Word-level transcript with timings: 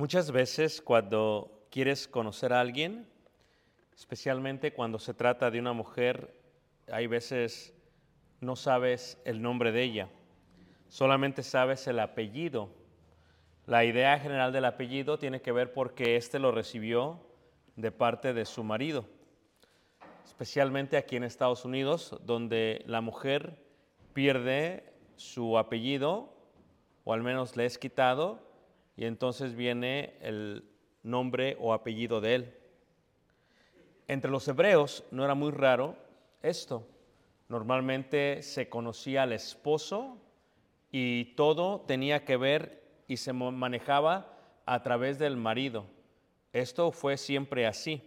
Muchas 0.00 0.32
veces 0.32 0.80
cuando 0.80 1.66
quieres 1.70 2.08
conocer 2.08 2.54
a 2.54 2.60
alguien, 2.60 3.06
especialmente 3.94 4.72
cuando 4.72 4.98
se 4.98 5.12
trata 5.12 5.50
de 5.50 5.60
una 5.60 5.74
mujer, 5.74 6.34
hay 6.90 7.06
veces 7.06 7.74
no 8.40 8.56
sabes 8.56 9.20
el 9.26 9.42
nombre 9.42 9.72
de 9.72 9.82
ella, 9.82 10.08
solamente 10.88 11.42
sabes 11.42 11.86
el 11.86 12.00
apellido. 12.00 12.70
La 13.66 13.84
idea 13.84 14.18
general 14.18 14.54
del 14.54 14.64
apellido 14.64 15.18
tiene 15.18 15.42
que 15.42 15.52
ver 15.52 15.74
porque 15.74 16.16
éste 16.16 16.38
lo 16.38 16.50
recibió 16.50 17.20
de 17.76 17.92
parte 17.92 18.32
de 18.32 18.46
su 18.46 18.64
marido, 18.64 19.04
especialmente 20.24 20.96
aquí 20.96 21.16
en 21.16 21.24
Estados 21.24 21.66
Unidos, 21.66 22.18
donde 22.24 22.82
la 22.86 23.02
mujer 23.02 23.62
pierde 24.14 24.94
su 25.16 25.58
apellido, 25.58 26.32
o 27.04 27.12
al 27.12 27.22
menos 27.22 27.54
le 27.54 27.66
es 27.66 27.76
quitado, 27.76 28.49
y 29.00 29.06
entonces 29.06 29.56
viene 29.56 30.12
el 30.20 30.62
nombre 31.02 31.56
o 31.58 31.72
apellido 31.72 32.20
de 32.20 32.34
él. 32.34 32.54
Entre 34.06 34.30
los 34.30 34.46
hebreos 34.46 35.04
no 35.10 35.24
era 35.24 35.34
muy 35.34 35.52
raro 35.52 35.96
esto. 36.42 36.86
Normalmente 37.48 38.42
se 38.42 38.68
conocía 38.68 39.22
al 39.22 39.32
esposo 39.32 40.18
y 40.92 41.34
todo 41.34 41.80
tenía 41.80 42.26
que 42.26 42.36
ver 42.36 42.82
y 43.08 43.16
se 43.16 43.32
manejaba 43.32 44.36
a 44.66 44.82
través 44.82 45.18
del 45.18 45.38
marido. 45.38 45.86
Esto 46.52 46.92
fue 46.92 47.16
siempre 47.16 47.66
así. 47.66 48.02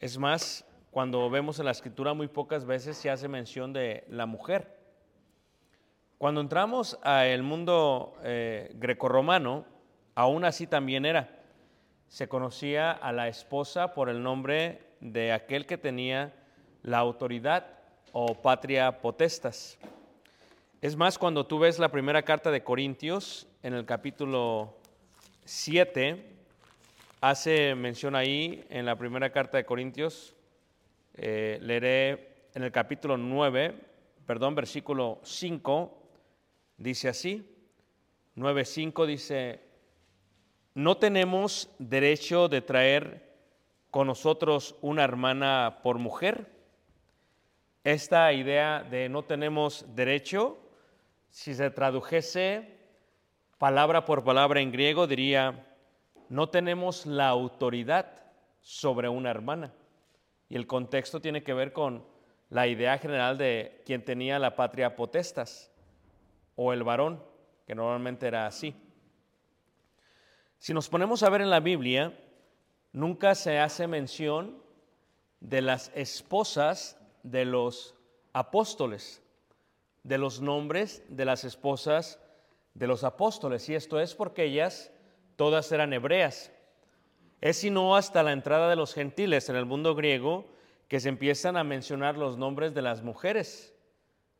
Es 0.00 0.16
más, 0.16 0.64
cuando 0.90 1.28
vemos 1.28 1.58
en 1.58 1.66
la 1.66 1.72
escritura 1.72 2.14
muy 2.14 2.28
pocas 2.28 2.64
veces 2.64 2.96
se 2.96 3.10
hace 3.10 3.28
mención 3.28 3.74
de 3.74 4.06
la 4.08 4.24
mujer. 4.24 4.74
Cuando 6.18 6.40
entramos 6.40 6.98
al 7.02 7.42
mundo 7.42 8.14
eh, 8.22 8.70
grecorromano, 8.76 9.66
aún 10.14 10.46
así 10.46 10.66
también 10.66 11.04
era. 11.04 11.42
Se 12.08 12.26
conocía 12.26 12.90
a 12.90 13.12
la 13.12 13.28
esposa 13.28 13.92
por 13.92 14.08
el 14.08 14.22
nombre 14.22 14.80
de 15.00 15.32
aquel 15.32 15.66
que 15.66 15.76
tenía 15.76 16.32
la 16.82 16.98
autoridad 16.98 17.66
o 18.12 18.34
patria 18.34 19.02
potestas. 19.02 19.78
Es 20.80 20.96
más, 20.96 21.18
cuando 21.18 21.44
tú 21.44 21.58
ves 21.58 21.78
la 21.78 21.90
primera 21.90 22.22
carta 22.22 22.50
de 22.50 22.64
Corintios, 22.64 23.46
en 23.62 23.74
el 23.74 23.84
capítulo 23.84 24.74
7, 25.44 26.32
hace 27.20 27.74
mención 27.74 28.16
ahí, 28.16 28.64
en 28.70 28.86
la 28.86 28.96
primera 28.96 29.28
carta 29.30 29.58
de 29.58 29.66
Corintios, 29.66 30.34
eh, 31.12 31.58
leeré 31.60 32.48
en 32.54 32.62
el 32.62 32.72
capítulo 32.72 33.18
9, 33.18 33.74
perdón, 34.24 34.54
versículo 34.54 35.20
5, 35.22 36.05
dice 36.76 37.08
así, 37.08 37.56
9.5 38.36 39.06
dice, 39.06 39.60
no 40.74 40.98
tenemos 40.98 41.70
derecho 41.78 42.48
de 42.48 42.60
traer 42.60 43.34
con 43.90 44.06
nosotros 44.06 44.76
una 44.82 45.04
hermana 45.04 45.78
por 45.82 45.98
mujer. 45.98 46.52
Esta 47.82 48.32
idea 48.32 48.82
de 48.82 49.08
no 49.08 49.24
tenemos 49.24 49.86
derecho, 49.94 50.58
si 51.30 51.54
se 51.54 51.70
tradujese 51.70 52.76
palabra 53.58 54.04
por 54.04 54.22
palabra 54.22 54.60
en 54.60 54.70
griego, 54.70 55.06
diría, 55.06 55.66
no 56.28 56.50
tenemos 56.50 57.06
la 57.06 57.28
autoridad 57.28 58.22
sobre 58.60 59.08
una 59.08 59.30
hermana. 59.30 59.72
Y 60.48 60.56
el 60.56 60.66
contexto 60.66 61.20
tiene 61.20 61.42
que 61.42 61.54
ver 61.54 61.72
con 61.72 62.04
la 62.50 62.66
idea 62.66 62.98
general 62.98 63.38
de 63.38 63.82
quien 63.86 64.04
tenía 64.04 64.38
la 64.38 64.56
patria 64.56 64.94
potestas 64.94 65.72
o 66.56 66.72
el 66.72 66.82
varón, 66.82 67.22
que 67.66 67.74
normalmente 67.74 68.26
era 68.26 68.46
así. 68.46 68.74
Si 70.58 70.74
nos 70.74 70.88
ponemos 70.88 71.22
a 71.22 71.30
ver 71.30 71.42
en 71.42 71.50
la 71.50 71.60
Biblia, 71.60 72.18
nunca 72.92 73.34
se 73.34 73.58
hace 73.58 73.86
mención 73.86 74.60
de 75.40 75.62
las 75.62 75.92
esposas 75.94 76.98
de 77.22 77.44
los 77.44 77.94
apóstoles, 78.32 79.22
de 80.02 80.18
los 80.18 80.40
nombres 80.40 81.04
de 81.08 81.24
las 81.24 81.44
esposas 81.44 82.20
de 82.74 82.86
los 82.86 83.04
apóstoles. 83.04 83.68
Y 83.68 83.74
esto 83.74 84.00
es 84.00 84.14
porque 84.14 84.44
ellas 84.44 84.92
todas 85.36 85.70
eran 85.72 85.92
hebreas. 85.92 86.50
Es 87.40 87.58
sino 87.58 87.96
hasta 87.96 88.22
la 88.22 88.32
entrada 88.32 88.70
de 88.70 88.76
los 88.76 88.94
gentiles 88.94 89.48
en 89.48 89.56
el 89.56 89.66
mundo 89.66 89.94
griego 89.94 90.46
que 90.88 91.00
se 91.00 91.08
empiezan 91.08 91.56
a 91.56 91.64
mencionar 91.64 92.16
los 92.16 92.38
nombres 92.38 92.74
de 92.74 92.82
las 92.82 93.02
mujeres, 93.02 93.74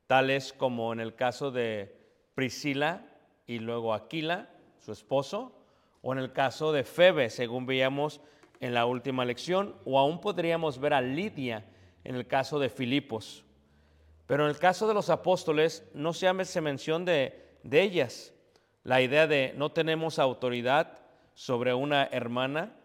tales 0.06 0.52
como 0.52 0.92
en 0.92 1.00
el 1.00 1.14
caso 1.14 1.50
de 1.50 1.95
Priscila 2.36 3.02
y 3.46 3.60
luego 3.60 3.94
Aquila, 3.94 4.50
su 4.78 4.92
esposo, 4.92 5.52
o 6.02 6.12
en 6.12 6.18
el 6.18 6.32
caso 6.32 6.70
de 6.70 6.84
Febe, 6.84 7.30
según 7.30 7.64
veíamos 7.64 8.20
en 8.60 8.74
la 8.74 8.84
última 8.84 9.24
lección, 9.24 9.74
o 9.86 9.98
aún 9.98 10.20
podríamos 10.20 10.78
ver 10.78 10.92
a 10.92 11.00
Lidia 11.00 11.64
en 12.04 12.14
el 12.14 12.26
caso 12.26 12.58
de 12.58 12.68
Filipos. 12.68 13.42
Pero 14.26 14.44
en 14.44 14.50
el 14.50 14.58
caso 14.58 14.86
de 14.86 14.92
los 14.92 15.08
apóstoles 15.08 15.88
no 15.94 16.12
se 16.12 16.28
hace 16.28 16.60
mención 16.60 17.06
de, 17.06 17.56
de 17.62 17.80
ellas. 17.80 18.34
La 18.84 19.00
idea 19.00 19.26
de 19.26 19.54
no 19.56 19.72
tenemos 19.72 20.18
autoridad 20.18 20.98
sobre 21.32 21.72
una 21.72 22.04
hermana 22.04 22.76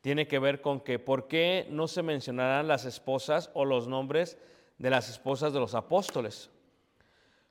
tiene 0.00 0.26
que 0.26 0.40
ver 0.40 0.60
con 0.60 0.80
que 0.80 0.98
por 0.98 1.28
qué 1.28 1.64
no 1.70 1.86
se 1.86 2.02
mencionarán 2.02 2.66
las 2.66 2.86
esposas 2.86 3.50
o 3.54 3.64
los 3.64 3.86
nombres 3.86 4.36
de 4.78 4.90
las 4.90 5.08
esposas 5.08 5.52
de 5.52 5.60
los 5.60 5.76
apóstoles. 5.76 6.50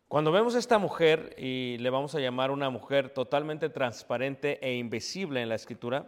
Cuando 0.10 0.32
vemos 0.32 0.56
a 0.56 0.58
esta 0.58 0.80
mujer, 0.80 1.36
y 1.38 1.78
le 1.78 1.92
vamos 1.92 2.16
a 2.16 2.20
llamar 2.20 2.50
una 2.50 2.72
mujer 2.72 3.12
totalmente 3.12 3.70
transparente 3.70 4.58
e 4.68 4.74
invisible 4.74 5.40
en 5.40 5.50
la 5.50 5.54
escritura, 5.54 6.08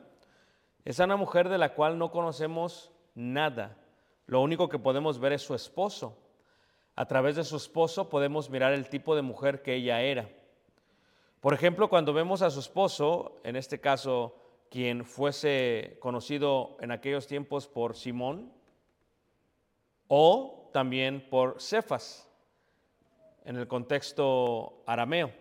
es 0.84 0.98
una 0.98 1.18
mujer 1.18 1.50
de 1.50 1.60
la 1.60 1.76
cual 1.76 2.00
no 2.00 2.10
conocemos 2.10 2.92
nada. 3.14 3.78
Lo 4.26 4.42
único 4.42 4.70
que 4.70 4.80
podemos 4.80 5.20
ver 5.20 5.34
es 5.34 5.44
su 5.44 5.54
esposo. 5.54 6.18
A 6.96 7.06
través 7.06 7.36
de 7.36 7.44
su 7.44 7.58
esposo 7.58 8.10
podemos 8.10 8.50
mirar 8.50 8.74
el 8.74 8.90
tipo 8.90 9.16
de 9.16 9.22
mujer 9.22 9.62
que 9.62 9.76
ella 9.76 10.02
era. 10.02 10.28
Por 11.40 11.54
ejemplo, 11.54 11.88
cuando 11.88 12.12
vemos 12.12 12.42
a 12.42 12.50
su 12.50 12.60
esposo, 12.60 13.40
en 13.44 13.56
este 13.56 13.80
caso, 13.80 14.36
quien 14.72 15.06
fuese 15.06 15.98
conocido 16.00 16.76
en 16.82 16.90
aquellos 16.90 17.28
tiempos 17.28 17.68
por 17.68 17.96
Simón, 17.96 18.52
o 20.08 20.72
también 20.74 21.30
por 21.30 21.62
Cefas, 21.62 22.31
en 23.46 23.56
el 23.56 23.68
contexto 23.68 24.84
arameo. 24.86 25.32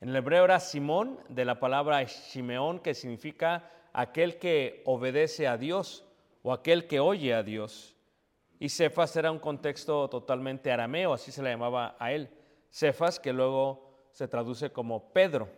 En 0.00 0.08
el 0.08 0.16
hebreo 0.16 0.44
era 0.44 0.60
Simón, 0.60 1.18
de 1.28 1.44
la 1.44 1.60
palabra 1.60 2.02
Shimeón, 2.04 2.80
que 2.80 2.94
significa 2.94 3.70
aquel 3.92 4.38
que 4.38 4.82
obedece 4.86 5.46
a 5.46 5.56
Dios 5.56 6.04
o 6.42 6.52
aquel 6.52 6.86
que 6.86 7.00
oye 7.00 7.34
a 7.34 7.42
Dios. 7.42 7.96
Y 8.58 8.68
Cefas 8.68 9.14
era 9.16 9.30
un 9.30 9.38
contexto 9.38 10.08
totalmente 10.08 10.70
arameo, 10.70 11.12
así 11.12 11.32
se 11.32 11.42
le 11.42 11.50
llamaba 11.50 11.96
a 11.98 12.12
él. 12.12 12.30
Cefas, 12.70 13.18
que 13.18 13.32
luego 13.32 14.08
se 14.12 14.28
traduce 14.28 14.70
como 14.70 15.12
Pedro. 15.12 15.48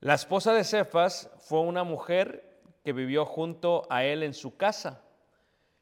La 0.00 0.14
esposa 0.14 0.52
de 0.52 0.64
Cefas 0.64 1.30
fue 1.38 1.60
una 1.60 1.84
mujer 1.84 2.60
que 2.84 2.92
vivió 2.92 3.24
junto 3.24 3.86
a 3.88 4.04
él 4.04 4.22
en 4.22 4.34
su 4.34 4.56
casa. 4.56 5.02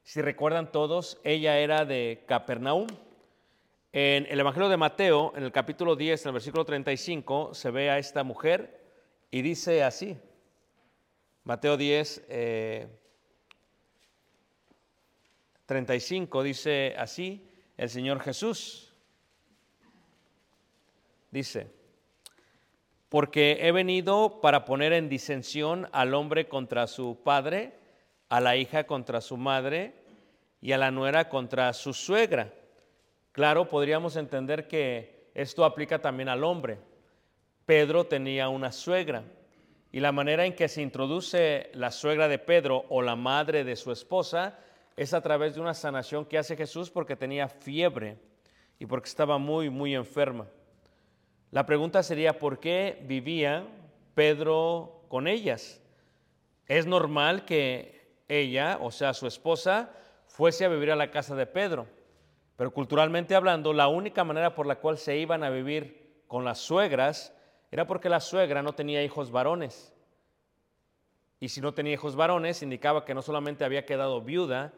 Si 0.03 0.21
recuerdan 0.21 0.71
todos, 0.71 1.19
ella 1.25 1.59
era 1.59 1.85
de 1.85 2.25
Capernaum. 2.27 2.87
En 3.93 4.27
el 4.31 4.39
Evangelio 4.39 4.69
de 4.69 4.77
Mateo, 4.77 5.33
en 5.35 5.43
el 5.43 5.51
capítulo 5.51 5.97
10, 5.97 6.23
en 6.23 6.29
el 6.29 6.35
versículo 6.35 6.65
35, 6.65 7.55
se 7.55 7.73
ve 7.73 7.91
a 7.91 7.99
esta 7.99 8.23
mujer 8.23 8.81
y 9.33 9.43
dice 9.43 9.83
así. 9.83 10.17
Mateo 11.43 11.77
10, 11.77 12.27
eh, 12.29 12.87
35 15.67 16.43
dice 16.45 16.95
así 16.97 17.45
el 17.77 17.91
Señor 17.91 18.21
Jesús. 18.21 18.95
Dice, 21.33 21.67
porque 23.09 23.59
he 23.63 23.73
venido 23.73 24.41
para 24.41 24.65
poner 24.67 24.93
en 24.93 25.09
disensión 25.09 25.89
al 25.91 26.15
hombre 26.15 26.47
contra 26.47 26.87
su 26.87 27.19
padre, 27.25 27.77
a 28.29 28.41
la 28.41 28.55
hija 28.55 28.85
contra 28.85 29.21
su 29.21 29.37
madre 29.37 29.95
y 30.61 30.71
a 30.71 30.79
la 30.79 30.93
nuera 30.93 31.29
contra 31.29 31.73
su 31.73 31.93
suegra. 31.93 32.53
Claro, 33.33 33.69
podríamos 33.69 34.17
entender 34.17 34.67
que 34.67 35.31
esto 35.35 35.65
aplica 35.65 36.01
también 36.01 36.29
al 36.29 36.45
hombre. 36.45 36.79
Pedro 37.65 38.05
tenía 38.05 38.49
una 38.49 38.73
suegra 38.73 39.23
Y 39.93 40.01
la 40.01 40.13
manera 40.13 40.45
en 40.45 40.55
que 40.55 40.69
se 40.69 40.83
introduce 40.83 41.71
la 41.75 41.91
suegra 41.91 42.29
de 42.29 42.39
Pedro 42.39 42.85
o 42.89 43.03
la 43.03 43.17
madre 43.17 43.65
de 43.65 43.77
su 43.77 43.91
esposa 43.91 44.59
es 44.97 45.15
a 45.15 45.21
través 45.21 45.55
de 45.55 45.61
una 45.61 45.75
sanación 45.75 46.25
que 46.25 46.39
hace 46.39 46.57
Jesús 46.57 46.91
porque 46.91 47.17
tenía 47.17 47.49
fiebre 47.49 48.19
y 48.79 48.87
porque 48.87 49.09
estaba 49.09 49.39
muy, 49.39 49.69
muy 49.69 49.95
enferma. 49.95 50.47
La 51.51 51.67
pregunta 51.67 52.03
sería, 52.03 52.39
¿por 52.39 52.61
qué 52.61 53.03
vivía 53.07 53.67
Pedro 54.15 55.05
con 55.09 55.27
ellas? 55.27 55.81
Es 56.67 56.87
normal 56.87 57.45
que 57.45 58.15
ella, 58.29 58.79
o 58.81 58.93
sea, 58.93 59.13
su 59.13 59.27
esposa, 59.27 59.91
fuese 60.29 60.65
a 60.65 60.69
vivir 60.69 60.93
a 60.93 60.97
la 60.97 61.11
casa 61.11 61.35
de 61.35 61.47
Pedro. 61.47 61.87
Pero 62.61 62.75
culturalmente 62.75 63.35
hablando, 63.35 63.73
la 63.73 63.89
única 63.89 64.23
manera 64.23 64.55
por 64.55 64.67
la 64.67 64.81
cual 64.81 64.99
se 64.99 65.17
iban 65.17 65.43
a 65.45 65.49
vivir 65.49 66.21
con 66.29 66.45
las 66.45 66.59
suegras 66.59 67.35
era 67.71 67.87
porque 67.87 68.11
la 68.11 68.21
suegra 68.21 68.63
no 68.63 68.75
tenía 68.75 69.03
hijos 69.03 69.31
varones. 69.31 69.95
Y 71.41 71.49
si 71.49 71.63
no 71.63 71.73
tenía 71.73 71.95
hijos 71.95 72.17
varones, 72.17 72.63
indicaba 72.63 73.07
que 73.07 73.15
no 73.15 73.23
solamente 73.23 73.65
había 73.65 73.87
quedado 73.87 74.21
viuda, 74.21 74.75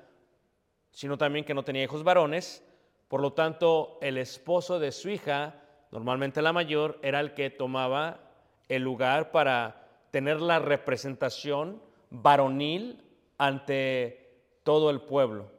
sino 0.93 1.19
también 1.19 1.45
que 1.45 1.55
no 1.55 1.65
tenía 1.65 1.83
hijos 1.83 2.05
varones. 2.05 2.65
Por 3.09 3.21
lo 3.21 3.33
tanto, 3.33 3.99
el 4.01 4.17
esposo 4.17 4.79
de 4.79 4.93
su 4.93 5.11
hija, 5.11 5.57
normalmente 5.91 6.41
la 6.41 6.53
mayor, 6.53 7.01
era 7.03 7.19
el 7.19 7.35
que 7.35 7.51
tomaba 7.51 8.21
el 8.69 8.85
lugar 8.85 9.33
para 9.33 9.89
tener 10.13 10.41
la 10.41 10.61
representación 10.61 11.83
varonil 12.11 13.03
ante 13.39 14.39
todo 14.63 14.89
el 14.91 15.01
pueblo. 15.01 15.51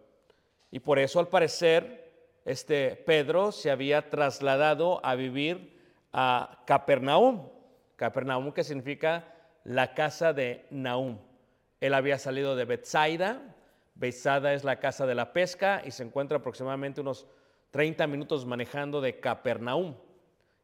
Y 0.71 0.79
por 0.79 0.99
eso, 0.99 1.19
al 1.19 1.27
parecer, 1.27 2.02
este 2.45 2.95
Pedro 2.95 3.51
se 3.51 3.71
había 3.71 4.09
trasladado 4.09 4.99
a 5.05 5.15
vivir 5.15 5.79
a 6.11 6.63
Capernaum. 6.65 7.47
Capernaum 7.95 8.51
que 8.51 8.63
significa 8.63 9.33
la 9.63 9.93
casa 9.93 10.33
de 10.33 10.65
Naum. 10.69 11.17
Él 11.79 11.93
había 11.93 12.17
salido 12.17 12.55
de 12.55 12.65
Bethsaida. 12.65 13.41
Bethsaida 13.95 14.53
es 14.53 14.63
la 14.63 14.79
casa 14.79 15.05
de 15.05 15.15
la 15.15 15.31
pesca 15.31 15.81
y 15.85 15.91
se 15.91 16.03
encuentra 16.03 16.37
aproximadamente 16.37 17.01
unos 17.01 17.27
30 17.71 18.07
minutos 18.07 18.45
manejando 18.45 19.01
de 19.01 19.19
Capernaum 19.19 19.95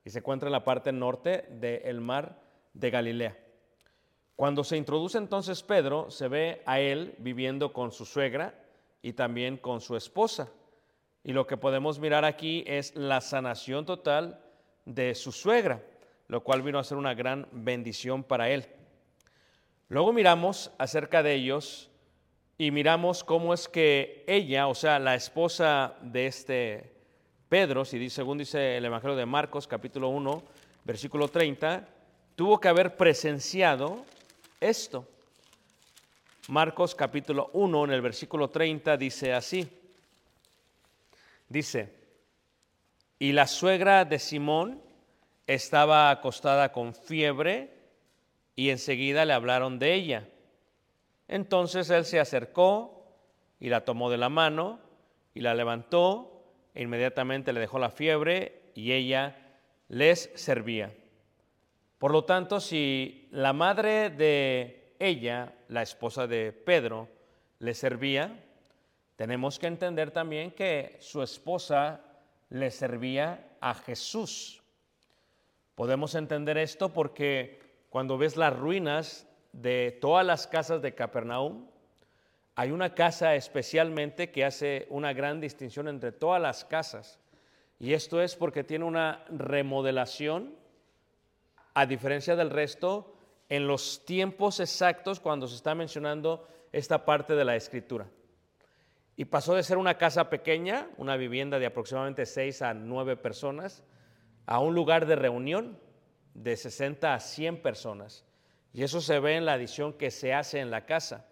y 0.04 0.10
se 0.10 0.20
encuentra 0.20 0.48
en 0.48 0.54
la 0.54 0.64
parte 0.64 0.92
norte 0.92 1.46
del 1.50 2.02
mar 2.02 2.42
de 2.74 2.90
Galilea. 2.90 3.38
Cuando 4.36 4.64
se 4.64 4.78
introduce 4.78 5.18
entonces 5.18 5.64
Pedro, 5.64 6.12
se 6.12 6.28
ve 6.28 6.62
a 6.66 6.80
él 6.80 7.16
viviendo 7.18 7.74
con 7.74 7.92
su 7.92 8.06
suegra 8.06 8.54
y 9.02 9.14
también 9.14 9.58
con 9.58 9.82
su 9.82 9.96
esposa. 9.96 10.50
Y 11.24 11.34
lo 11.34 11.46
que 11.48 11.58
podemos 11.58 12.00
mirar 12.00 12.26
aquí 12.26 12.64
es 12.66 12.96
la 12.96 13.22
sanación 13.22 13.86
total 13.86 14.40
de 14.86 15.16
su 15.16 15.32
suegra, 15.32 15.84
lo 16.28 16.44
cual 16.44 16.62
vino 16.62 16.80
a 16.80 16.84
ser 16.84 16.98
una 16.98 17.14
gran 17.14 17.48
bendición 17.52 18.24
para 18.24 18.50
él. 18.50 18.68
Luego 19.90 20.14
miramos 20.14 20.72
acerca 20.78 21.24
de 21.24 21.34
ellos 21.34 21.90
y 22.58 22.72
miramos 22.72 23.24
cómo 23.24 23.54
es 23.54 23.68
que 23.68 24.24
ella, 24.28 24.68
o 24.68 24.76
sea, 24.76 25.00
la 25.00 25.16
esposa 25.16 25.96
de 26.02 26.28
este 26.28 26.94
Pedro, 27.50 27.86
si 27.86 28.10
según 28.10 28.38
dice 28.38 28.78
el 28.78 28.86
Evangelio 28.86 29.16
de 29.16 29.26
Marcos 29.26 29.68
capítulo 29.68 30.10
1, 30.10 30.44
versículo 30.84 31.28
30, 31.28 31.88
tuvo 32.36 32.60
que 32.60 32.68
haber 32.68 32.96
presenciado 32.96 34.06
esto. 34.60 35.08
Marcos 36.50 36.94
capítulo 36.94 37.50
1 37.54 37.86
en 37.86 37.92
el 37.92 38.02
versículo 38.02 38.50
30 38.50 38.98
dice 38.98 39.34
así. 39.34 39.79
Dice, 41.50 41.94
y 43.18 43.34
la 43.34 43.48
suegra 43.48 44.06
de 44.06 44.20
Simón 44.20 44.82
estaba 45.48 46.12
acostada 46.12 46.72
con 46.72 46.94
fiebre 46.94 47.74
y 48.56 48.70
enseguida 48.70 49.26
le 49.26 49.34
hablaron 49.34 49.80
de 49.80 49.94
ella. 49.96 50.30
Entonces 51.28 51.90
él 51.90 52.06
se 52.06 52.20
acercó 52.20 53.18
y 53.60 53.70
la 53.70 53.84
tomó 53.84 54.10
de 54.10 54.18
la 54.18 54.30
mano 54.30 54.80
y 55.34 55.42
la 55.42 55.54
levantó 55.54 56.44
e 56.74 56.84
inmediatamente 56.84 57.52
le 57.52 57.60
dejó 57.60 57.80
la 57.80 57.90
fiebre 57.90 58.72
y 58.76 58.92
ella 58.92 59.36
les 59.88 60.32
servía. 60.36 60.94
Por 61.98 62.12
lo 62.12 62.24
tanto, 62.24 62.60
si 62.60 63.28
la 63.32 63.54
madre 63.54 64.10
de 64.10 64.94
ella, 65.00 65.54
la 65.68 65.82
esposa 65.82 66.28
de 66.28 66.54
Pedro, 66.54 67.10
le 67.60 67.74
servía, 67.74 68.46
tenemos 69.20 69.60
que 69.60 69.68
entender 69.68 70.12
también 70.12 70.52
que 70.52 70.96
su 71.02 71.22
esposa 71.22 72.00
le 72.52 72.72
servía 72.72 73.50
a 73.60 73.74
Jesús. 73.74 74.64
Podemos 75.76 76.16
entender 76.16 76.58
esto 76.58 76.94
porque 76.94 77.60
cuando 77.90 78.18
ves 78.18 78.38
las 78.38 78.58
ruinas 78.58 79.28
de 79.52 79.92
todas 80.00 80.26
las 80.26 80.48
casas 80.48 80.82
de 80.82 80.96
Capernaum, 80.96 81.68
hay 82.56 82.72
una 82.72 82.96
casa 82.96 83.36
especialmente 83.36 84.32
que 84.32 84.46
hace 84.46 84.88
una 84.90 85.12
gran 85.12 85.42
distinción 85.42 85.90
entre 85.90 86.14
todas 86.14 86.42
las 86.42 86.64
casas. 86.64 87.20
Y 87.78 87.92
esto 87.92 88.22
es 88.22 88.38
porque 88.38 88.64
tiene 88.64 88.86
una 88.86 89.26
remodelación, 89.28 90.56
a 91.74 91.86
diferencia 91.86 92.38
del 92.38 92.52
resto, 92.52 93.18
en 93.50 93.68
los 93.68 94.06
tiempos 94.06 94.62
exactos 94.62 95.20
cuando 95.20 95.46
se 95.46 95.58
está 95.58 95.76
mencionando 95.76 96.48
esta 96.72 97.04
parte 97.04 97.36
de 97.36 97.44
la 97.44 97.58
escritura 97.58 98.08
y 99.20 99.26
pasó 99.26 99.54
de 99.54 99.64
ser 99.64 99.78
una 99.78 99.98
casa 99.98 100.30
pequeña, 100.30 100.88
una 100.96 101.18
vivienda 101.18 101.60
de 101.60 101.66
aproximadamente 101.66 102.26
6 102.26 102.62
a 102.62 102.74
9 102.74 103.18
personas, 103.18 103.84
a 104.46 104.60
un 104.60 104.74
lugar 104.74 105.06
de 105.08 105.18
reunión 105.18 105.78
de 106.34 106.56
60 106.56 107.14
a 107.14 107.20
100 107.20 107.62
personas. 107.62 108.24
Y 108.72 108.84
eso 108.84 109.02
se 109.02 109.20
ve 109.20 109.36
en 109.36 109.44
la 109.44 109.56
adición 109.56 109.92
que 109.92 110.10
se 110.10 110.34
hace 110.34 110.62
en 110.62 110.72
la 110.72 110.86
casa. 110.86 111.28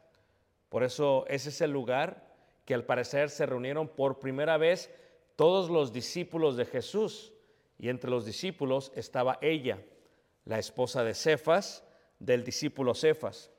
Por 0.67 0.83
eso 0.83 1.23
ese 1.29 1.47
es 1.47 1.61
el 1.61 1.71
lugar 1.71 2.35
que 2.65 2.73
al 2.73 2.83
parecer 2.83 3.29
se 3.29 3.45
reunieron 3.45 3.87
por 3.87 4.19
primera 4.19 4.57
vez 4.57 4.93
todos 5.37 5.69
los 5.69 5.93
discípulos 5.93 6.57
de 6.57 6.65
Jesús. 6.65 7.31
Y 7.77 7.87
entre 7.87 8.09
los 8.09 8.25
discípulos 8.25 8.91
estaba 8.97 9.39
ella, 9.41 9.79
la 10.43 10.59
esposa 10.59 11.05
de 11.05 11.13
Cefas, 11.13 11.85
del 12.19 12.43
discípulo 12.43 12.93
Cefas. 12.93 13.49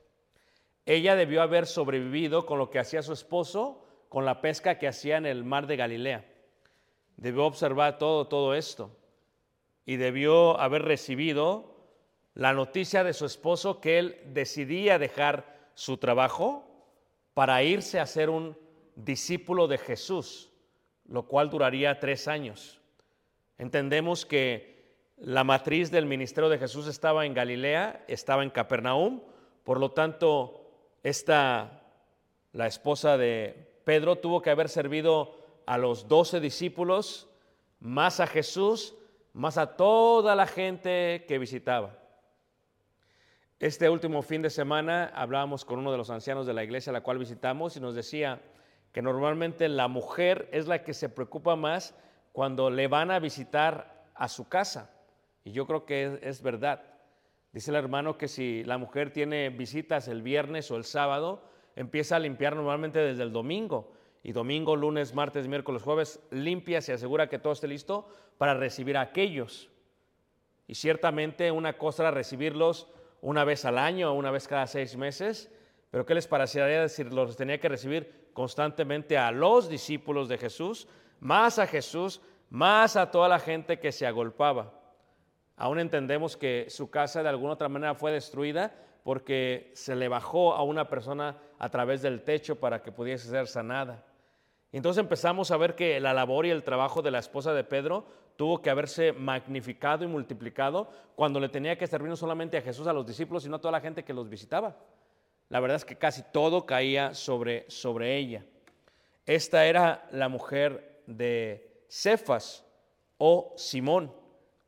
Ella 0.85 1.15
debió 1.15 1.41
haber 1.41 1.65
sobrevivido 1.65 2.45
con 2.45 2.59
lo 2.59 2.69
que 2.69 2.77
hacía 2.77 3.01
su 3.01 3.13
esposo 3.13 3.87
con 4.09 4.25
la 4.25 4.41
pesca 4.41 4.77
que 4.77 4.87
hacía 4.87 5.17
en 5.17 5.25
el 5.25 5.43
mar 5.43 5.67
de 5.67 5.77
Galilea. 5.77 6.25
Debió 7.15 7.45
observar 7.45 7.97
todo, 7.97 8.27
todo 8.27 8.55
esto 8.55 8.95
y 9.85 9.97
debió 9.97 10.59
haber 10.59 10.83
recibido 10.83 11.75
la 12.33 12.53
noticia 12.53 13.03
de 13.03 13.13
su 13.13 13.25
esposo 13.25 13.81
que 13.81 13.99
él 13.99 14.21
decidía 14.27 14.99
dejar 14.99 15.57
su 15.73 15.97
trabajo 15.97 16.63
para 17.33 17.63
irse 17.63 17.99
a 17.99 18.05
ser 18.05 18.29
un 18.29 18.57
discípulo 18.95 19.67
de 19.67 19.77
Jesús, 19.77 20.51
lo 21.05 21.27
cual 21.27 21.49
duraría 21.49 21.99
tres 21.99 22.27
años. 22.27 22.81
Entendemos 23.57 24.25
que 24.25 24.79
la 25.17 25.43
matriz 25.43 25.91
del 25.91 26.05
ministerio 26.05 26.49
de 26.49 26.59
Jesús 26.59 26.87
estaba 26.87 27.25
en 27.25 27.33
Galilea, 27.33 28.05
estaba 28.07 28.43
en 28.43 28.51
Capernaum, 28.51 29.21
por 29.63 29.79
lo 29.79 29.91
tanto, 29.91 30.69
esta, 31.03 31.81
la 32.53 32.67
esposa 32.67 33.17
de 33.17 33.68
Pedro 33.83 34.17
tuvo 34.17 34.41
que 34.41 34.49
haber 34.49 34.69
servido 34.69 35.37
a 35.65 35.77
los 35.77 36.07
doce 36.07 36.39
discípulos, 36.39 37.29
más 37.79 38.19
a 38.19 38.27
Jesús, 38.27 38.95
más 39.33 39.57
a 39.57 39.77
toda 39.77 40.35
la 40.35 40.47
gente 40.47 41.25
que 41.27 41.37
visitaba. 41.37 41.97
Este 43.59 43.89
último 43.89 44.21
fin 44.21 44.41
de 44.41 44.49
semana 44.49 45.11
hablábamos 45.13 45.65
con 45.65 45.79
uno 45.79 45.91
de 45.91 45.97
los 45.97 46.09
ancianos 46.09 46.47
de 46.47 46.53
la 46.53 46.63
iglesia 46.63 46.91
a 46.91 46.93
la 46.93 47.01
cual 47.01 47.17
visitamos 47.17 47.75
y 47.75 47.81
nos 47.81 47.93
decía 47.93 48.41
que 48.91 49.01
normalmente 49.01 49.67
la 49.67 49.87
mujer 49.87 50.49
es 50.51 50.67
la 50.67 50.83
que 50.83 50.93
se 50.93 51.09
preocupa 51.09 51.55
más 51.55 51.93
cuando 52.31 52.69
le 52.69 52.87
van 52.87 53.11
a 53.11 53.19
visitar 53.19 54.05
a 54.15 54.27
su 54.27 54.47
casa. 54.47 54.89
Y 55.43 55.51
yo 55.51 55.67
creo 55.67 55.85
que 55.85 56.05
es, 56.05 56.19
es 56.21 56.41
verdad. 56.41 56.81
Dice 57.51 57.71
el 57.71 57.77
hermano 57.77 58.17
que 58.17 58.27
si 58.27 58.63
la 58.63 58.77
mujer 58.77 59.11
tiene 59.11 59.49
visitas 59.49 60.07
el 60.07 60.21
viernes 60.21 60.71
o 60.71 60.77
el 60.77 60.83
sábado, 60.83 61.43
empieza 61.79 62.17
a 62.17 62.19
limpiar 62.19 62.57
normalmente 62.57 62.99
desde 62.99 63.23
el 63.23 63.31
domingo. 63.31 63.93
Y 64.21 64.33
domingo, 64.33 64.75
lunes, 64.75 65.13
martes, 65.13 65.47
miércoles, 65.47 65.81
jueves, 65.81 66.19
limpia, 66.29 66.81
se 66.81 66.91
asegura 66.91 67.29
que 67.29 67.39
todo 67.39 67.53
esté 67.53 67.69
listo 67.69 68.05
para 68.37 68.53
recibir 68.53 68.97
a 68.97 69.01
aquellos. 69.01 69.69
Y 70.67 70.75
ciertamente 70.75 71.51
una 71.51 71.77
cosa 71.77 72.03
era 72.03 72.11
recibirlos 72.11 72.87
una 73.21 73.45
vez 73.45 73.63
al 73.63 73.77
año 73.77 74.13
una 74.13 74.29
vez 74.29 74.45
cada 74.45 74.67
seis 74.67 74.97
meses, 74.97 75.49
pero 75.89 76.05
¿qué 76.05 76.15
les 76.15 76.27
parecería 76.27 76.81
decir? 76.81 77.13
Los 77.13 77.37
tenía 77.37 77.61
que 77.61 77.69
recibir 77.69 78.29
constantemente 78.33 79.17
a 79.17 79.31
los 79.31 79.69
discípulos 79.69 80.27
de 80.27 80.37
Jesús, 80.37 80.85
más 81.21 81.59
a 81.59 81.67
Jesús, 81.67 82.21
más 82.49 82.97
a 82.97 83.09
toda 83.09 83.29
la 83.29 83.39
gente 83.39 83.79
que 83.79 83.93
se 83.93 84.05
agolpaba. 84.05 84.73
Aún 85.55 85.79
entendemos 85.79 86.35
que 86.35 86.65
su 86.69 86.89
casa 86.89 87.23
de 87.23 87.29
alguna 87.29 87.53
otra 87.53 87.69
manera 87.69 87.95
fue 87.95 88.11
destruida, 88.11 88.75
porque 89.03 89.71
se 89.75 89.95
le 89.95 90.09
bajó 90.09 90.53
a 90.53 90.63
una 90.63 90.89
persona 90.89 91.37
a 91.59 91.69
través 91.69 92.01
del 92.01 92.23
techo 92.23 92.55
para 92.55 92.81
que 92.81 92.91
pudiese 92.91 93.29
ser 93.29 93.47
sanada. 93.47 94.03
Entonces 94.71 95.01
empezamos 95.01 95.51
a 95.51 95.57
ver 95.57 95.75
que 95.75 95.99
la 95.99 96.13
labor 96.13 96.45
y 96.45 96.51
el 96.51 96.63
trabajo 96.63 97.01
de 97.01 97.11
la 97.11 97.19
esposa 97.19 97.53
de 97.53 97.63
Pedro 97.63 98.05
tuvo 98.37 98.61
que 98.61 98.69
haberse 98.69 99.11
magnificado 99.11 100.05
y 100.05 100.07
multiplicado 100.07 100.89
cuando 101.15 101.39
le 101.39 101.49
tenía 101.49 101.77
que 101.77 101.87
servir 101.87 102.09
no 102.09 102.15
solamente 102.15 102.57
a 102.57 102.61
Jesús, 102.61 102.87
a 102.87 102.93
los 102.93 103.05
discípulos, 103.05 103.43
sino 103.43 103.57
a 103.57 103.61
toda 103.61 103.73
la 103.73 103.81
gente 103.81 104.03
que 104.03 104.13
los 104.13 104.29
visitaba. 104.29 104.77
La 105.49 105.59
verdad 105.59 105.75
es 105.75 105.85
que 105.85 105.97
casi 105.97 106.23
todo 106.31 106.65
caía 106.65 107.13
sobre, 107.13 107.69
sobre 107.69 108.15
ella. 108.17 108.45
Esta 109.25 109.65
era 109.65 110.07
la 110.11 110.29
mujer 110.29 111.01
de 111.07 111.83
Cefas 111.89 112.63
o 113.17 113.53
Simón, 113.57 114.13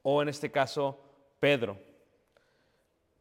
o 0.03 0.21
en 0.21 0.29
este 0.29 0.51
caso 0.51 1.00
Pedro. 1.39 1.77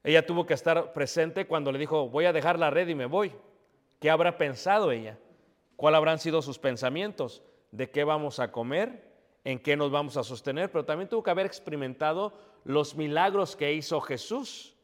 Ella 0.02 0.24
tuvo 0.24 0.46
que 0.46 0.54
estar 0.54 0.92
presente 0.92 1.46
cuando 1.46 1.70
le 1.70 1.78
dijo, 1.78 2.08
voy 2.08 2.24
a 2.24 2.32
dejar 2.32 2.58
la 2.58 2.70
red 2.70 2.88
y 2.88 2.94
me 2.94 3.06
voy. 3.06 3.32
¿Qué 4.00 4.10
habrá 4.10 4.38
pensado 4.38 4.90
ella? 4.90 5.18
¿Cuáles 5.76 5.98
habrán 5.98 6.18
sido 6.18 6.42
sus 6.42 6.58
pensamientos? 6.58 7.42
¿De 7.70 7.90
qué 7.90 8.02
vamos 8.02 8.40
a 8.40 8.50
comer? 8.50 9.08
¿En 9.44 9.58
qué 9.58 9.76
nos 9.76 9.90
vamos 9.90 10.16
a 10.16 10.24
sostener? 10.24 10.72
Pero 10.72 10.84
también 10.84 11.08
tuvo 11.08 11.22
que 11.22 11.30
haber 11.30 11.46
experimentado 11.46 12.32
los 12.64 12.96
milagros 12.96 13.56
que 13.56 13.72
hizo 13.74 14.00
Jesús. 14.00 14.74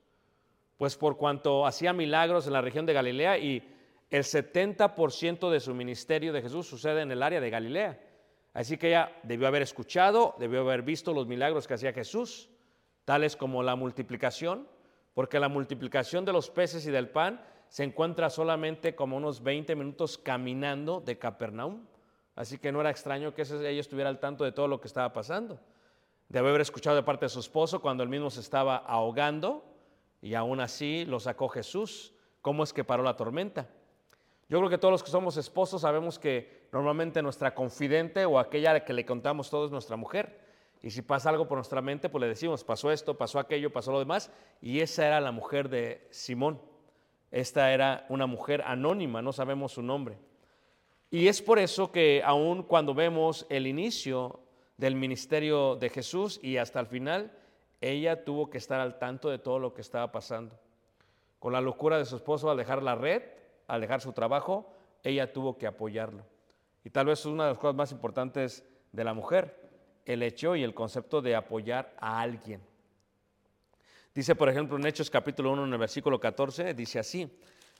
Pues 0.77 0.97
por 0.97 1.17
cuanto 1.17 1.67
hacía 1.67 1.95
milagros 1.95 2.47
en 2.47 2.53
la 2.53 2.61
región 2.61 2.85
de 2.85 2.93
Galilea 2.93 3.39
y 3.39 3.75
el 4.11 4.23
70% 4.23 5.51
de 5.51 5.61
su 5.61 5.75
ministerio 5.75 6.33
de 6.35 6.43
Jesús 6.43 6.67
sucede 6.67 7.01
en 7.01 7.11
el 7.11 7.23
área 7.23 7.41
de 7.41 7.51
Galilea. 7.51 8.01
Así 8.53 8.77
que 8.77 8.89
ella 8.89 9.13
debió 9.23 9.49
haber 9.49 9.63
escuchado, 9.63 10.35
debió 10.39 10.61
haber 10.61 10.83
visto 10.83 11.15
los 11.15 11.27
milagros 11.27 11.67
que 11.67 11.75
hacía 11.75 11.93
Jesús, 11.93 12.51
tales 13.07 13.37
como 13.37 13.63
la 13.63 13.77
multiplicación, 13.77 14.69
porque 15.15 15.41
la 15.41 15.49
multiplicación 15.49 16.27
de 16.27 16.33
los 16.33 16.51
peces 16.51 16.87
y 16.87 16.91
del 16.91 17.09
pan 17.09 17.43
se 17.69 17.85
encuentra 17.85 18.31
solamente 18.31 18.95
como 18.95 19.17
unos 19.17 19.43
20 19.43 19.75
minutos 19.77 20.19
caminando 20.19 21.01
de 21.01 21.19
Capernaum. 21.19 21.87
Así 22.35 22.59
que 22.59 22.71
no 22.71 22.81
era 22.81 22.91
extraño 22.91 23.35
que 23.35 23.43
ella 23.43 23.81
estuviera 23.81 24.11
al 24.11 24.21
tanto 24.21 24.45
de 24.45 24.53
todo 24.53 24.69
lo 24.69 24.81
que 24.81 24.89
estaba 24.89 25.13
pasando. 25.13 25.59
Debe 26.29 26.49
haber 26.49 26.61
escuchado 26.61 26.97
de 26.97 27.03
parte 27.03 27.25
de 27.25 27.31
su 27.31 27.41
esposo 27.41 27.81
cuando 27.81 28.03
él 28.03 28.09
mismo 28.09 28.31
se 28.31 28.41
estaba 28.41 28.77
ahogando 28.77 29.65
y 30.21 30.35
aún 30.35 30.61
así 30.61 31.05
lo 31.05 31.21
sacó 31.21 31.49
Jesús. 31.49 32.13
¿Cómo 32.43 32.65
es 32.65 32.73
que 32.73 32.85
paró 32.85 33.03
la 33.03 33.17
tormenta? 33.17 33.69
Yo 34.49 34.59
creo 34.59 34.71
que 34.71 34.79
todos 34.79 34.93
los 34.93 35.03
que 35.03 35.11
somos 35.11 35.37
esposos 35.37 35.83
sabemos 35.83 36.19
que 36.19 36.69
normalmente 36.73 37.23
nuestra 37.23 37.55
confidente 37.55 38.25
o 38.25 38.39
aquella 38.39 38.71
a 38.71 38.75
la 38.75 38.85
que 38.85 38.93
le 38.93 39.05
contamos 39.05 39.51
todo 39.51 39.67
es 39.67 39.73
nuestra 39.73 39.97
mujer. 39.97 40.47
Y 40.83 40.91
si 40.91 41.03
pasa 41.03 41.31
algo 41.31 41.49
por 41.49 41.59
nuestra 41.59 41.81
mente, 41.81 42.09
pues 42.09 42.21
le 42.21 42.29
decimos, 42.29 42.63
pasó 42.63 42.93
esto, 42.93 43.17
pasó 43.17 43.41
aquello, 43.41 43.73
pasó 43.73 43.91
lo 43.91 43.99
demás. 43.99 44.31
Y 44.61 44.81
esa 44.81 45.07
era 45.07 45.21
la 45.21 45.33
mujer 45.33 45.69
de 45.69 46.07
Simón. 46.11 46.61
Esta 47.37 47.71
era 47.71 48.07
una 48.09 48.27
mujer 48.27 48.63
anónima, 48.65 49.21
no 49.21 49.31
sabemos 49.31 49.73
su 49.73 49.83
nombre. 49.83 50.17
Y 51.11 51.29
es 51.29 51.43
por 51.43 51.59
eso 51.59 51.93
que 51.93 52.23
aún 52.25 52.63
cuando 52.63 52.95
vemos 52.95 53.45
el 53.51 53.67
inicio 53.67 54.41
del 54.79 54.95
ministerio 54.95 55.77
de 55.77 55.91
Jesús 55.91 56.41
y 56.43 56.57
hasta 56.57 56.81
el 56.81 56.87
final, 56.87 57.31
ella 57.83 58.25
tuvo 58.25 58.49
que 58.49 58.57
estar 58.57 58.81
al 58.81 58.99
tanto 58.99 59.29
de 59.29 59.39
todo 59.39 59.59
lo 59.59 59.75
que 59.75 59.83
estaba 59.83 60.11
pasando. 60.13 60.59
Con 61.39 61.53
la 61.53 61.61
locura 61.61 61.99
de 61.99 62.07
su 62.07 62.17
esposo 62.17 62.51
al 62.51 62.57
dejar 62.57 62.83
la 62.83 62.95
red, 62.95 63.23
al 63.67 63.83
dejar 63.83 64.01
su 64.01 64.15
trabajo, 64.15 64.73
ella 65.03 65.31
tuvo 65.31 65.59
que 65.59 65.67
apoyarlo. 65.67 66.25
Y 66.85 66.89
tal 66.89 67.05
vez 67.05 67.21
es 67.21 67.27
una 67.27 67.45
de 67.45 67.51
las 67.51 67.59
cosas 67.59 67.77
más 67.77 67.93
importantes 67.93 68.67
de 68.93 69.05
la 69.05 69.13
mujer, 69.13 69.61
el 70.07 70.23
hecho 70.23 70.57
y 70.57 70.63
el 70.63 70.73
concepto 70.73 71.21
de 71.21 71.37
apoyar 71.37 71.95
a 72.01 72.19
alguien. 72.19 72.63
Dice, 74.17 74.35
por 74.35 74.49
ejemplo, 74.49 74.79
en 74.79 74.87
Hechos 74.87 75.11
capítulo 75.11 75.53
1, 75.53 75.67
en 75.67 75.73
el 75.75 75.79
versículo 75.79 76.19
14, 76.19 76.73
dice 76.73 76.99
así, 76.99 77.31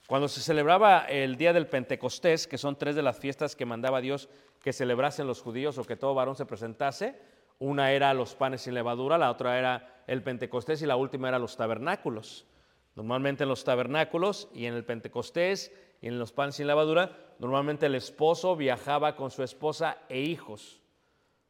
cuando 0.05 0.27
se 0.27 0.39
celebraba 0.39 0.99
el 1.05 1.35
día 1.35 1.51
del 1.51 1.65
Pentecostés, 1.65 2.45
que 2.45 2.59
son 2.59 2.75
tres 2.75 2.95
de 2.95 3.01
las 3.01 3.17
fiestas 3.17 3.55
que 3.55 3.65
mandaba 3.65 4.01
Dios 4.01 4.29
que 4.61 4.71
celebrasen 4.71 5.25
los 5.25 5.41
judíos 5.41 5.79
o 5.79 5.83
que 5.83 5.95
todo 5.95 6.13
varón 6.13 6.35
se 6.35 6.45
presentase, 6.45 7.19
una 7.57 7.91
era 7.91 8.13
los 8.13 8.35
panes 8.35 8.61
sin 8.61 8.75
levadura, 8.75 9.17
la 9.17 9.31
otra 9.31 9.57
era 9.57 10.03
el 10.05 10.21
Pentecostés 10.21 10.83
y 10.83 10.85
la 10.85 10.95
última 10.95 11.27
era 11.27 11.39
los 11.39 11.57
tabernáculos. 11.57 12.45
Normalmente 12.93 13.41
en 13.41 13.49
los 13.49 13.63
tabernáculos 13.63 14.47
y 14.53 14.67
en 14.67 14.75
el 14.75 14.85
Pentecostés 14.85 15.71
y 16.03 16.07
en 16.07 16.19
los 16.19 16.33
panes 16.33 16.53
sin 16.53 16.67
levadura, 16.67 17.17
normalmente 17.39 17.87
el 17.87 17.95
esposo 17.95 18.55
viajaba 18.55 19.15
con 19.15 19.31
su 19.31 19.41
esposa 19.41 19.97
e 20.07 20.19
hijos. 20.19 20.83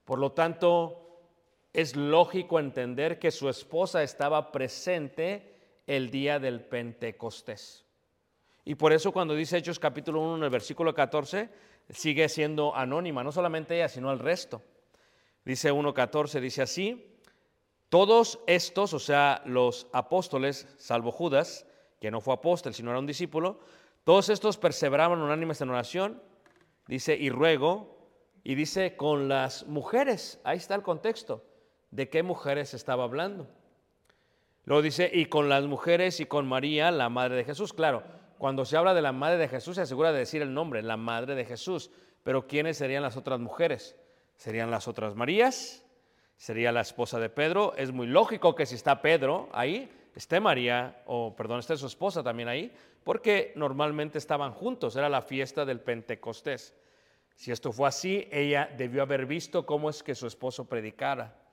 Por 0.05 0.17
lo 0.17 0.31
tanto, 0.31 1.06
es 1.77 1.95
lógico 1.95 2.59
entender 2.59 3.19
que 3.19 3.29
su 3.29 3.49
esposa 3.49 4.01
estaba 4.01 4.51
presente 4.51 5.53
el 5.85 6.09
día 6.09 6.39
del 6.39 6.59
Pentecostés. 6.59 7.85
Y 8.65 8.73
por 8.73 8.93
eso 8.93 9.11
cuando 9.11 9.35
dice 9.35 9.57
Hechos 9.57 9.77
capítulo 9.77 10.21
1 10.21 10.37
en 10.37 10.43
el 10.45 10.49
versículo 10.49 10.95
14, 10.95 11.51
sigue 11.91 12.29
siendo 12.29 12.75
anónima, 12.75 13.23
no 13.23 13.31
solamente 13.31 13.75
ella, 13.75 13.89
sino 13.89 14.11
el 14.11 14.17
resto. 14.17 14.63
Dice 15.45 15.71
1.14, 15.71 16.39
dice 16.39 16.63
así, 16.63 17.19
todos 17.89 18.39
estos, 18.47 18.95
o 18.95 18.99
sea, 18.99 19.43
los 19.45 19.85
apóstoles, 19.93 20.67
salvo 20.79 21.11
Judas, 21.11 21.67
que 22.01 22.09
no 22.09 22.21
fue 22.21 22.33
apóstol, 22.33 22.73
sino 22.73 22.89
era 22.89 22.97
un 22.97 23.05
discípulo, 23.05 23.59
todos 24.03 24.29
estos 24.29 24.57
perseveraban 24.57 25.21
unánimes 25.21 25.61
en 25.61 25.69
oración, 25.69 26.23
dice, 26.87 27.15
y 27.15 27.29
ruego, 27.29 27.99
y 28.43 28.55
dice 28.55 28.95
con 28.95 29.27
las 29.27 29.67
mujeres, 29.67 30.39
ahí 30.43 30.57
está 30.57 30.73
el 30.73 30.81
contexto, 30.81 31.43
de 31.91 32.09
qué 32.09 32.23
mujeres 32.23 32.73
estaba 32.73 33.03
hablando. 33.03 33.47
Luego 34.65 34.81
dice, 34.81 35.09
y 35.13 35.27
con 35.27 35.47
las 35.47 35.65
mujeres 35.65 36.19
y 36.19 36.25
con 36.25 36.47
María, 36.47 36.91
la 36.91 37.09
madre 37.09 37.37
de 37.37 37.45
Jesús. 37.45 37.71
Claro, 37.73 38.03
cuando 38.37 38.65
se 38.65 38.77
habla 38.77 38.93
de 38.93 39.01
la 39.01 39.13
madre 39.13 39.37
de 39.37 39.47
Jesús 39.47 39.75
se 39.75 39.81
asegura 39.81 40.11
de 40.11 40.19
decir 40.19 40.41
el 40.41 40.53
nombre, 40.53 40.83
la 40.83 40.97
madre 40.97 41.35
de 41.35 41.45
Jesús. 41.45 41.89
Pero 42.23 42.47
¿quiénes 42.47 42.77
serían 42.77 43.03
las 43.03 43.15
otras 43.15 43.39
mujeres? 43.39 43.95
¿Serían 44.35 44.69
las 44.69 44.87
otras 44.87 45.15
Marías? 45.15 45.85
¿Sería 46.35 46.71
la 46.71 46.81
esposa 46.81 47.19
de 47.19 47.29
Pedro? 47.29 47.73
Es 47.77 47.91
muy 47.91 48.07
lógico 48.07 48.53
que 48.53 48.65
si 48.65 48.75
está 48.75 49.01
Pedro 49.01 49.49
ahí, 49.53 49.89
esté 50.13 50.39
María, 50.39 51.01
o 51.05 51.35
perdón, 51.35 51.59
esté 51.59 51.77
su 51.77 51.87
esposa 51.87 52.21
también 52.21 52.49
ahí, 52.49 52.71
porque 53.03 53.53
normalmente 53.55 54.17
estaban 54.17 54.51
juntos, 54.51 54.95
era 54.97 55.07
la 55.07 55.21
fiesta 55.21 55.63
del 55.63 55.79
Pentecostés. 55.79 56.75
Si 57.35 57.51
esto 57.51 57.71
fue 57.71 57.87
así, 57.87 58.27
ella 58.31 58.69
debió 58.77 59.03
haber 59.03 59.25
visto 59.25 59.65
cómo 59.65 59.89
es 59.89 60.03
que 60.03 60.13
su 60.13 60.27
esposo 60.27 60.67
predicara. 60.67 61.46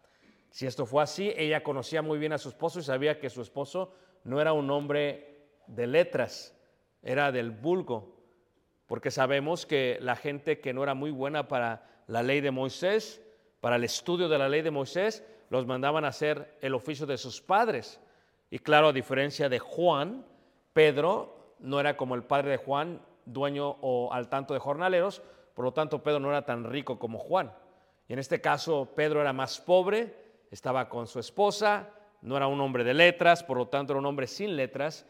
Si 0.54 0.68
esto 0.68 0.86
fue 0.86 1.02
así, 1.02 1.34
ella 1.36 1.64
conocía 1.64 2.00
muy 2.00 2.16
bien 2.16 2.32
a 2.32 2.38
su 2.38 2.48
esposo 2.48 2.78
y 2.78 2.84
sabía 2.84 3.18
que 3.18 3.28
su 3.28 3.42
esposo 3.42 3.92
no 4.22 4.40
era 4.40 4.52
un 4.52 4.70
hombre 4.70 5.48
de 5.66 5.88
letras, 5.88 6.56
era 7.02 7.32
del 7.32 7.50
vulgo, 7.50 8.14
porque 8.86 9.10
sabemos 9.10 9.66
que 9.66 9.98
la 10.00 10.14
gente 10.14 10.60
que 10.60 10.72
no 10.72 10.84
era 10.84 10.94
muy 10.94 11.10
buena 11.10 11.48
para 11.48 12.04
la 12.06 12.22
ley 12.22 12.40
de 12.40 12.52
Moisés, 12.52 13.20
para 13.60 13.74
el 13.74 13.82
estudio 13.82 14.28
de 14.28 14.38
la 14.38 14.48
ley 14.48 14.62
de 14.62 14.70
Moisés, 14.70 15.26
los 15.50 15.66
mandaban 15.66 16.04
a 16.04 16.08
hacer 16.08 16.56
el 16.60 16.74
oficio 16.74 17.04
de 17.04 17.18
sus 17.18 17.40
padres. 17.40 18.00
Y 18.48 18.60
claro, 18.60 18.86
a 18.86 18.92
diferencia 18.92 19.48
de 19.48 19.58
Juan, 19.58 20.24
Pedro 20.72 21.56
no 21.58 21.80
era 21.80 21.96
como 21.96 22.14
el 22.14 22.22
padre 22.22 22.52
de 22.52 22.58
Juan, 22.58 23.02
dueño 23.24 23.76
o 23.80 24.12
al 24.12 24.28
tanto 24.28 24.54
de 24.54 24.60
jornaleros, 24.60 25.20
por 25.52 25.64
lo 25.64 25.72
tanto, 25.72 26.00
Pedro 26.00 26.20
no 26.20 26.28
era 26.28 26.44
tan 26.44 26.62
rico 26.62 27.00
como 27.00 27.18
Juan. 27.18 27.52
Y 28.06 28.12
en 28.12 28.20
este 28.20 28.40
caso, 28.40 28.92
Pedro 28.94 29.20
era 29.20 29.32
más 29.32 29.60
pobre, 29.60 30.22
estaba 30.54 30.88
con 30.88 31.08
su 31.08 31.18
esposa, 31.18 31.90
no 32.22 32.36
era 32.36 32.46
un 32.46 32.60
hombre 32.60 32.84
de 32.84 32.94
letras, 32.94 33.42
por 33.42 33.56
lo 33.56 33.66
tanto 33.66 33.92
era 33.92 33.98
un 33.98 34.06
hombre 34.06 34.28
sin 34.28 34.54
letras, 34.54 35.04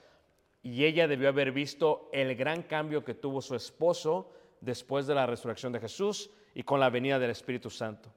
y 0.62 0.84
ella 0.86 1.06
debió 1.06 1.28
haber 1.28 1.52
visto 1.52 2.08
el 2.12 2.34
gran 2.34 2.62
cambio 2.62 3.04
que 3.04 3.12
tuvo 3.12 3.42
su 3.42 3.54
esposo 3.54 4.32
después 4.62 5.06
de 5.06 5.14
la 5.14 5.26
resurrección 5.26 5.70
de 5.70 5.80
Jesús 5.80 6.30
y 6.54 6.62
con 6.62 6.80
la 6.80 6.88
venida 6.88 7.18
del 7.18 7.30
Espíritu 7.30 7.68
Santo. 7.68 8.10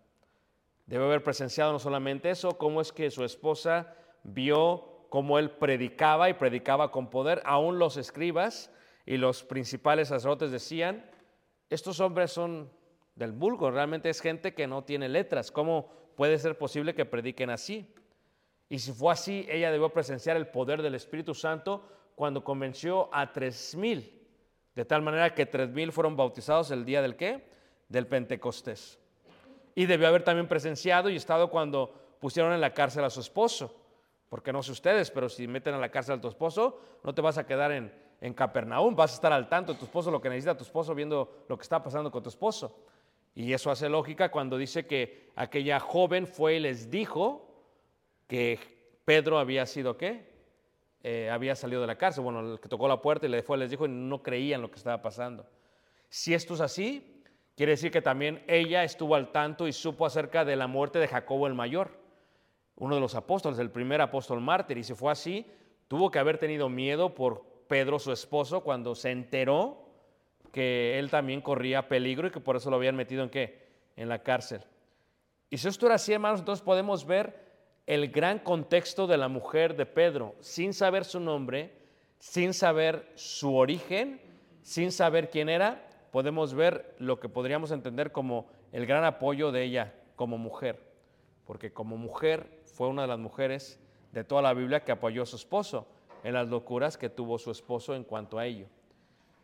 Debe 0.85 1.03
haber 1.03 1.21
presenciado 1.21 1.73
no 1.73 1.79
solamente 1.79 2.29
eso, 2.29 2.57
cómo 2.57 2.79
es 2.79 2.93
que 2.93 3.11
su 3.11 3.25
esposa 3.25 3.93
vio 4.23 5.05
cómo 5.09 5.37
él 5.37 5.51
predicaba 5.51 6.29
y 6.29 6.33
predicaba 6.33 6.91
con 6.91 7.09
poder, 7.09 7.41
aún 7.43 7.77
los 7.77 7.97
escribas 7.97 8.71
y 9.05 9.17
los 9.17 9.43
principales 9.43 10.07
sacerdotes 10.07 10.51
decían, 10.51 11.05
estos 11.69 11.99
hombres 11.99 12.31
son 12.31 12.71
del 13.15 13.33
vulgo, 13.33 13.69
realmente 13.69 14.09
es 14.09 14.21
gente 14.21 14.53
que 14.53 14.65
no 14.65 14.85
tiene 14.85 15.09
letras. 15.09 15.51
¿Cómo 15.51 15.91
puede 16.17 16.39
ser 16.39 16.57
posible 16.57 16.95
que 16.95 17.05
prediquen 17.05 17.51
así? 17.51 17.93
Y 18.67 18.79
si 18.79 18.91
fue 18.91 19.13
así, 19.13 19.45
ella 19.49 19.71
debió 19.71 19.89
presenciar 19.89 20.35
el 20.35 20.47
poder 20.47 20.81
del 20.81 20.95
Espíritu 20.95 21.33
Santo 21.33 21.87
cuando 22.15 22.43
convenció 22.43 23.07
a 23.13 23.31
tres 23.31 23.75
mil, 23.75 24.27
de 24.75 24.83
tal 24.83 25.03
manera 25.03 25.33
que 25.33 25.45
tres 25.45 25.69
mil 25.69 25.91
fueron 25.91 26.17
bautizados 26.17 26.71
el 26.71 26.83
día 26.83 27.01
del 27.01 27.15
qué? 27.15 27.47
Del 27.87 28.07
Pentecostés. 28.07 28.99
Y 29.75 29.85
debió 29.85 30.07
haber 30.07 30.23
también 30.23 30.47
presenciado 30.47 31.09
y 31.09 31.15
estado 31.15 31.51
cuando 31.51 31.93
pusieron 32.19 32.51
en 32.51 32.61
la 32.61 32.73
cárcel 32.73 33.03
a 33.05 33.11
su 33.11 33.19
esposo. 33.19 33.73
Porque 34.27 34.51
no 34.51 34.63
sé 34.63 34.71
ustedes, 34.71 35.11
pero 35.11 35.29
si 35.29 35.47
meten 35.47 35.75
a 35.75 35.77
la 35.77 35.89
cárcel 35.89 36.15
a 36.15 36.21
tu 36.21 36.27
esposo, 36.27 36.81
no 37.03 37.13
te 37.13 37.21
vas 37.21 37.37
a 37.37 37.45
quedar 37.45 37.71
en, 37.71 37.93
en 38.19 38.33
Capernaum, 38.33 38.95
vas 38.95 39.11
a 39.11 39.15
estar 39.15 39.31
al 39.31 39.47
tanto 39.47 39.73
de 39.73 39.79
tu 39.79 39.85
esposo, 39.85 40.09
lo 40.09 40.19
que 40.19 40.29
necesita 40.29 40.57
tu 40.57 40.63
esposo, 40.63 40.95
viendo 40.95 41.45
lo 41.47 41.57
que 41.57 41.61
está 41.61 41.81
pasando 41.81 42.11
con 42.11 42.23
tu 42.23 42.29
esposo. 42.29 42.75
Y 43.37 43.53
eso 43.53 43.69
hace 43.69 43.87
lógica 43.87 44.31
cuando 44.31 44.57
dice 44.57 44.87
que 44.87 45.29
aquella 45.35 45.79
joven 45.79 46.25
fue 46.25 46.55
y 46.55 46.59
les 46.59 46.89
dijo 46.89 47.47
que 48.25 48.59
Pedro 49.05 49.37
había 49.37 49.65
sido 49.65 49.95
qué? 49.95 50.25
Eh, 51.03 51.29
había 51.29 51.55
salido 51.55 51.81
de 51.81 51.87
la 51.87 51.97
cárcel. 51.97 52.23
Bueno, 52.23 52.53
el 52.53 52.59
que 52.59 52.67
tocó 52.67 52.87
la 52.87 52.99
puerta 52.99 53.27
y 53.27 53.29
le 53.29 53.43
fue 53.43 53.57
les 53.57 53.69
dijo 53.69 53.85
y 53.85 53.89
no 53.89 54.23
creían 54.23 54.61
lo 54.61 54.71
que 54.71 54.77
estaba 54.77 55.01
pasando. 55.03 55.45
Si 56.09 56.33
esto 56.33 56.55
es 56.55 56.61
así, 56.61 57.17
Quiere 57.57 57.71
decir 57.71 57.89
que 57.89 58.03
también 58.03 58.43
ella 58.47 58.83
estuvo 58.83 59.15
al 59.15 59.31
tanto 59.31 59.67
y 59.67 59.73
supo 59.73 60.05
acerca 60.05 60.45
de 60.45 60.55
la 60.55 60.67
muerte 60.67 60.99
de 60.99 61.07
Jacobo 61.07 61.47
el 61.47 61.55
Mayor, 61.55 61.89
uno 62.75 62.93
de 62.93 63.01
los 63.01 63.15
apóstoles, 63.15 63.57
el 63.57 63.71
primer 63.71 63.99
apóstol 63.99 64.41
mártir. 64.41 64.77
Y 64.77 64.83
si 64.83 64.93
fue 64.93 65.11
así, 65.11 65.43
tuvo 65.87 66.11
que 66.11 66.19
haber 66.19 66.37
tenido 66.37 66.69
miedo 66.69 67.15
por 67.15 67.65
Pedro, 67.67 67.97
su 67.97 68.11
esposo, 68.11 68.61
cuando 68.61 68.93
se 68.93 69.09
enteró 69.09 69.86
que 70.57 70.97
él 70.97 71.11
también 71.11 71.39
corría 71.39 71.87
peligro 71.87 72.27
y 72.27 72.31
que 72.31 72.39
por 72.39 72.55
eso 72.55 72.71
lo 72.71 72.77
habían 72.77 72.95
metido 72.95 73.21
en 73.21 73.29
qué? 73.29 73.67
En 73.95 74.09
la 74.09 74.23
cárcel. 74.23 74.61
Y 75.51 75.59
si 75.59 75.67
esto 75.67 75.85
era 75.85 75.93
así, 75.93 76.13
hermanos, 76.13 76.39
entonces 76.39 76.65
podemos 76.65 77.05
ver 77.05 77.39
el 77.85 78.09
gran 78.09 78.39
contexto 78.39 79.05
de 79.05 79.17
la 79.17 79.27
mujer 79.27 79.75
de 79.75 79.85
Pedro, 79.85 80.33
sin 80.39 80.73
saber 80.73 81.05
su 81.05 81.19
nombre, 81.19 81.77
sin 82.17 82.55
saber 82.55 83.07
su 83.13 83.55
origen, 83.55 84.19
sin 84.63 84.91
saber 84.91 85.29
quién 85.29 85.47
era, 85.47 85.87
podemos 86.11 86.55
ver 86.55 86.95
lo 86.97 87.19
que 87.19 87.29
podríamos 87.29 87.69
entender 87.69 88.11
como 88.11 88.47
el 88.71 88.87
gran 88.87 89.03
apoyo 89.03 89.51
de 89.51 89.61
ella 89.61 89.93
como 90.15 90.39
mujer, 90.39 90.81
porque 91.45 91.71
como 91.71 91.97
mujer 91.97 92.63
fue 92.65 92.87
una 92.87 93.03
de 93.03 93.09
las 93.09 93.19
mujeres 93.19 93.79
de 94.11 94.23
toda 94.23 94.41
la 94.41 94.55
Biblia 94.55 94.83
que 94.83 94.91
apoyó 94.91 95.21
a 95.21 95.27
su 95.27 95.35
esposo 95.35 95.85
en 96.23 96.33
las 96.33 96.47
locuras 96.47 96.97
que 96.97 97.11
tuvo 97.11 97.37
su 97.37 97.51
esposo 97.51 97.93
en 97.93 98.03
cuanto 98.03 98.39
a 98.39 98.47
ello. 98.47 98.65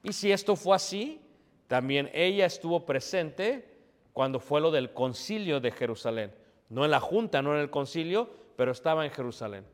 Y 0.04 0.12
si 0.14 0.32
esto 0.32 0.56
fue 0.56 0.76
así, 0.76 1.22
también 1.68 2.10
ella 2.14 2.46
estuvo 2.46 2.86
presente 2.86 3.74
cuando 4.12 4.40
fue 4.40 4.62
lo 4.62 4.70
del 4.70 4.94
concilio 4.94 5.60
de 5.60 5.72
Jerusalén. 5.72 6.34
No 6.70 6.86
en 6.86 6.92
la 6.92 7.00
junta, 7.00 7.42
no 7.42 7.56
en 7.56 7.62
el 7.62 7.70
concilio, 7.70 8.30
pero 8.56 8.72
estaba 8.72 9.06
en 9.06 9.12
Jerusalén. 9.12 9.66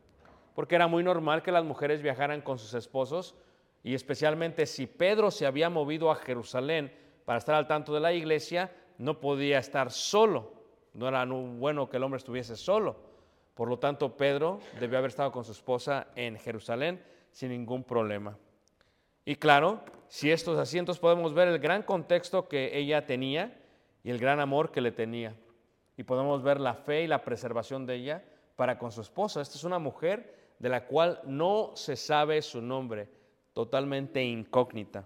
Porque 0.56 0.76
era 0.76 0.88
muy 0.88 1.04
normal 1.04 1.42
que 1.42 1.52
las 1.52 1.66
mujeres 1.66 2.02
viajaran 2.02 2.42
con 2.42 2.60
sus 2.60 2.74
esposos 2.74 3.36
y 3.84 3.94
especialmente 3.96 4.66
si 4.66 4.88
Pedro 4.88 5.32
se 5.32 5.46
había 5.46 5.70
movido 5.70 6.12
a 6.12 6.16
Jerusalén 6.16 6.94
para 7.26 7.40
estar 7.40 7.56
al 7.56 7.68
tanto 7.68 7.94
de 7.94 8.00
la 8.00 8.14
iglesia, 8.14 8.72
no 8.98 9.20
podía 9.20 9.60
estar 9.60 9.92
solo. 9.92 10.54
No 10.94 11.08
era 11.08 11.26
bueno 11.26 11.90
que 11.90 11.98
el 11.98 12.04
hombre 12.04 12.18
estuviese 12.18 12.56
solo. 12.56 12.98
Por 13.54 13.68
lo 13.68 13.80
tanto, 13.80 14.16
Pedro 14.16 14.60
debió 14.80 14.98
haber 14.98 15.10
estado 15.10 15.32
con 15.32 15.44
su 15.44 15.54
esposa 15.54 16.08
en 16.16 16.38
Jerusalén 16.38 17.04
sin 17.32 17.50
ningún 17.50 17.84
problema. 17.84 18.38
Y 19.26 19.36
claro, 19.36 19.82
si 20.08 20.32
estos 20.32 20.58
asientos 20.58 21.00
podemos 21.00 21.34
ver 21.34 21.48
el 21.48 21.60
gran 21.60 21.84
contexto 21.84 22.48
que 22.48 22.78
ella 22.78 23.06
tenía 23.06 23.60
y 24.04 24.10
el 24.10 24.18
gran 24.18 24.40
amor 24.40 24.72
que 24.72 24.82
le 24.82 24.92
tenía. 24.92 25.36
Y 25.98 26.04
podemos 26.04 26.42
ver 26.42 26.60
la 26.60 26.74
fe 26.74 27.04
y 27.04 27.08
la 27.08 27.24
preservación 27.24 27.86
de 27.86 27.96
ella 27.96 28.24
para 28.56 28.78
con 28.78 28.92
su 28.92 29.02
esposa. 29.02 29.42
Esta 29.42 29.58
es 29.58 29.64
una 29.64 29.80
mujer 29.80 30.54
de 30.60 30.70
la 30.70 30.86
cual 30.86 31.22
no 31.26 31.72
se 31.76 31.96
sabe 31.96 32.42
su 32.42 32.62
nombre, 32.62 33.10
totalmente 33.54 34.24
incógnita. 34.24 35.06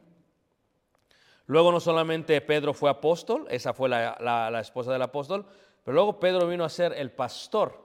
Luego 1.45 1.71
no 1.71 1.79
solamente 1.79 2.39
Pedro 2.41 2.73
fue 2.73 2.89
apóstol, 2.89 3.45
esa 3.49 3.73
fue 3.73 3.89
la, 3.89 4.59
esposa 4.61 4.93
del 4.93 5.01
apóstol, 5.01 5.45
pero 5.83 5.95
luego 5.95 6.19
Pedro 6.19 6.47
vino 6.47 6.63
a 6.63 6.69
ser 6.69 6.93
el 6.93 7.11
pastor. 7.11 7.81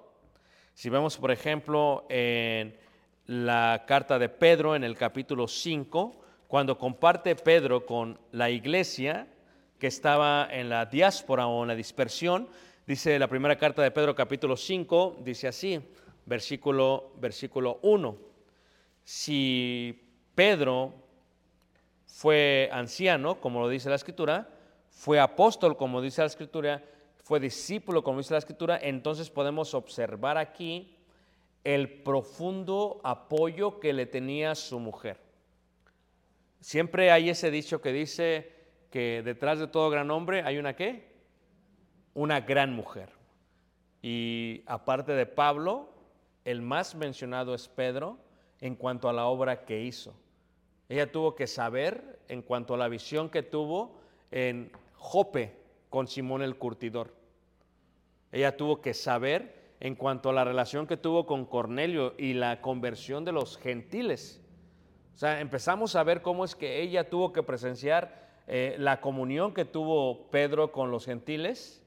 Si 0.72 0.88
vemos, 0.88 1.16
por 1.18 1.32
ejemplo, 1.32 2.06
en 2.08 2.78
la 3.26 3.84
carta 3.86 4.18
de 4.18 4.28
Pedro 4.28 4.76
en 4.76 4.84
el 4.84 4.96
capítulo 4.96 5.48
5, 5.48 6.20
cuando 6.48 6.78
comparte 6.78 7.36
Pedro 7.36 7.84
con 7.84 8.18
la 8.32 8.48
iglesia 8.48 9.28
que 9.78 9.86
estaba 9.86 10.48
en 10.50 10.70
la 10.70 10.86
diáspora 10.86 11.46
o 11.46 11.62
en 11.62 11.68
la 11.68 11.74
dispersión, 11.74 12.48
dice 12.86 13.18
la 13.18 13.28
primera 13.28 13.58
carta 13.58 13.82
de 13.82 13.90
Pedro 13.90 14.14
capítulo 14.14 14.56
5, 14.56 15.18
dice 15.20 15.46
así, 15.46 15.78
versículo, 16.24 17.12
versículo 17.20 17.78
1. 17.82 18.16
Si 19.04 20.10
Pedro 20.34 20.94
fue 22.06 22.70
anciano, 22.72 23.40
como 23.40 23.60
lo 23.60 23.68
dice 23.68 23.90
la 23.90 23.96
escritura, 23.96 24.48
fue 24.88 25.20
apóstol, 25.20 25.76
como 25.76 26.00
dice 26.00 26.22
la 26.22 26.28
escritura, 26.28 26.82
fue 27.24 27.40
discípulo, 27.40 28.02
como 28.02 28.18
dice 28.18 28.32
la 28.32 28.38
escritura, 28.38 28.78
entonces 28.80 29.28
podemos 29.28 29.74
observar 29.74 30.38
aquí 30.38 30.96
el 31.62 32.02
profundo 32.02 33.02
apoyo 33.04 33.80
que 33.80 33.92
le 33.92 34.06
tenía 34.06 34.54
su 34.54 34.80
mujer. 34.80 35.27
Siempre 36.60 37.10
hay 37.10 37.30
ese 37.30 37.50
dicho 37.50 37.80
que 37.80 37.92
dice 37.92 38.52
que 38.90 39.22
detrás 39.24 39.58
de 39.58 39.68
todo 39.68 39.90
gran 39.90 40.10
hombre 40.10 40.42
hay 40.42 40.58
una 40.58 40.74
qué? 40.74 41.08
Una 42.14 42.40
gran 42.40 42.72
mujer. 42.72 43.10
Y 44.02 44.62
aparte 44.66 45.12
de 45.12 45.26
Pablo, 45.26 45.90
el 46.44 46.62
más 46.62 46.94
mencionado 46.94 47.54
es 47.54 47.68
Pedro 47.68 48.18
en 48.60 48.74
cuanto 48.74 49.08
a 49.08 49.12
la 49.12 49.26
obra 49.26 49.64
que 49.64 49.82
hizo. 49.82 50.14
Ella 50.88 51.12
tuvo 51.12 51.34
que 51.34 51.46
saber 51.46 52.18
en 52.28 52.42
cuanto 52.42 52.74
a 52.74 52.78
la 52.78 52.88
visión 52.88 53.28
que 53.28 53.42
tuvo 53.42 53.98
en 54.30 54.72
Jope 54.94 55.54
con 55.90 56.08
Simón 56.08 56.42
el 56.42 56.56
curtidor. 56.56 57.14
Ella 58.32 58.56
tuvo 58.56 58.80
que 58.80 58.94
saber 58.94 59.74
en 59.80 59.94
cuanto 59.94 60.30
a 60.30 60.32
la 60.32 60.44
relación 60.44 60.86
que 60.86 60.96
tuvo 60.96 61.26
con 61.26 61.44
Cornelio 61.44 62.14
y 62.18 62.34
la 62.34 62.60
conversión 62.60 63.24
de 63.24 63.32
los 63.32 63.58
gentiles. 63.58 64.42
O 65.18 65.20
sea, 65.20 65.40
empezamos 65.40 65.96
a 65.96 66.04
ver 66.04 66.22
cómo 66.22 66.44
es 66.44 66.54
que 66.54 66.80
ella 66.80 67.10
tuvo 67.10 67.32
que 67.32 67.42
presenciar 67.42 68.28
eh, 68.46 68.76
la 68.78 69.00
comunión 69.00 69.52
que 69.52 69.64
tuvo 69.64 70.30
Pedro 70.30 70.70
con 70.70 70.92
los 70.92 71.06
gentiles, 71.06 71.82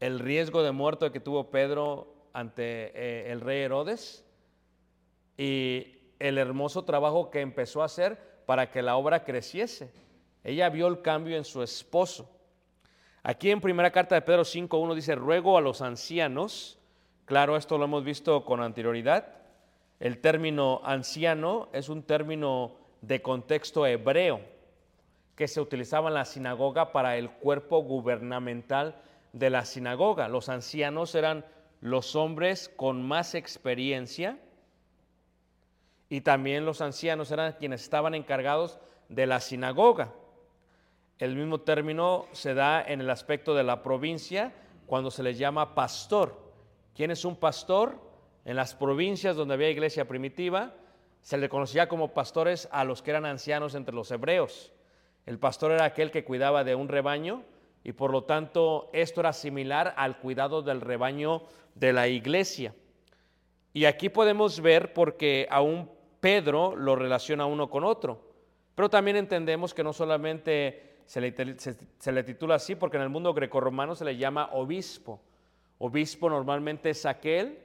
el 0.00 0.18
riesgo 0.18 0.64
de 0.64 0.72
muerte 0.72 1.12
que 1.12 1.20
tuvo 1.20 1.52
Pedro 1.52 2.12
ante 2.32 2.90
eh, 2.96 3.30
el 3.30 3.40
rey 3.40 3.60
Herodes 3.60 4.24
y 5.38 5.96
el 6.18 6.38
hermoso 6.38 6.84
trabajo 6.84 7.30
que 7.30 7.40
empezó 7.40 7.82
a 7.82 7.84
hacer 7.84 8.18
para 8.46 8.72
que 8.72 8.82
la 8.82 8.96
obra 8.96 9.22
creciese. 9.22 9.92
Ella 10.42 10.70
vio 10.70 10.88
el 10.88 11.02
cambio 11.02 11.36
en 11.36 11.44
su 11.44 11.62
esposo. 11.62 12.28
Aquí 13.22 13.48
en 13.52 13.60
primera 13.60 13.92
carta 13.92 14.16
de 14.16 14.22
Pedro 14.22 14.42
5.1 14.42 14.96
dice, 14.96 15.14
ruego 15.14 15.56
a 15.56 15.60
los 15.60 15.82
ancianos, 15.82 16.80
claro, 17.26 17.56
esto 17.56 17.78
lo 17.78 17.84
hemos 17.84 18.02
visto 18.02 18.44
con 18.44 18.60
anterioridad, 18.60 19.41
el 20.02 20.18
término 20.18 20.80
anciano 20.82 21.68
es 21.72 21.88
un 21.88 22.02
término 22.02 22.72
de 23.02 23.22
contexto 23.22 23.86
hebreo 23.86 24.40
que 25.36 25.46
se 25.46 25.60
utilizaba 25.60 26.08
en 26.08 26.14
la 26.14 26.24
sinagoga 26.24 26.90
para 26.90 27.16
el 27.16 27.30
cuerpo 27.30 27.84
gubernamental 27.84 28.96
de 29.32 29.48
la 29.48 29.64
sinagoga. 29.64 30.26
Los 30.26 30.48
ancianos 30.48 31.14
eran 31.14 31.44
los 31.80 32.16
hombres 32.16 32.68
con 32.74 33.06
más 33.06 33.36
experiencia 33.36 34.40
y 36.08 36.22
también 36.22 36.66
los 36.66 36.80
ancianos 36.80 37.30
eran 37.30 37.52
quienes 37.52 37.82
estaban 37.82 38.16
encargados 38.16 38.80
de 39.08 39.26
la 39.26 39.38
sinagoga. 39.38 40.12
El 41.20 41.36
mismo 41.36 41.60
término 41.60 42.26
se 42.32 42.54
da 42.54 42.82
en 42.82 43.00
el 43.00 43.10
aspecto 43.10 43.54
de 43.54 43.62
la 43.62 43.84
provincia 43.84 44.52
cuando 44.86 45.12
se 45.12 45.22
les 45.22 45.38
llama 45.38 45.76
pastor. 45.76 46.36
¿Quién 46.92 47.12
es 47.12 47.24
un 47.24 47.36
pastor? 47.36 48.10
En 48.44 48.56
las 48.56 48.74
provincias 48.74 49.36
donde 49.36 49.54
había 49.54 49.70
iglesia 49.70 50.06
primitiva, 50.06 50.74
se 51.20 51.38
le 51.38 51.48
conocía 51.48 51.88
como 51.88 52.12
pastores 52.12 52.68
a 52.72 52.84
los 52.84 53.02
que 53.02 53.10
eran 53.10 53.24
ancianos 53.24 53.74
entre 53.74 53.94
los 53.94 54.10
hebreos. 54.10 54.72
El 55.24 55.38
pastor 55.38 55.70
era 55.70 55.84
aquel 55.84 56.10
que 56.10 56.24
cuidaba 56.24 56.64
de 56.64 56.74
un 56.74 56.88
rebaño 56.88 57.44
y 57.84 57.92
por 57.92 58.10
lo 58.10 58.24
tanto 58.24 58.90
esto 58.92 59.20
era 59.20 59.32
similar 59.32 59.94
al 59.96 60.18
cuidado 60.18 60.62
del 60.62 60.80
rebaño 60.80 61.42
de 61.74 61.92
la 61.92 62.08
iglesia. 62.08 62.74
Y 63.72 63.84
aquí 63.84 64.08
podemos 64.08 64.60
ver 64.60 64.92
porque 64.92 65.46
aún 65.48 65.88
Pedro 66.20 66.74
lo 66.76 66.96
relaciona 66.96 67.46
uno 67.46 67.70
con 67.70 67.84
otro, 67.84 68.20
pero 68.74 68.90
también 68.90 69.16
entendemos 69.16 69.72
que 69.72 69.84
no 69.84 69.92
solamente 69.92 70.96
se 71.06 71.20
le, 71.20 71.34
se 71.58 72.12
le 72.12 72.22
titula 72.24 72.56
así, 72.56 72.74
porque 72.74 72.96
en 72.96 73.04
el 73.04 73.08
mundo 73.08 73.32
grecorromano 73.34 73.94
se 73.94 74.04
le 74.04 74.16
llama 74.16 74.50
obispo. 74.52 75.20
Obispo 75.78 76.28
normalmente 76.28 76.90
es 76.90 77.06
aquel 77.06 77.58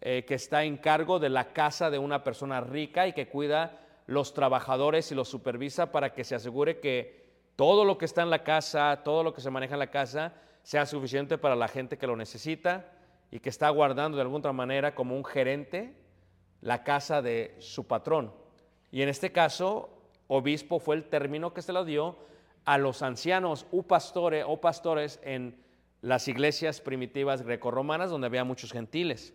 eh, 0.00 0.24
que 0.26 0.34
está 0.34 0.64
en 0.64 0.78
cargo 0.78 1.18
de 1.18 1.28
la 1.28 1.52
casa 1.52 1.90
de 1.90 1.98
una 1.98 2.24
persona 2.24 2.60
rica 2.60 3.06
y 3.06 3.12
que 3.12 3.28
cuida 3.28 3.80
los 4.06 4.34
trabajadores 4.34 5.12
y 5.12 5.14
los 5.14 5.28
supervisa 5.28 5.92
para 5.92 6.12
que 6.14 6.24
se 6.24 6.34
asegure 6.34 6.80
que 6.80 7.20
todo 7.56 7.84
lo 7.84 7.98
que 7.98 8.06
está 8.06 8.22
en 8.22 8.30
la 8.30 8.42
casa, 8.42 9.02
todo 9.04 9.22
lo 9.22 9.34
que 9.34 9.40
se 9.40 9.50
maneja 9.50 9.74
en 9.74 9.80
la 9.80 9.90
casa, 9.90 10.34
sea 10.62 10.86
suficiente 10.86 11.38
para 11.38 11.54
la 11.54 11.68
gente 11.68 11.98
que 11.98 12.06
lo 12.06 12.16
necesita 12.16 12.90
y 13.30 13.40
que 13.40 13.50
está 13.50 13.68
guardando 13.70 14.16
de 14.16 14.22
alguna 14.22 14.38
otra 14.38 14.52
manera 14.52 14.94
como 14.94 15.16
un 15.16 15.24
gerente 15.24 15.94
la 16.60 16.82
casa 16.82 17.22
de 17.22 17.54
su 17.58 17.86
patrón. 17.86 18.32
Y 18.90 19.02
en 19.02 19.08
este 19.08 19.32
caso, 19.32 19.90
obispo 20.26 20.78
fue 20.78 20.96
el 20.96 21.04
término 21.04 21.54
que 21.54 21.62
se 21.62 21.72
lo 21.72 21.84
dio 21.84 22.16
a 22.64 22.78
los 22.78 23.02
ancianos 23.02 23.66
u 23.70 23.82
pastores 23.82 24.44
o 24.46 24.60
pastores 24.60 25.20
en 25.22 25.62
las 26.02 26.28
iglesias 26.28 26.80
primitivas 26.80 27.42
grecorromanas 27.42 28.10
donde 28.10 28.26
había 28.26 28.44
muchos 28.44 28.72
gentiles. 28.72 29.34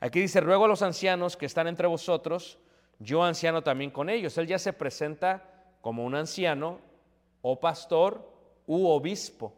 Aquí 0.00 0.20
dice, 0.20 0.40
ruego 0.40 0.66
a 0.66 0.68
los 0.68 0.82
ancianos 0.82 1.36
que 1.36 1.46
están 1.46 1.66
entre 1.66 1.86
vosotros, 1.86 2.58
yo 2.98 3.22
anciano 3.22 3.62
también 3.62 3.90
con 3.90 4.10
ellos. 4.10 4.36
Él 4.38 4.46
ya 4.46 4.58
se 4.58 4.72
presenta 4.72 5.50
como 5.80 6.04
un 6.04 6.14
anciano 6.14 6.80
o 7.42 7.60
pastor 7.60 8.30
u 8.66 8.86
obispo. 8.86 9.54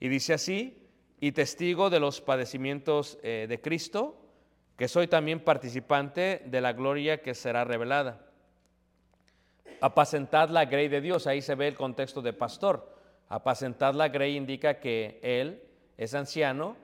Y 0.00 0.08
dice 0.08 0.34
así, 0.34 0.86
y 1.20 1.32
testigo 1.32 1.90
de 1.90 2.00
los 2.00 2.20
padecimientos 2.20 3.18
eh, 3.22 3.46
de 3.48 3.60
Cristo, 3.60 4.16
que 4.76 4.88
soy 4.88 5.06
también 5.06 5.40
participante 5.40 6.42
de 6.44 6.60
la 6.60 6.72
gloria 6.72 7.22
que 7.22 7.34
será 7.34 7.64
revelada. 7.64 8.26
Apacentad 9.80 10.50
la 10.50 10.66
grey 10.66 10.88
de 10.88 11.00
Dios, 11.00 11.26
ahí 11.26 11.40
se 11.40 11.54
ve 11.54 11.68
el 11.68 11.74
contexto 11.74 12.22
de 12.22 12.32
pastor. 12.32 12.94
Apacentar 13.28 13.94
la 13.94 14.08
grey 14.08 14.36
indica 14.36 14.78
que 14.80 15.18
él 15.22 15.62
es 15.96 16.14
anciano, 16.14 16.76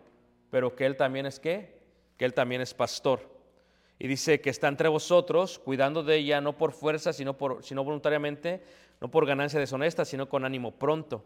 pero 0.51 0.75
que 0.75 0.87
él 0.87 0.97
también 0.97 1.27
es 1.27 1.39
qué? 1.39 1.82
Él 2.25 2.35
también 2.35 2.61
es 2.61 2.75
pastor. 2.75 3.21
Y 3.99 4.09
dice 4.09 4.41
que 4.41 4.51
está 4.51 4.69
entre 4.69 4.89
vosotros, 4.89 5.59
cuidando 5.59 6.03
de 6.03 6.17
ella 6.17 6.41
no 6.41 6.57
por 6.57 6.73
fuerza, 6.73 7.13
sino, 7.13 7.37
por, 7.37 7.63
sino 7.63 7.85
voluntariamente, 7.85 8.63
no 9.01 9.11
por 9.11 9.27
ganancia 9.27 9.61
deshonesta, 9.61 10.05
sino 10.05 10.29
con 10.29 10.45
ánimo 10.45 10.73
pronto. 10.73 11.25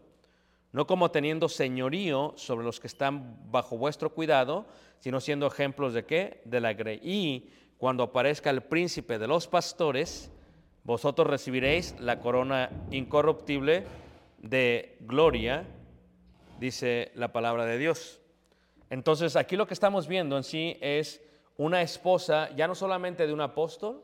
No 0.71 0.85
como 0.85 1.09
teniendo 1.09 1.49
señorío 1.49 2.33
sobre 2.35 2.65
los 2.65 2.79
que 2.79 2.87
están 2.87 3.51
bajo 3.51 3.77
vuestro 3.77 4.13
cuidado, 4.13 4.67
sino 4.99 5.19
siendo 5.21 5.47
ejemplos 5.47 5.93
de 5.93 6.05
qué? 6.05 6.41
De 6.45 6.59
la 6.59 6.73
grey. 6.73 6.99
Y 7.01 7.49
cuando 7.77 8.03
aparezca 8.03 8.49
el 8.49 8.61
príncipe 8.61 9.17
de 9.17 9.27
los 9.27 9.47
pastores, 9.47 10.31
vosotros 10.83 11.27
recibiréis 11.27 11.95
la 11.99 12.19
corona 12.19 12.69
incorruptible 12.91 13.85
de 14.39 14.97
gloria, 15.01 15.65
dice 16.59 17.11
la 17.15 17.31
palabra 17.31 17.65
de 17.65 17.77
Dios. 17.77 18.19
Entonces 18.89 19.35
aquí 19.35 19.55
lo 19.55 19.67
que 19.67 19.73
estamos 19.73 20.07
viendo 20.07 20.37
en 20.37 20.43
sí 20.43 20.77
es 20.81 21.21
una 21.57 21.81
esposa 21.81 22.49
ya 22.55 22.67
no 22.67 22.75
solamente 22.75 23.27
de 23.27 23.33
un 23.33 23.41
apóstol, 23.41 24.03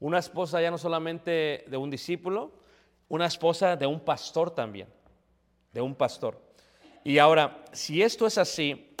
una 0.00 0.18
esposa 0.18 0.60
ya 0.60 0.70
no 0.70 0.78
solamente 0.78 1.64
de 1.66 1.76
un 1.76 1.90
discípulo, 1.90 2.52
una 3.08 3.26
esposa 3.26 3.76
de 3.76 3.86
un 3.86 4.00
pastor 4.00 4.50
también, 4.50 4.88
de 5.72 5.80
un 5.80 5.94
pastor. 5.94 6.40
Y 7.04 7.18
ahora, 7.18 7.64
si 7.72 8.02
esto 8.02 8.26
es 8.26 8.36
así, 8.38 8.94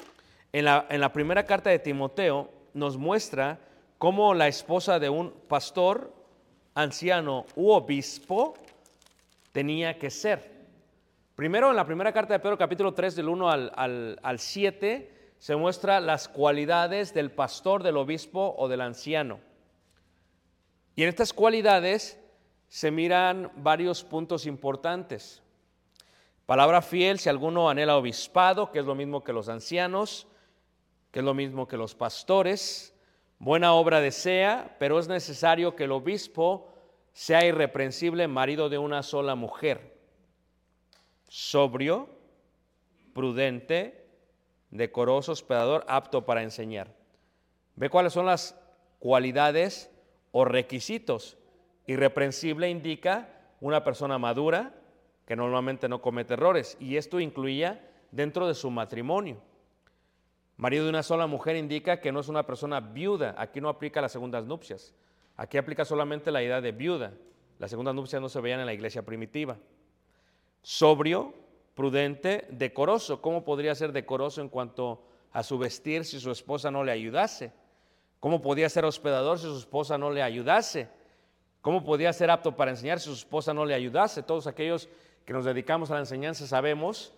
en 0.52 0.64
la, 0.64 0.86
en 0.88 1.00
la 1.00 1.12
primera 1.12 1.44
carta 1.44 1.70
de 1.70 1.78
Timoteo 1.78 2.50
nos 2.72 2.96
muestra 2.96 3.58
cómo 3.98 4.34
la 4.34 4.48
esposa 4.48 4.98
de 4.98 5.08
un 5.08 5.32
pastor, 5.48 6.12
anciano 6.74 7.46
u 7.56 7.70
obispo 7.70 8.54
tenía 9.52 9.98
que 9.98 10.10
ser. 10.10 10.55
Primero, 11.36 11.68
en 11.68 11.76
la 11.76 11.84
primera 11.84 12.14
carta 12.14 12.32
de 12.32 12.40
Pedro, 12.40 12.56
capítulo 12.56 12.94
3, 12.94 13.14
del 13.14 13.28
1 13.28 13.50
al, 13.50 14.18
al, 14.22 14.38
7, 14.38 15.34
se 15.36 15.54
muestra 15.54 16.00
las 16.00 16.28
cualidades 16.28 17.12
del 17.12 17.30
pastor, 17.30 17.82
del 17.82 17.98
obispo 17.98 18.54
o 18.56 18.68
del 18.68 18.80
anciano. 18.80 19.38
Y 20.94 21.02
en 21.02 21.10
estas 21.10 21.34
cualidades 21.34 22.18
se 22.68 22.90
miran 22.90 23.52
varios 23.56 24.02
puntos 24.02 24.46
importantes. 24.46 25.42
Palabra 26.46 26.80
fiel, 26.80 27.18
si 27.18 27.28
alguno 27.28 27.68
anhela 27.68 27.98
obispado, 27.98 28.72
que 28.72 28.78
es 28.78 28.86
lo 28.86 28.94
mismo 28.94 29.22
que 29.22 29.34
los 29.34 29.50
ancianos, 29.50 30.26
que 31.10 31.18
es 31.18 31.24
lo 31.24 31.34
mismo 31.34 31.68
que 31.68 31.76
los 31.76 31.94
pastores. 31.94 32.94
Buena 33.38 33.74
obra 33.74 34.00
desea, 34.00 34.74
pero 34.78 34.98
es 34.98 35.06
necesario 35.06 35.76
que 35.76 35.84
el 35.84 35.92
obispo 35.92 36.72
sea 37.12 37.44
irreprensible, 37.44 38.26
marido 38.26 38.70
de 38.70 38.78
una 38.78 39.02
sola 39.02 39.34
mujer 39.34 39.95
sobrio, 41.36 42.08
prudente, 43.12 44.08
decoroso, 44.70 45.32
hospedador, 45.32 45.84
apto 45.86 46.24
para 46.24 46.42
enseñar. 46.42 46.96
Ve 47.74 47.90
cuáles 47.90 48.14
son 48.14 48.24
las 48.24 48.58
cualidades 49.00 49.90
o 50.32 50.46
requisitos. 50.46 51.36
Irreprensible 51.86 52.70
indica 52.70 53.28
una 53.60 53.84
persona 53.84 54.16
madura 54.16 54.72
que 55.26 55.36
normalmente 55.36 55.90
no 55.90 56.00
comete 56.00 56.32
errores 56.32 56.78
y 56.80 56.96
esto 56.96 57.20
incluía 57.20 57.86
dentro 58.12 58.48
de 58.48 58.54
su 58.54 58.70
matrimonio. 58.70 59.36
Marido 60.56 60.84
de 60.84 60.90
una 60.90 61.02
sola 61.02 61.26
mujer 61.26 61.56
indica 61.56 62.00
que 62.00 62.12
no 62.12 62.20
es 62.20 62.28
una 62.28 62.46
persona 62.46 62.80
viuda. 62.80 63.34
Aquí 63.36 63.60
no 63.60 63.68
aplica 63.68 64.00
las 64.00 64.12
segundas 64.12 64.46
nupcias. 64.46 64.94
Aquí 65.36 65.58
aplica 65.58 65.84
solamente 65.84 66.30
la 66.30 66.42
idea 66.42 66.62
de 66.62 66.72
viuda. 66.72 67.12
Las 67.58 67.68
segundas 67.68 67.94
nupcias 67.94 68.22
no 68.22 68.30
se 68.30 68.40
veían 68.40 68.60
en 68.60 68.66
la 68.66 68.72
iglesia 68.72 69.04
primitiva 69.04 69.58
sobrio, 70.66 71.32
prudente, 71.76 72.44
decoroso. 72.50 73.22
¿Cómo 73.22 73.44
podría 73.44 73.72
ser 73.76 73.92
decoroso 73.92 74.40
en 74.40 74.48
cuanto 74.48 75.00
a 75.30 75.44
su 75.44 75.58
vestir 75.58 76.04
si 76.04 76.18
su 76.18 76.32
esposa 76.32 76.72
no 76.72 76.82
le 76.82 76.90
ayudase? 76.90 77.52
¿Cómo 78.18 78.42
podía 78.42 78.68
ser 78.68 78.84
hospedador 78.84 79.38
si 79.38 79.44
su 79.44 79.58
esposa 79.58 79.96
no 79.96 80.10
le 80.10 80.24
ayudase? 80.24 80.88
¿Cómo 81.60 81.84
podía 81.84 82.12
ser 82.12 82.32
apto 82.32 82.56
para 82.56 82.72
enseñar 82.72 82.98
si 82.98 83.04
su 83.04 83.12
esposa 83.12 83.54
no 83.54 83.64
le 83.64 83.74
ayudase? 83.74 84.24
Todos 84.24 84.48
aquellos 84.48 84.88
que 85.24 85.32
nos 85.32 85.44
dedicamos 85.44 85.92
a 85.92 85.94
la 85.94 86.00
enseñanza 86.00 86.48
sabemos 86.48 87.14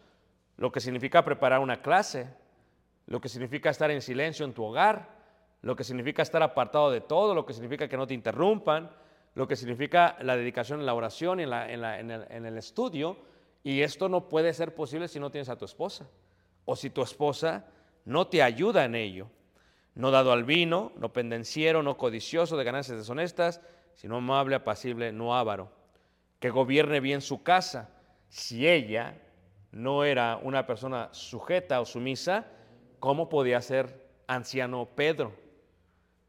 lo 0.59 0.71
que 0.71 0.81
significa 0.81 1.25
preparar 1.25 1.61
una 1.61 1.81
clase, 1.81 2.29
lo 3.07 3.19
que 3.19 3.31
significa 3.31 3.71
estar 3.71 3.91
en 3.91 4.03
silencio 4.03 4.45
en 4.45 4.53
tu 4.53 4.63
hogar, 4.63 5.09
lo 5.63 5.75
que 5.75 5.85
significa 5.85 6.21
estar 6.21 6.43
apartado 6.43 6.91
de 6.91 7.01
todo, 7.01 7.35
lo 7.35 7.47
que 7.47 7.55
significa 7.55 7.89
que 7.89 7.97
no 7.97 8.07
te 8.07 8.13
interrumpan, 8.13 8.91
lo 9.35 9.49
que 9.49 9.57
significa 9.57 10.19
la 10.21 10.37
dedicación 10.37 10.81
en 10.81 10.87
la 10.87 10.93
oración 10.93 11.41
y 11.41 11.45
en, 11.45 12.11
en 12.11 12.45
el 12.45 12.59
estudio 12.59 13.17
y 13.63 13.83
esto 13.83 14.09
no 14.09 14.29
puede 14.29 14.53
ser 14.55 14.75
posible 14.75 15.09
si 15.09 15.21
no 15.21 15.31
tienes 15.31 15.49
a 15.49 15.57
tu 15.57 15.65
esposa 15.65 16.09
o 16.65 16.77
si 16.77 16.91
tu 16.91 17.03
esposa 17.03 17.67
no 18.05 18.27
te 18.27 18.43
ayuda 18.43 18.85
en 18.85 18.95
ello. 18.95 19.31
No 19.95 20.11
dado 20.11 20.33
al 20.33 20.45
vino, 20.45 20.93
no 20.97 21.13
pendenciero, 21.13 21.83
no 21.83 21.97
codicioso 21.97 22.57
de 22.57 22.65
ganancias 22.65 22.99
deshonestas, 22.99 23.61
sino 23.95 24.17
amable, 24.17 24.55
apacible, 24.55 25.13
no 25.13 25.35
avaro. 25.35 25.73
Que 26.39 26.51
gobierne 26.51 27.01
bien 27.01 27.21
su 27.21 27.43
casa. 27.43 27.91
Si 28.29 28.69
ella 28.69 29.21
no 29.73 30.05
era 30.05 30.39
una 30.43 30.67
persona 30.67 31.09
sujeta 31.13 31.81
o 31.81 31.85
sumisa, 31.85 32.47
¿cómo 33.01 33.29
podía 33.29 33.61
ser 33.61 34.09
anciano 34.27 34.87
Pedro? 34.95 35.33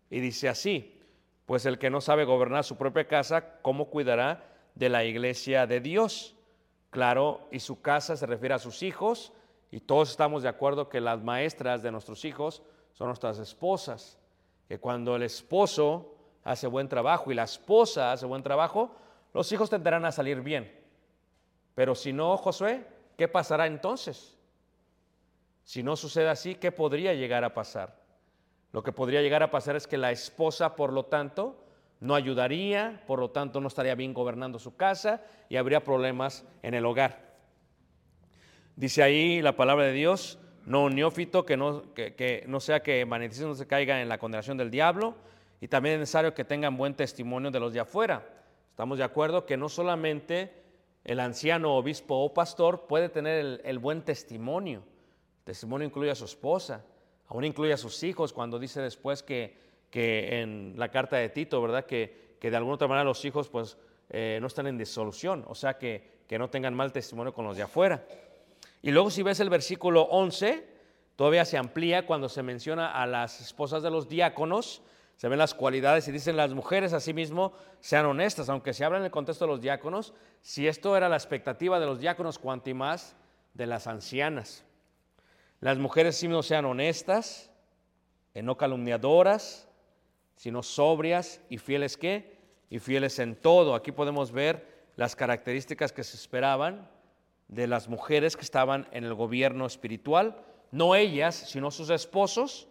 Y 0.10 0.20
dice 0.20 0.50
así, 0.50 1.00
pues 1.46 1.66
el 1.66 1.78
que 1.78 1.90
no 1.90 2.02
sabe 2.02 2.26
gobernar 2.26 2.64
su 2.64 2.78
propia 2.78 3.08
casa, 3.08 3.60
¿cómo 3.62 3.90
cuidará 3.90 4.56
de 4.76 4.90
la 4.90 5.04
iglesia 5.04 5.68
de 5.68 5.80
Dios? 5.80 6.39
Claro, 6.90 7.48
y 7.52 7.60
su 7.60 7.82
casa 7.82 8.16
se 8.18 8.26
refiere 8.26 8.56
a 8.56 8.60
sus 8.60 8.82
hijos, 8.84 9.32
y 9.72 9.80
todos 9.80 10.10
estamos 10.10 10.44
de 10.44 10.50
acuerdo 10.50 10.90
que 10.90 11.00
las 11.00 11.22
maestras 11.22 11.84
de 11.84 11.92
nuestros 11.92 12.26
hijos 12.26 12.64
son 12.94 13.08
nuestras 13.08 13.38
esposas, 13.38 14.18
que 14.68 14.80
cuando 14.80 15.16
el 15.16 15.24
esposo 15.24 16.16
hace 16.44 16.68
buen 16.68 16.90
trabajo 16.90 17.32
y 17.32 17.36
la 17.36 17.44
esposa 17.44 18.12
hace 18.12 18.26
buen 18.26 18.42
trabajo, 18.42 18.92
los 19.34 19.52
hijos 19.52 19.70
tenderán 19.70 20.06
a 20.06 20.12
salir 20.12 20.42
bien. 20.42 20.76
Pero 21.76 21.94
si 21.94 22.12
no, 22.12 22.36
Josué, 22.38 22.86
¿qué 23.16 23.28
pasará 23.28 23.68
entonces? 23.68 24.38
Si 25.64 25.84
no 25.84 25.96
sucede 25.96 26.30
así, 26.30 26.56
¿qué 26.56 26.72
podría 26.72 27.14
llegar 27.14 27.44
a 27.44 27.54
pasar? 27.54 28.00
Lo 28.72 28.84
que 28.84 28.92
podría 28.92 29.22
llegar 29.22 29.44
a 29.44 29.52
pasar 29.52 29.76
es 29.76 29.88
que 29.88 29.98
la 29.98 30.12
esposa, 30.12 30.76
por 30.76 30.92
lo 30.92 31.06
tanto, 31.06 31.64
no 32.00 32.16
ayudaría, 32.16 33.04
por 33.08 33.20
lo 33.20 33.32
tanto 33.32 33.60
no 33.60 33.68
estaría 33.68 33.96
bien 33.96 34.14
gobernando 34.14 34.60
su 34.60 34.76
casa 34.76 35.22
y 35.50 35.58
habría 35.58 35.84
problemas 35.84 36.46
en 36.64 36.74
el 36.74 36.86
hogar. 36.86 37.30
Dice 38.76 39.04
ahí 39.04 39.42
la 39.42 39.58
palabra 39.58 39.86
de 39.86 39.92
Dios, 39.92 40.40
no 40.66 40.90
neófito, 40.90 41.46
que 41.46 41.58
no, 41.58 41.94
que, 41.94 42.44
no 42.48 42.60
sea 42.60 42.82
que 42.82 43.06
no 43.06 43.56
se 43.56 43.68
caiga 43.68 44.02
en 44.02 44.08
la 44.08 44.18
condenación 44.18 44.58
del 44.58 44.72
diablo, 44.72 45.16
y 45.60 45.68
también 45.68 45.96
es 45.96 46.00
necesario 46.00 46.34
que 46.34 46.46
tengan 46.46 46.78
buen 46.78 46.94
testimonio 46.94 47.52
de 47.52 47.60
los 47.60 47.74
de 47.74 47.82
afuera. 47.82 48.26
Estamos 48.70 48.98
de 48.98 49.04
acuerdo 49.04 49.46
que 49.46 49.58
no 49.58 49.68
solamente 49.68 50.54
el 51.04 51.20
anciano, 51.20 51.76
obispo 51.76 52.16
o 52.16 52.34
pastor 52.34 52.88
puede 52.88 53.10
tener 53.10 53.40
el, 53.40 53.62
el 53.66 53.80
buen 53.80 54.04
testimonio. 54.04 54.84
El 55.40 55.44
testimonio 55.44 55.86
incluye 55.86 56.12
a 56.12 56.16
su 56.16 56.24
esposa, 56.24 56.86
aún 57.28 57.44
incluye 57.44 57.74
a 57.74 57.78
sus 57.78 58.02
hijos, 58.04 58.32
cuando 58.32 58.58
dice 58.58 58.82
después 58.82 59.22
que 59.22 59.69
que 59.90 60.42
en 60.42 60.74
la 60.78 60.90
carta 60.90 61.18
de 61.18 61.30
Tito, 61.30 61.62
¿verdad? 61.62 61.86
Que, 61.86 62.38
de 62.42 62.56
alguna 62.56 62.76
otra 62.76 62.88
manera 62.88 63.04
los 63.04 63.24
hijos 63.26 63.50
pues 63.50 63.78
eh, 64.10 64.38
no 64.42 64.48
están 64.48 64.68
en 64.68 64.78
disolución, 64.78 65.44
o 65.48 65.56
sea 65.56 65.78
que, 65.78 66.20
que 66.28 66.40
no 66.40 66.50
tengan 66.50 66.74
mal 66.74 66.92
testimonio 66.92 67.34
con 67.34 67.46
los 67.46 67.58
de 67.58 67.64
afuera. 67.64 68.06
Y 68.82 68.92
luego 68.92 69.10
si 69.10 69.24
ves 69.24 69.40
el 69.40 69.50
versículo 69.50 70.04
11, 70.04 70.66
todavía 71.16 71.44
se 71.44 71.58
amplía 71.58 72.06
cuando 72.06 72.30
se 72.30 72.44
menciona 72.44 72.92
a 72.92 73.06
las 73.06 73.42
esposas 73.42 73.84
de 73.84 73.92
los 73.92 74.08
diáconos, 74.08 74.82
se 75.18 75.28
ven 75.28 75.38
las 75.38 75.54
cualidades 75.54 76.08
y 76.08 76.14
dicen 76.14 76.38
las 76.38 76.54
mujeres 76.54 76.94
asimismo 76.94 77.52
sean 77.82 78.06
honestas, 78.06 78.48
aunque 78.48 78.74
se 78.74 78.86
habla 78.86 79.00
en 79.00 79.04
el 79.04 79.12
contexto 79.12 79.46
de 79.46 79.52
los 79.52 79.60
diáconos, 79.60 80.14
si 80.42 80.66
esto 80.66 80.96
era 80.96 81.10
la 81.10 81.18
expectativa 81.18 81.78
de 81.80 81.86
los 81.86 82.00
diáconos, 82.00 82.40
cuanto 82.40 82.74
más 82.74 83.18
de 83.54 83.68
las 83.68 83.88
ancianas. 83.88 84.64
Las 85.60 85.78
mujeres 85.78 86.16
asimismo 86.16 86.42
sean 86.42 86.64
honestas, 86.64 87.52
no 88.34 88.58
calumniadoras, 88.58 89.69
sino 90.40 90.64
sobrias 90.64 91.42
y 91.50 91.58
fieles 91.58 91.98
qué? 91.98 92.38
Y 92.70 92.80
fieles 92.80 93.20
en 93.20 93.36
todo. 93.36 93.76
Aquí 93.76 93.92
podemos 93.92 94.32
ver 94.32 94.88
las 94.96 95.14
características 95.14 95.92
que 95.92 96.06
se 96.06 96.16
esperaban 96.16 96.90
de 97.50 97.68
las 97.68 97.90
mujeres 97.90 98.38
que 98.38 98.44
estaban 98.44 98.88
en 98.94 99.04
el 99.04 99.16
gobierno 99.16 99.66
espiritual, 99.66 100.42
no 100.72 100.96
ellas, 100.96 101.36
sino 101.36 101.72
sus 101.72 101.90
esposos, 101.90 102.70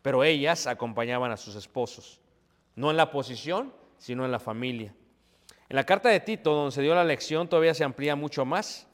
pero 0.00 0.24
ellas 0.24 0.66
acompañaban 0.66 1.30
a 1.30 1.36
sus 1.36 1.56
esposos, 1.56 2.22
no 2.74 2.90
en 2.90 2.96
la 2.96 3.10
posición, 3.10 3.74
sino 3.98 4.24
en 4.24 4.32
la 4.32 4.38
familia. 4.38 4.94
En 5.68 5.76
la 5.76 5.84
carta 5.84 6.08
de 6.08 6.20
Tito, 6.20 6.54
donde 6.54 6.72
se 6.72 6.80
dio 6.80 6.94
la 6.94 7.04
lección, 7.04 7.48
todavía 7.48 7.74
se 7.74 7.84
amplía 7.84 8.16
mucho 8.16 8.46
más. 8.46 8.86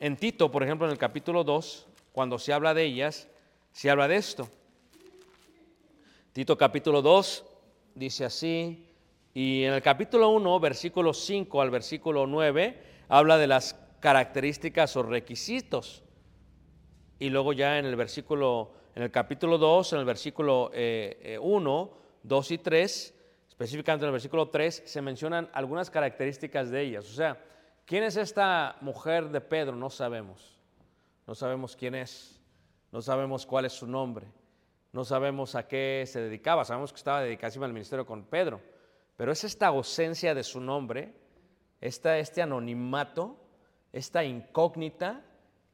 En 0.00 0.16
Tito, 0.16 0.50
por 0.50 0.62
ejemplo, 0.62 0.86
en 0.86 0.92
el 0.92 0.98
capítulo 0.98 1.44
2, 1.44 1.86
cuando 2.12 2.38
se 2.38 2.54
habla 2.54 2.72
de 2.72 2.84
ellas, 2.84 3.28
se 3.72 3.90
habla 3.90 4.08
de 4.08 4.16
esto. 4.16 4.48
Tito 6.32 6.56
capítulo 6.56 7.02
2, 7.02 7.44
dice 7.98 8.24
así, 8.24 8.86
y 9.34 9.64
en 9.64 9.74
el 9.74 9.82
capítulo 9.82 10.30
1, 10.30 10.60
versículo 10.60 11.12
5 11.12 11.60
al 11.60 11.70
versículo 11.70 12.26
9, 12.26 12.82
habla 13.08 13.38
de 13.38 13.46
las 13.46 13.74
características 14.00 14.96
o 14.96 15.02
requisitos. 15.02 16.02
Y 17.18 17.30
luego 17.30 17.52
ya 17.52 17.78
en 17.78 17.84
el 17.84 17.96
versículo, 17.96 18.72
en 18.94 19.02
el 19.02 19.10
capítulo 19.10 19.58
2, 19.58 19.92
en 19.94 19.98
el 19.98 20.04
versículo 20.04 20.66
1, 20.66 20.72
eh, 20.72 21.38
2 22.22 22.50
eh, 22.50 22.54
y 22.54 22.58
3, 22.58 23.14
específicamente 23.48 24.04
en 24.04 24.08
el 24.08 24.12
versículo 24.12 24.48
3, 24.48 24.82
se 24.86 25.02
mencionan 25.02 25.50
algunas 25.52 25.90
características 25.90 26.70
de 26.70 26.82
ellas. 26.82 27.04
O 27.10 27.14
sea, 27.14 27.44
¿quién 27.84 28.04
es 28.04 28.16
esta 28.16 28.76
mujer 28.80 29.28
de 29.30 29.40
Pedro? 29.40 29.74
No 29.74 29.90
sabemos. 29.90 30.58
No 31.26 31.34
sabemos 31.34 31.74
quién 31.74 31.96
es. 31.96 32.40
No 32.92 33.02
sabemos 33.02 33.44
cuál 33.44 33.64
es 33.64 33.72
su 33.72 33.86
nombre. 33.86 34.26
No 34.92 35.04
sabemos 35.04 35.54
a 35.54 35.68
qué 35.68 36.04
se 36.06 36.20
dedicaba. 36.20 36.64
Sabemos 36.64 36.92
que 36.92 36.98
estaba 36.98 37.22
dedicadísima 37.22 37.66
al 37.66 37.72
ministerio 37.72 38.06
con 38.06 38.24
Pedro. 38.24 38.60
Pero 39.16 39.32
es 39.32 39.44
esta 39.44 39.66
ausencia 39.66 40.34
de 40.34 40.44
su 40.44 40.60
nombre, 40.60 41.12
esta, 41.80 42.18
este 42.18 42.40
anonimato, 42.40 43.36
esta 43.92 44.24
incógnita 44.24 45.24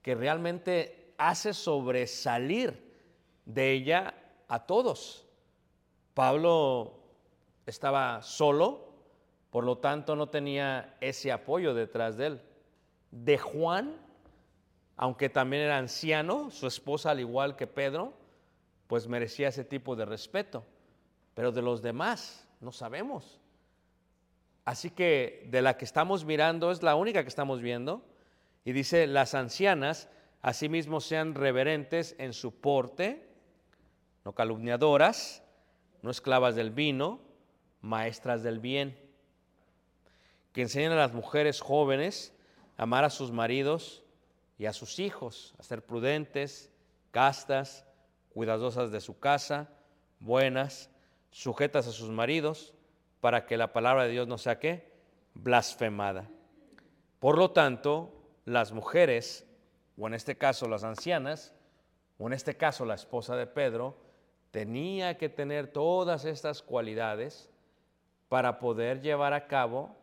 que 0.02 0.14
realmente 0.14 1.14
hace 1.18 1.52
sobresalir 1.52 2.92
de 3.44 3.72
ella 3.72 4.14
a 4.48 4.66
todos. 4.66 5.26
Pablo 6.14 7.00
estaba 7.66 8.22
solo, 8.22 8.92
por 9.50 9.64
lo 9.64 9.78
tanto 9.78 10.16
no 10.16 10.28
tenía 10.28 10.96
ese 11.00 11.30
apoyo 11.32 11.74
detrás 11.74 12.16
de 12.16 12.26
él. 12.26 12.42
De 13.10 13.38
Juan, 13.38 13.96
aunque 14.96 15.28
también 15.28 15.62
era 15.62 15.78
anciano, 15.78 16.50
su 16.50 16.66
esposa 16.66 17.10
al 17.10 17.20
igual 17.20 17.56
que 17.56 17.66
Pedro, 17.66 18.14
pues 18.86 19.08
merecía 19.08 19.48
ese 19.48 19.64
tipo 19.64 19.96
de 19.96 20.04
respeto. 20.04 20.64
Pero 21.34 21.52
de 21.52 21.62
los 21.62 21.82
demás 21.82 22.46
no 22.60 22.72
sabemos. 22.72 23.40
Así 24.64 24.90
que 24.90 25.46
de 25.50 25.62
la 25.62 25.76
que 25.76 25.84
estamos 25.84 26.24
mirando 26.24 26.70
es 26.70 26.82
la 26.82 26.94
única 26.94 27.22
que 27.22 27.28
estamos 27.28 27.60
viendo. 27.60 28.02
Y 28.64 28.72
dice, 28.72 29.06
las 29.06 29.34
ancianas 29.34 30.08
asimismo 30.40 31.00
sean 31.00 31.34
reverentes 31.34 32.14
en 32.18 32.32
su 32.32 32.52
porte, 32.52 33.28
no 34.24 34.32
calumniadoras, 34.32 35.42
no 36.02 36.10
esclavas 36.10 36.54
del 36.54 36.70
vino, 36.70 37.20
maestras 37.80 38.42
del 38.42 38.58
bien, 38.58 38.98
que 40.52 40.62
enseñen 40.62 40.92
a 40.92 40.96
las 40.96 41.12
mujeres 41.12 41.60
jóvenes 41.60 42.32
a 42.76 42.84
amar 42.84 43.04
a 43.04 43.10
sus 43.10 43.32
maridos 43.32 44.02
y 44.58 44.66
a 44.66 44.72
sus 44.72 44.98
hijos, 44.98 45.54
a 45.58 45.62
ser 45.62 45.84
prudentes, 45.84 46.70
castas, 47.10 47.86
cuidadosas 48.34 48.90
de 48.90 49.00
su 49.00 49.18
casa, 49.20 49.70
buenas, 50.18 50.90
sujetas 51.30 51.86
a 51.86 51.92
sus 51.92 52.10
maridos, 52.10 52.74
para 53.20 53.46
que 53.46 53.56
la 53.56 53.72
palabra 53.72 54.04
de 54.04 54.10
Dios 54.10 54.26
no 54.26 54.36
sea 54.38 54.58
qué? 54.58 54.92
Blasfemada. 55.34 56.28
Por 57.20 57.38
lo 57.38 57.52
tanto, 57.52 58.12
las 58.44 58.72
mujeres, 58.72 59.46
o 59.96 60.08
en 60.08 60.14
este 60.14 60.36
caso 60.36 60.68
las 60.68 60.82
ancianas, 60.84 61.54
o 62.18 62.26
en 62.26 62.32
este 62.32 62.56
caso 62.56 62.84
la 62.84 62.94
esposa 62.94 63.36
de 63.36 63.46
Pedro, 63.46 63.96
tenía 64.50 65.16
que 65.16 65.28
tener 65.28 65.68
todas 65.68 66.24
estas 66.24 66.60
cualidades 66.60 67.48
para 68.28 68.58
poder 68.58 69.00
llevar 69.00 69.32
a 69.32 69.46
cabo 69.46 69.96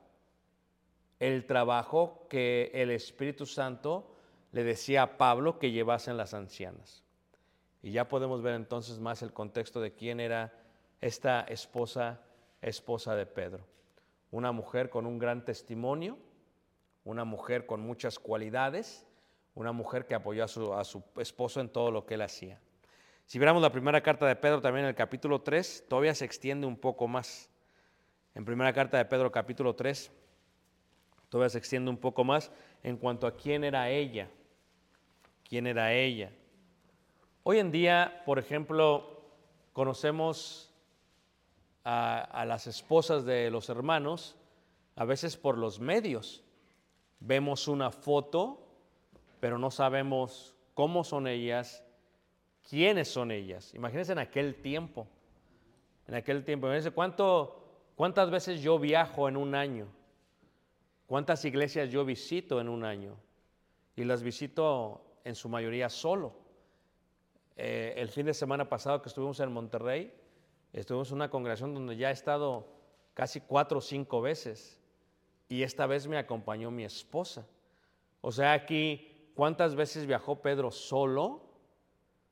el 1.19 1.45
trabajo 1.45 2.25
que 2.29 2.71
el 2.73 2.91
Espíritu 2.91 3.45
Santo 3.45 4.15
le 4.53 4.63
decía 4.63 5.03
a 5.03 5.17
Pablo 5.17 5.59
que 5.59 5.71
llevasen 5.71 6.17
las 6.17 6.33
ancianas. 6.33 7.03
Y 7.83 7.91
ya 7.91 8.07
podemos 8.07 8.41
ver 8.41 8.55
entonces 8.55 8.99
más 8.99 9.21
el 9.21 9.33
contexto 9.33 9.81
de 9.81 9.93
quién 9.93 10.19
era 10.19 10.53
esta 10.99 11.41
esposa, 11.41 12.21
esposa 12.61 13.15
de 13.15 13.25
Pedro. 13.25 13.65
Una 14.29 14.51
mujer 14.51 14.89
con 14.89 15.05
un 15.05 15.17
gran 15.17 15.43
testimonio, 15.43 16.17
una 17.03 17.25
mujer 17.25 17.65
con 17.65 17.81
muchas 17.81 18.19
cualidades, 18.19 19.05
una 19.55 19.71
mujer 19.71 20.05
que 20.05 20.15
apoyó 20.15 20.43
a 20.43 20.47
su, 20.47 20.73
a 20.73 20.83
su 20.83 21.03
esposo 21.17 21.59
en 21.59 21.69
todo 21.69 21.91
lo 21.91 22.05
que 22.05 22.13
él 22.13 22.21
hacía. 22.21 22.59
Si 23.25 23.39
viéramos 23.39 23.61
la 23.61 23.71
primera 23.71 24.01
carta 24.01 24.27
de 24.27 24.35
Pedro 24.35 24.61
también 24.61 24.85
en 24.85 24.89
el 24.89 24.95
capítulo 24.95 25.41
3, 25.41 25.85
todavía 25.87 26.13
se 26.13 26.25
extiende 26.25 26.67
un 26.67 26.77
poco 26.77 27.07
más. 27.07 27.49
En 28.35 28.45
primera 28.45 28.71
carta 28.73 28.97
de 28.97 29.05
Pedro 29.05 29.31
capítulo 29.31 29.75
3, 29.75 30.11
todavía 31.29 31.49
se 31.49 31.57
extiende 31.57 31.89
un 31.89 31.97
poco 31.97 32.23
más 32.23 32.51
en 32.83 32.97
cuanto 32.97 33.25
a 33.25 33.35
quién 33.35 33.63
era 33.63 33.89
ella. 33.89 34.29
¿Quién 35.43 35.67
era 35.67 35.93
ella? 35.93 36.31
Hoy 37.43 37.57
en 37.57 37.71
día, 37.71 38.21
por 38.23 38.37
ejemplo, 38.37 39.19
conocemos 39.73 40.71
a, 41.83 42.45
las 42.45 42.67
esposas 42.67 43.25
de 43.25 43.49
los 43.49 43.67
hermanos 43.69 44.35
a 44.95 45.05
veces 45.05 45.37
por 45.37 45.57
los 45.57 45.79
medios. 45.79 46.43
Vemos 47.19 47.67
una 47.67 47.89
foto, 47.89 48.59
pero 49.39 49.57
no 49.57 49.71
sabemos 49.71 50.55
cómo 50.75 51.03
son 51.03 51.25
ellas, 51.25 51.83
quiénes 52.69 53.07
son 53.07 53.31
ellas. 53.31 53.73
Imagínense 53.73 54.11
en 54.11 54.19
aquel 54.19 54.61
tiempo, 54.61 55.07
en 56.07 56.13
aquel 56.13 56.45
tiempo, 56.45 56.67
imagínense 56.67 56.91
cuánto, 56.91 57.63
cuántas 57.95 58.29
veces 58.29 58.61
yo 58.61 58.77
viajo 58.77 59.27
en 59.27 59.35
un 59.35 59.55
año, 59.55 59.87
cuántas 61.07 61.43
iglesias 61.43 61.89
yo 61.89 62.05
visito 62.05 62.61
en 62.61 62.69
un 62.69 62.85
año, 62.85 63.17
y 63.95 64.03
las 64.03 64.21
visito 64.21 65.01
en 65.23 65.33
su 65.33 65.49
mayoría 65.49 65.89
solo. 65.89 66.40
Eh, 67.63 67.93
el 67.95 68.09
fin 68.09 68.25
de 68.25 68.33
semana 68.33 68.67
pasado 68.67 69.03
que 69.03 69.09
estuvimos 69.09 69.39
en 69.39 69.51
Monterrey, 69.51 70.11
estuvimos 70.73 71.11
en 71.11 71.17
una 71.17 71.29
congregación 71.29 71.75
donde 71.75 71.95
ya 71.95 72.09
he 72.09 72.11
estado 72.11 72.65
casi 73.13 73.39
cuatro 73.39 73.77
o 73.77 73.81
cinco 73.81 74.19
veces, 74.19 74.81
y 75.47 75.61
esta 75.61 75.85
vez 75.85 76.07
me 76.07 76.17
acompañó 76.17 76.71
mi 76.71 76.83
esposa. 76.83 77.45
O 78.21 78.31
sea, 78.31 78.53
aquí, 78.53 79.31
¿cuántas 79.35 79.75
veces 79.75 80.07
viajó 80.07 80.41
Pedro 80.41 80.71
solo? 80.71 81.43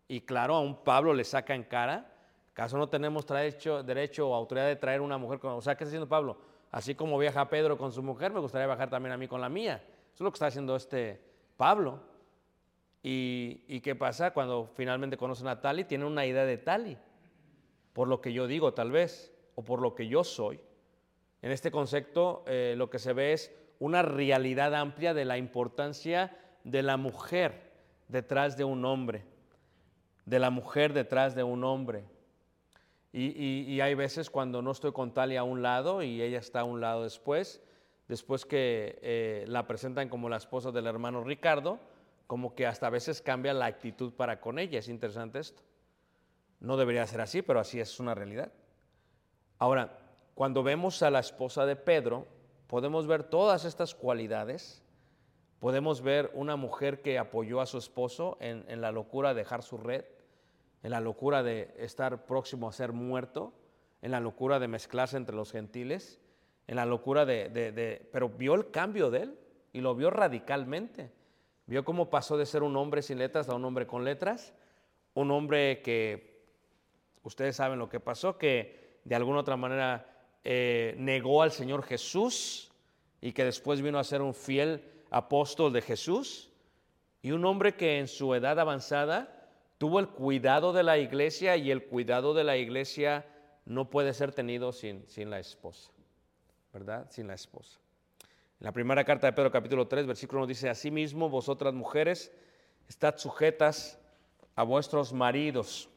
Y 0.07 0.21
claro, 0.21 0.55
a 0.55 0.61
un 0.61 0.83
Pablo 0.83 1.13
le 1.13 1.23
saca 1.23 1.53
en 1.53 1.63
cara. 1.63 2.11
¿Acaso 2.53 2.79
no 2.79 2.89
tenemos 2.89 3.27
derecho, 3.27 3.83
derecho 3.83 4.29
o 4.29 4.33
autoridad 4.33 4.65
de 4.65 4.77
traer 4.77 4.99
una 4.99 5.19
mujer 5.19 5.37
con... 5.37 5.51
O 5.51 5.61
sea, 5.61 5.75
¿qué 5.75 5.83
está 5.83 5.91
haciendo 5.91 6.09
Pablo? 6.09 6.37
Así 6.71 6.95
como 6.95 7.19
viaja 7.19 7.47
Pedro 7.49 7.77
con 7.77 7.91
su 7.91 8.01
mujer, 8.01 8.33
me 8.33 8.39
gustaría 8.39 8.65
viajar 8.65 8.89
también 8.89 9.13
a 9.13 9.17
mí 9.17 9.27
con 9.27 9.41
la 9.41 9.49
mía. 9.49 9.75
Eso 9.75 10.15
es 10.15 10.21
lo 10.21 10.31
que 10.31 10.37
está 10.37 10.47
haciendo 10.47 10.75
este 10.75 11.21
Pablo. 11.55 12.08
¿Y, 13.01 13.79
qué 13.81 13.95
pasa? 13.95 14.31
Cuando 14.31 14.69
finalmente 14.75 15.17
conocen 15.17 15.47
a 15.47 15.61
Tali, 15.61 15.85
tienen 15.85 16.07
una 16.07 16.25
idea 16.25 16.45
de 16.45 16.57
Tali. 16.57 16.97
Por 17.93 18.07
lo 18.07 18.21
que 18.21 18.33
yo 18.33 18.47
digo, 18.47 18.73
tal 18.73 18.91
vez, 18.91 19.33
o 19.55 19.63
por 19.63 19.81
lo 19.81 19.95
que 19.95 20.07
yo 20.07 20.23
soy. 20.23 20.59
En 21.41 21.51
este 21.51 21.71
concepto 21.71 22.43
eh, 22.47 22.73
lo 22.77 22.89
que 22.89 22.99
se 22.99 23.13
ve 23.13 23.33
es 23.33 23.55
una 23.79 24.01
realidad 24.01 24.75
amplia 24.75 25.13
de 25.13 25.25
la 25.25 25.37
importancia 25.37 26.37
de 26.65 26.83
la 26.83 26.97
mujer 26.97 27.71
detrás 28.09 28.57
de 28.57 28.65
un 28.65 28.83
hombre, 28.83 29.23
de 30.25 30.39
la 30.39 30.49
mujer 30.49 30.93
detrás 30.93 31.35
de 31.35 31.43
un 31.43 31.63
hombre. 31.63 32.03
Y, 33.11 33.79
hay 33.81 33.95
veces 33.95 34.29
cuando 34.29 34.61
no 34.61 34.71
estoy 34.71 34.91
con 34.91 35.13
Talia 35.13 35.39
a 35.39 35.43
un 35.43 35.63
lado 35.63 36.03
y 36.03 36.21
ella 36.21 36.37
está 36.37 36.59
a 36.59 36.63
un 36.63 36.79
lado 36.79 37.03
después, 37.03 37.63
después 38.07 38.45
que 38.45 38.99
eh, 39.01 39.45
la 39.47 39.65
presentan 39.65 40.09
como 40.09 40.29
la 40.29 40.37
esposa 40.37 40.71
del 40.71 40.85
hermano 40.85 41.23
Ricardo, 41.23 41.79
como 42.29 42.53
que 42.53 42.67
hasta 42.67 42.85
a 42.85 42.91
veces 42.91 43.23
cambia 43.23 43.55
la 43.55 43.65
actitud 43.65 44.13
para 44.13 44.39
con 44.39 44.59
ella. 44.59 44.77
Es 44.77 44.87
interesante 44.87 45.39
esto. 45.39 45.63
No 46.59 46.77
debería 46.77 47.07
ser 47.07 47.21
así, 47.21 47.41
pero 47.41 47.59
así 47.59 47.79
es 47.79 47.99
una 47.99 48.13
realidad. 48.13 48.51
Ahora, 49.57 49.97
cuando 50.35 50.61
vemos 50.61 51.01
a 51.01 51.09
la 51.09 51.21
esposa 51.21 51.65
de 51.65 51.75
Pedro, 51.75 52.27
podemos 52.67 53.07
ver 53.07 53.23
todas 53.23 53.65
estas 53.65 53.95
cualidades. 53.95 54.83
Podemos 55.57 56.03
ver 56.03 56.29
una 56.35 56.55
mujer 56.55 57.01
que 57.01 57.17
apoyó 57.17 57.61
a 57.61 57.65
su 57.65 57.79
esposo 57.79 58.37
en, 58.41 58.79
la 58.79 58.91
locura 58.91 59.29
de 59.29 59.39
dejar 59.41 59.63
su 59.63 59.79
red, 59.79 60.05
en 60.83 60.91
la 60.91 61.01
locura 61.01 61.41
de 61.41 61.73
estar 61.79 62.27
próximo 62.27 62.69
a 62.69 62.73
ser 62.73 62.91
muerto, 62.93 63.53
en 64.03 64.11
la 64.11 64.19
locura 64.19 64.59
de 64.59 64.67
mezclarse 64.67 65.17
entre 65.17 65.35
los 65.35 65.51
gentiles, 65.51 66.19
en 66.67 66.75
la 66.75 66.85
locura 66.85 67.25
de, 67.25 68.07
Pero 68.11 68.29
vio 68.29 68.53
el 68.53 68.69
cambio 68.69 69.09
de 69.09 69.23
él 69.23 69.39
y 69.73 69.81
lo 69.81 69.95
vio 69.95 70.11
radicalmente. 70.11 71.17
Vio 71.69 71.85
cómo 71.85 72.09
pasó 72.09 72.35
de 72.35 72.47
ser 72.47 72.63
un 72.63 72.75
hombre 72.77 73.03
sin 73.03 73.19
letras 73.19 73.47
a 73.47 73.53
un 73.53 73.63
hombre 73.63 73.85
con 73.85 74.03
letras, 74.03 74.55
un 75.13 75.29
hombre 75.29 75.83
que, 75.83 76.41
ustedes 77.21 77.57
saben 77.57 77.77
lo 77.77 77.89
que 77.89 77.99
pasó, 77.99 78.39
que 78.39 78.97
de 79.03 79.13
alguna 79.13 79.41
otra 79.41 79.55
manera 79.55 80.03
eh, 80.43 80.95
negó 80.97 81.43
al 81.43 81.51
Señor 81.51 81.83
Jesús 81.83 82.71
y 83.21 83.33
que 83.33 83.45
después 83.45 83.83
vino 83.83 83.99
a 83.99 84.03
ser 84.03 84.23
un 84.23 84.33
fiel 84.33 84.83
apóstol 85.11 85.71
de 85.71 85.83
Jesús, 85.83 86.49
y 87.21 87.33
un 87.33 87.45
hombre 87.45 87.75
que 87.75 87.99
en 87.99 88.07
su 88.07 88.33
edad 88.33 88.59
avanzada 88.59 89.47
tuvo 89.77 89.99
el 89.99 90.07
cuidado 90.07 90.73
de 90.73 90.81
la 90.81 90.97
iglesia 90.97 91.55
y 91.55 91.69
el 91.69 91.85
cuidado 91.85 92.33
de 92.33 92.45
la 92.45 92.57
iglesia 92.57 93.27
no 93.65 93.91
puede 93.91 94.15
ser 94.15 94.31
tenido 94.31 94.71
sin, 94.71 95.07
sin 95.07 95.29
la 95.29 95.37
esposa, 95.37 95.91
¿verdad? 96.73 97.11
Sin 97.11 97.27
la 97.27 97.35
esposa. 97.35 97.79
La 98.59 98.73
primera 98.73 99.05
carta 99.05 99.25
de 99.25 99.31
Pedro 99.31 99.51
capítulo 99.51 99.87
3, 99.87 100.05
versículo 100.05 100.41
1 100.41 100.47
dice, 100.47 100.69
Asimismo, 100.69 101.29
vosotras 101.29 101.73
mujeres, 101.73 102.29
estad 102.89 103.15
sujetas 103.15 103.97
a 104.53 104.63
vuestros 104.63 105.13
maridos 105.13 105.87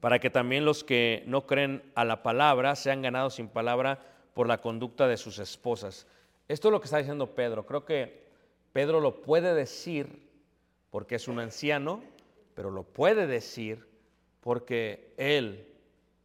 para 0.00 0.18
que 0.18 0.30
también 0.30 0.64
los 0.64 0.82
que 0.84 1.22
no 1.26 1.46
creen 1.46 1.82
a 1.94 2.06
la 2.06 2.22
palabra 2.22 2.74
sean 2.76 3.02
ganados 3.02 3.34
sin 3.34 3.48
palabra 3.48 4.00
por 4.32 4.48
la 4.48 4.62
conducta 4.62 5.06
de 5.06 5.18
sus 5.18 5.38
esposas. 5.38 6.06
Esto 6.48 6.68
es 6.68 6.72
lo 6.72 6.80
que 6.80 6.86
está 6.86 6.96
diciendo 6.96 7.34
Pedro. 7.34 7.66
Creo 7.66 7.84
que 7.84 8.24
Pedro 8.72 8.98
lo 9.00 9.20
puede 9.20 9.52
decir 9.52 10.30
porque 10.90 11.16
es 11.16 11.28
un 11.28 11.40
anciano, 11.40 12.02
pero 12.54 12.70
lo 12.70 12.84
puede 12.84 13.26
decir 13.26 13.86
porque 14.40 15.12
él 15.18 15.68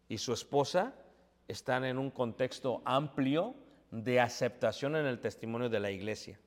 y 0.07 0.17
su 0.17 0.31
esposa 0.31 0.95
están 1.49 1.83
en 1.83 1.97
un 1.97 2.09
contexto 2.09 2.81
amplio 2.85 3.53
de 3.91 4.19
aceptación 4.19 4.95
en 4.95 5.05
el 5.05 5.19
testimonio 5.19 5.69
de 5.69 5.79
la 5.79 5.91
iglesia. 5.91 6.39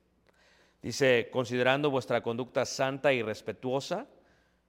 Dice, 0.81 1.29
considerando 1.31 1.91
vuestra 1.91 2.23
conducta 2.23 2.65
santa 2.65 3.13
y 3.13 3.21
respetuosa, 3.21 4.07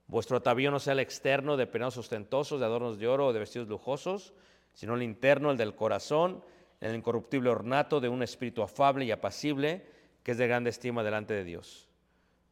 vuestro 0.07 0.37
atavío 0.37 0.71
no 0.71 0.79
sea 0.79 0.93
el 0.93 1.01
externo 1.01 1.57
de 1.57 1.67
penados 1.67 1.97
ostentosos, 1.97 2.61
de 2.61 2.67
adornos 2.67 2.99
de 2.99 3.09
oro 3.09 3.29
o 3.29 3.33
de 3.33 3.39
vestidos 3.39 3.69
lujosos, 3.69 4.35
sino 4.75 4.95
el 4.95 5.03
interno, 5.03 5.51
el 5.51 5.57
del 5.57 5.75
corazón, 5.75 6.45
el 6.81 6.95
incorruptible 6.95 7.49
ornato 7.49 8.01
de 8.01 8.09
un 8.09 8.23
espíritu 8.23 8.63
afable 8.63 9.05
y 9.05 9.11
apacible, 9.11 9.87
que 10.23 10.33
es 10.33 10.39
de 10.39 10.47
grande 10.47 10.71
estima 10.71 11.03
delante 11.03 11.33
de 11.35 11.45
Dios. 11.45 11.89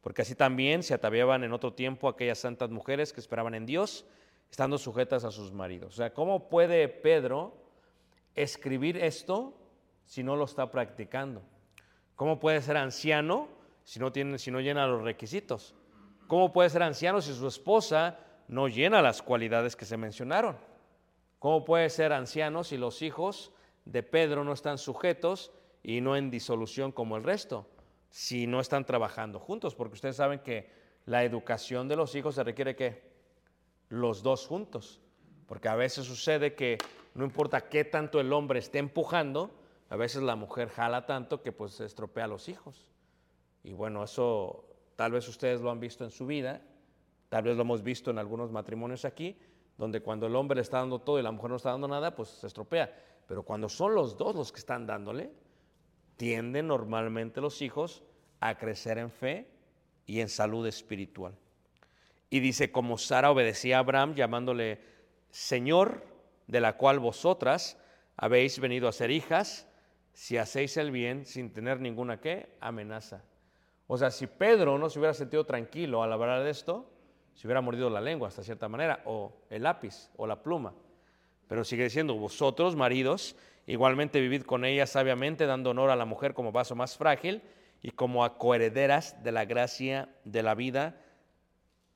Porque 0.01 0.23
así 0.23 0.35
también 0.35 0.83
se 0.83 0.95
ataviaban 0.95 1.45
en 1.45 1.53
otro 1.53 1.75
tiempo 1.75 2.09
aquellas 2.09 2.39
santas 2.39 2.71
mujeres 2.71 3.13
que 3.13 3.21
esperaban 3.21 3.55
en 3.55 3.67
Dios, 3.67 4.07
estando 4.51 4.79
sujetas 4.79 5.25
a 5.25 5.31
sus 5.31 5.53
maridos. 5.53 5.95
O 5.95 5.97
sea, 5.97 6.15
¿cómo 6.15 6.49
puede 6.49 6.89
Pedro 6.89 7.55
escribir 8.35 8.97
esto 8.97 9.60
si 10.11 10.25
no 10.25 10.35
lo 10.35 10.45
está 10.45 10.73
practicando? 10.73 11.41
¿Cómo 12.17 12.41
puede 12.41 12.61
ser 12.63 12.77
anciano 12.77 13.47
si 13.85 14.01
no, 14.01 14.11
tiene, 14.11 14.41
si 14.41 14.51
no 14.51 14.59
llena 14.61 14.89
los 14.89 15.03
requisitos? 15.03 15.77
¿Cómo 16.27 16.53
puede 16.53 16.69
ser 16.69 16.83
anciano 16.83 17.21
si 17.21 17.33
su 17.33 17.47
esposa 17.47 18.19
no 18.49 18.67
llena 18.67 19.03
las 19.03 19.23
cualidades 19.23 19.77
que 19.77 19.85
se 19.85 19.97
mencionaron? 19.97 20.57
¿Cómo 21.39 21.65
puede 21.65 21.89
ser 21.91 22.13
anciano 22.13 22.65
si 22.65 22.77
los 22.77 23.03
hijos 23.03 23.53
de 23.85 24.03
Pedro 24.03 24.43
no 24.43 24.53
están 24.53 24.79
sujetos 24.79 25.53
y 25.81 26.01
no 26.01 26.17
en 26.17 26.29
disolución 26.29 26.91
como 26.91 27.17
el 27.17 27.23
resto? 27.23 27.69
Si 28.09 28.49
no 28.49 28.59
están 28.59 28.85
trabajando 28.85 29.39
juntos, 29.39 29.77
porque 29.77 29.95
ustedes 29.95 30.17
saben 30.17 30.41
que 30.41 30.73
la 31.07 31.23
educación 31.23 31.87
de 31.87 31.95
los 31.95 32.17
hijos 32.17 32.35
se 32.35 32.43
requiere 32.43 32.75
que 32.75 33.13
los 33.91 34.25
dos 34.25 34.49
juntos, 34.49 35.01
porque 35.47 35.69
a 35.69 35.77
veces 35.77 36.05
sucede 36.05 36.57
que 36.57 36.79
no 37.15 37.25
importa 37.25 37.69
qué 37.69 37.85
tanto 37.85 38.19
el 38.19 38.33
hombre 38.33 38.59
esté 38.59 38.79
empujando, 38.81 39.60
a 39.91 39.97
veces 39.97 40.23
la 40.23 40.37
mujer 40.37 40.69
jala 40.69 41.05
tanto 41.05 41.43
que 41.43 41.51
pues 41.53 41.81
estropea 41.81 42.29
los 42.29 42.49
hijos. 42.49 42.89
Y 43.65 43.73
bueno, 43.73 44.05
eso 44.05 44.65
tal 44.97 45.13
vez 45.13 45.29
ustedes 45.29 45.61
lo 45.61 45.71
han 45.71 45.81
visto 45.81 46.05
en 46.05 46.11
su 46.11 46.27
vida, 46.27 46.63
tal 47.29 47.43
vez 47.43 47.57
lo 47.57 47.63
hemos 47.63 47.83
visto 47.83 48.11
en 48.11 48.19
algunos 48.19 48.53
matrimonios 48.53 49.05
aquí, 49.05 49.37
donde 49.77 50.01
cuando 50.01 50.27
el 50.27 50.37
hombre 50.37 50.57
le 50.57 50.63
está 50.63 50.79
dando 50.79 51.01
todo 51.01 51.19
y 51.19 51.23
la 51.23 51.33
mujer 51.33 51.51
no 51.51 51.57
está 51.57 51.71
dando 51.71 51.89
nada, 51.89 52.15
pues 52.15 52.29
se 52.29 52.47
estropea. 52.47 52.95
Pero 53.27 53.43
cuando 53.43 53.69
son 53.69 53.95
los 53.95 54.17
dos 54.17 54.37
los 54.37 54.53
que 54.53 54.61
están 54.61 54.87
dándole, 54.87 55.33
tienden 56.17 56.69
normalmente 56.69 57.41
los 57.41 57.61
hijos 57.61 58.05
a 58.39 58.59
crecer 58.59 58.99
en 58.99 59.11
fe 59.11 59.51
y 60.07 60.21
en 60.21 60.29
salud 60.29 60.67
espiritual. 60.67 61.35
Y 62.29 62.39
dice, 62.39 62.71
como 62.71 62.97
Sara 62.97 63.33
obedecía 63.33 63.79
a 63.79 63.81
Abraham 63.81 64.15
llamándole 64.15 64.81
Señor, 65.31 66.05
de 66.47 66.61
la 66.61 66.77
cual 66.77 67.01
vosotras 67.01 67.77
habéis 68.17 68.61
venido 68.61 68.87
a 68.87 68.93
ser 68.93 69.11
hijas, 69.11 69.67
si 70.13 70.37
hacéis 70.37 70.77
el 70.77 70.91
bien 70.91 71.25
sin 71.25 71.53
tener 71.53 71.81
ninguna 71.81 72.21
¿qué? 72.21 72.57
amenaza. 72.61 73.23
O 73.87 73.99
sea, 73.99 74.11
si 74.11 74.27
Pedro 74.27 74.79
no 74.79 74.89
se 74.89 74.99
hubiera 74.99 75.15
sentido 75.15 75.45
tranquilo 75.45 76.03
al 76.03 76.13
hablar 76.13 76.43
de 76.45 76.51
esto, 76.51 76.89
se 77.35 77.47
hubiera 77.47 77.61
mordido 77.61 77.91
la 77.91 78.01
lengua 78.01 78.29
hasta 78.29 78.43
cierta 78.43 78.69
manera, 78.69 79.03
o 79.05 79.33
el 79.51 79.63
lápiz, 79.63 80.11
o 80.17 80.27
la 80.27 80.43
pluma. 80.43 80.75
Pero 81.49 81.65
sigue 81.65 81.85
diciendo, 81.85 82.15
vosotros, 82.15 82.77
maridos, 82.77 83.35
igualmente 83.67 84.21
vivid 84.21 84.43
con 84.43 84.65
ella 84.65 84.87
sabiamente, 84.87 85.47
dando 85.47 85.71
honor 85.71 85.91
a 85.91 85.97
la 85.97 86.05
mujer 86.05 86.35
como 86.35 86.53
vaso 86.53 86.77
más 86.77 86.97
frágil 86.97 87.43
y 87.83 87.91
como 87.91 88.25
a 88.25 88.39
coherederas 88.39 89.23
de 89.25 89.33
la 89.33 89.45
gracia 89.45 90.09
de 90.25 90.43
la 90.43 90.55
vida, 90.55 91.01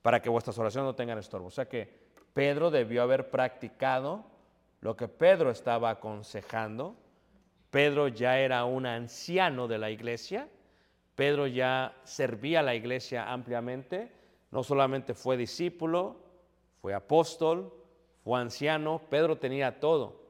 para 0.03 0.21
que 0.21 0.29
vuestras 0.29 0.59
oraciones 0.59 0.87
no 0.87 0.95
tengan 0.95 1.19
estorbo. 1.19 1.47
O 1.47 1.51
sea 1.51 1.69
que 1.69 2.05
Pedro 2.33 2.71
debió 2.71 3.03
haber 3.03 3.31
practicado 3.31 4.25
lo 4.81 4.97
que 4.97 5.09
Pedro 5.09 5.51
estaba 5.51 5.91
aconsejando. 5.91 6.97
Pedro 7.75 8.07
ya 8.07 8.39
era 8.39 8.65
un 8.67 8.87
anciano 8.87 9.67
de 9.67 9.79
la 9.79 9.91
iglesia. 9.91 10.49
Pedro 11.17 11.49
ya 11.49 11.93
servía 12.05 12.63
la 12.63 12.77
iglesia 12.77 13.33
ampliamente. 13.33 14.13
No 14.53 14.63
solamente 14.63 15.13
fue 15.13 15.37
discípulo, 15.37 16.15
fue 16.81 16.95
apóstol, 16.95 17.75
fue 18.23 18.41
anciano. 18.41 19.03
Pedro 19.11 19.39
tenía 19.39 19.81
todo. 19.81 20.21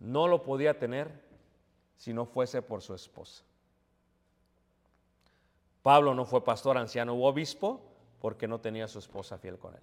No 0.00 0.28
lo 0.28 0.42
podía 0.42 0.78
tener 0.78 1.10
si 1.98 2.14
no 2.14 2.24
fuese 2.24 2.62
por 2.62 2.80
su 2.80 2.94
esposa. 2.94 3.44
Pablo 5.82 6.14
no 6.14 6.24
fue 6.24 6.42
pastor, 6.42 6.78
anciano 6.78 7.14
u 7.14 7.24
obispo 7.24 7.82
porque 8.18 8.48
no 8.48 8.62
tenía 8.62 8.88
su 8.88 8.98
esposa 8.98 9.36
fiel 9.36 9.58
con 9.58 9.74
él. 9.74 9.82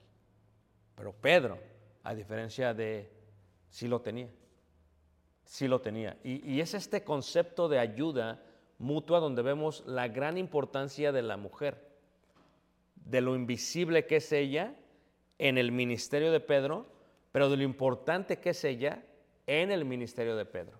Pero 0.95 1.13
Pedro, 1.13 1.59
a 2.01 2.15
diferencia 2.15 2.73
de, 2.73 3.11
sí 3.69 3.87
lo 3.87 4.01
tenía, 4.01 4.27
sí 5.45 5.67
lo 5.67 5.79
tenía. 5.79 6.17
Y, 6.23 6.59
es 6.59 6.73
este 6.73 7.03
concepto 7.03 7.69
de 7.69 7.79
ayuda 7.79 8.41
mutua 8.77 9.19
donde 9.19 9.41
vemos 9.41 9.83
la 9.85 10.07
gran 10.07 10.37
importancia 10.37 11.11
de 11.11 11.21
la 11.21 11.37
mujer, 11.37 11.87
de 12.95 13.21
lo 13.21 13.35
invisible 13.35 14.05
que 14.05 14.17
es 14.17 14.31
ella 14.31 14.75
en 15.37 15.57
el 15.57 15.71
ministerio 15.71 16.31
de 16.31 16.39
Pedro, 16.39 16.87
pero 17.31 17.49
de 17.49 17.57
lo 17.57 17.63
importante 17.63 18.39
que 18.39 18.49
es 18.49 18.63
ella 18.63 19.03
en 19.47 19.71
el 19.71 19.85
ministerio 19.85 20.35
de 20.35 20.45
Pedro. 20.45 20.79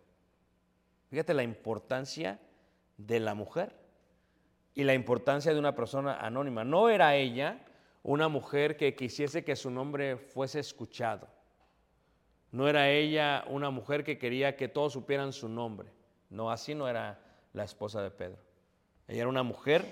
Fíjate 1.09 1.33
la 1.33 1.43
importancia 1.43 2.39
de 2.97 3.19
la 3.19 3.35
mujer 3.35 3.75
y 4.73 4.83
la 4.83 4.93
importancia 4.93 5.53
de 5.53 5.59
una 5.59 5.75
persona 5.75 6.19
anónima. 6.19 6.63
No 6.63 6.89
era 6.89 7.15
ella 7.15 7.65
una 8.03 8.27
mujer 8.27 8.75
que 8.75 8.95
quisiese 8.95 9.43
que 9.43 9.55
su 9.55 9.69
nombre 9.69 10.17
fuese 10.17 10.59
escuchado. 10.59 11.27
No 12.55 12.69
era 12.69 12.89
ella 12.89 13.43
una 13.49 13.69
mujer 13.69 14.05
que 14.05 14.17
quería 14.17 14.55
que 14.55 14.69
todos 14.69 14.93
supieran 14.93 15.33
su 15.33 15.49
nombre. 15.49 15.89
No, 16.29 16.51
así 16.51 16.73
no 16.73 16.87
era 16.87 17.19
la 17.51 17.65
esposa 17.65 18.01
de 18.01 18.11
Pedro. 18.11 18.37
Ella 19.09 19.23
era 19.23 19.27
una 19.27 19.43
mujer 19.43 19.83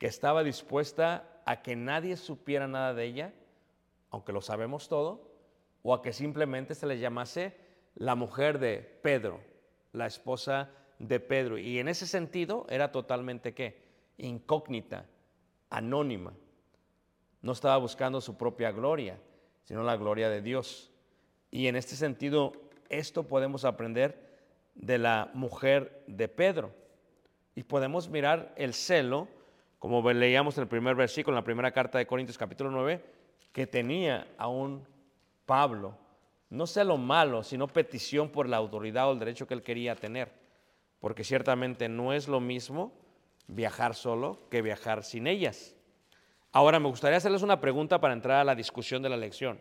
que 0.00 0.08
estaba 0.08 0.42
dispuesta 0.42 1.40
a 1.46 1.62
que 1.62 1.76
nadie 1.76 2.16
supiera 2.16 2.66
nada 2.66 2.92
de 2.92 3.04
ella, 3.04 3.32
aunque 4.10 4.32
lo 4.32 4.42
sabemos 4.42 4.88
todo, 4.88 5.30
o 5.84 5.94
a 5.94 6.02
que 6.02 6.12
simplemente 6.12 6.74
se 6.74 6.88
le 6.88 6.98
llamase 6.98 7.54
la 7.94 8.16
mujer 8.16 8.58
de 8.58 8.78
Pedro, 9.00 9.38
la 9.92 10.06
esposa 10.06 10.70
de 10.98 11.20
Pedro. 11.20 11.56
Y 11.56 11.78
en 11.78 11.86
ese 11.86 12.08
sentido 12.08 12.66
era 12.68 12.90
totalmente 12.90 13.54
qué? 13.54 13.80
incógnita, 14.18 15.06
anónima. 15.70 16.32
No 17.42 17.52
estaba 17.52 17.76
buscando 17.76 18.20
su 18.20 18.36
propia 18.36 18.72
gloria, 18.72 19.20
sino 19.62 19.84
la 19.84 19.96
gloria 19.96 20.28
de 20.28 20.42
Dios. 20.42 20.91
Y 21.52 21.68
en 21.68 21.76
este 21.76 21.96
sentido, 21.96 22.52
esto 22.88 23.28
podemos 23.28 23.66
aprender 23.66 24.32
de 24.74 24.96
la 24.96 25.30
mujer 25.34 26.02
de 26.06 26.26
Pedro. 26.26 26.74
Y 27.54 27.62
podemos 27.62 28.08
mirar 28.08 28.54
el 28.56 28.72
celo, 28.72 29.28
como 29.78 30.10
leíamos 30.10 30.56
en 30.56 30.62
el 30.62 30.68
primer 30.68 30.96
versículo, 30.96 31.36
en 31.36 31.42
la 31.42 31.44
primera 31.44 31.70
carta 31.70 31.98
de 31.98 32.06
Corintios 32.06 32.38
capítulo 32.38 32.70
9, 32.70 33.04
que 33.52 33.66
tenía 33.66 34.26
aún 34.38 34.88
Pablo. 35.44 35.98
No 36.48 36.66
celo 36.66 36.96
malo, 36.96 37.42
sino 37.42 37.68
petición 37.68 38.30
por 38.30 38.48
la 38.48 38.56
autoridad 38.56 39.10
o 39.10 39.12
el 39.12 39.18
derecho 39.18 39.46
que 39.46 39.52
él 39.52 39.62
quería 39.62 39.94
tener. 39.94 40.32
Porque 41.00 41.22
ciertamente 41.22 41.86
no 41.90 42.14
es 42.14 42.28
lo 42.28 42.40
mismo 42.40 42.94
viajar 43.46 43.94
solo 43.94 44.48
que 44.50 44.62
viajar 44.62 45.04
sin 45.04 45.26
ellas. 45.26 45.76
Ahora 46.50 46.80
me 46.80 46.88
gustaría 46.88 47.18
hacerles 47.18 47.42
una 47.42 47.60
pregunta 47.60 48.00
para 48.00 48.14
entrar 48.14 48.38
a 48.38 48.44
la 48.44 48.54
discusión 48.54 49.02
de 49.02 49.10
la 49.10 49.18
lección. 49.18 49.60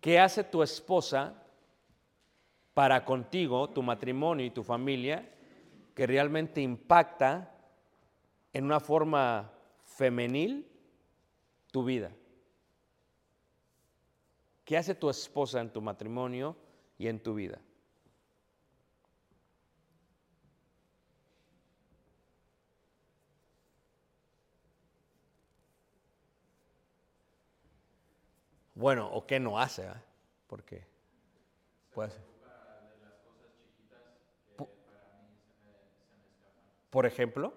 ¿Qué 0.00 0.20
hace 0.20 0.44
tu 0.44 0.62
esposa 0.62 1.42
para 2.74 3.04
contigo, 3.04 3.70
tu 3.70 3.82
matrimonio 3.82 4.44
y 4.44 4.50
tu 4.50 4.62
familia 4.62 5.28
que 5.94 6.06
realmente 6.06 6.60
impacta 6.60 7.54
en 8.52 8.64
una 8.64 8.80
forma 8.80 9.50
femenil 9.84 10.68
tu 11.72 11.84
vida? 11.84 12.12
¿Qué 14.64 14.76
hace 14.76 14.94
tu 14.94 15.08
esposa 15.08 15.60
en 15.60 15.72
tu 15.72 15.80
matrimonio 15.80 16.56
y 16.98 17.08
en 17.08 17.22
tu 17.22 17.34
vida? 17.34 17.60
Bueno, 28.76 29.08
o 29.12 29.26
qué 29.26 29.40
no 29.40 29.58
hace, 29.58 29.82
¿eh? 29.86 29.94
Porque 30.46 30.86
puede 31.92 32.10
ser. 32.10 32.22
Por 36.90 37.06
ejemplo. 37.06 37.54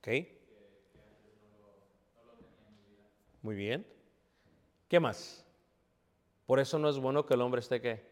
Okay. 0.00 0.28
Muy 3.42 3.54
bien. 3.54 3.86
¿Qué 4.88 4.98
más? 5.00 5.43
Por 6.46 6.60
eso 6.60 6.78
no 6.78 6.88
es 6.88 6.98
bueno 6.98 7.24
que 7.24 7.34
el 7.34 7.40
hombre 7.40 7.60
esté 7.60 7.80
¿qué? 7.80 8.06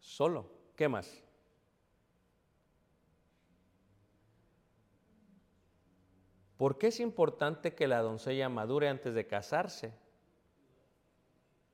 solo. 0.00 0.50
¿Qué 0.76 0.88
más? 0.88 1.22
¿Por 6.56 6.78
qué 6.78 6.88
es 6.88 7.00
importante 7.00 7.74
que 7.74 7.88
la 7.88 8.00
doncella 8.00 8.48
madure 8.48 8.88
antes 8.88 9.14
de 9.14 9.26
casarse? 9.26 9.92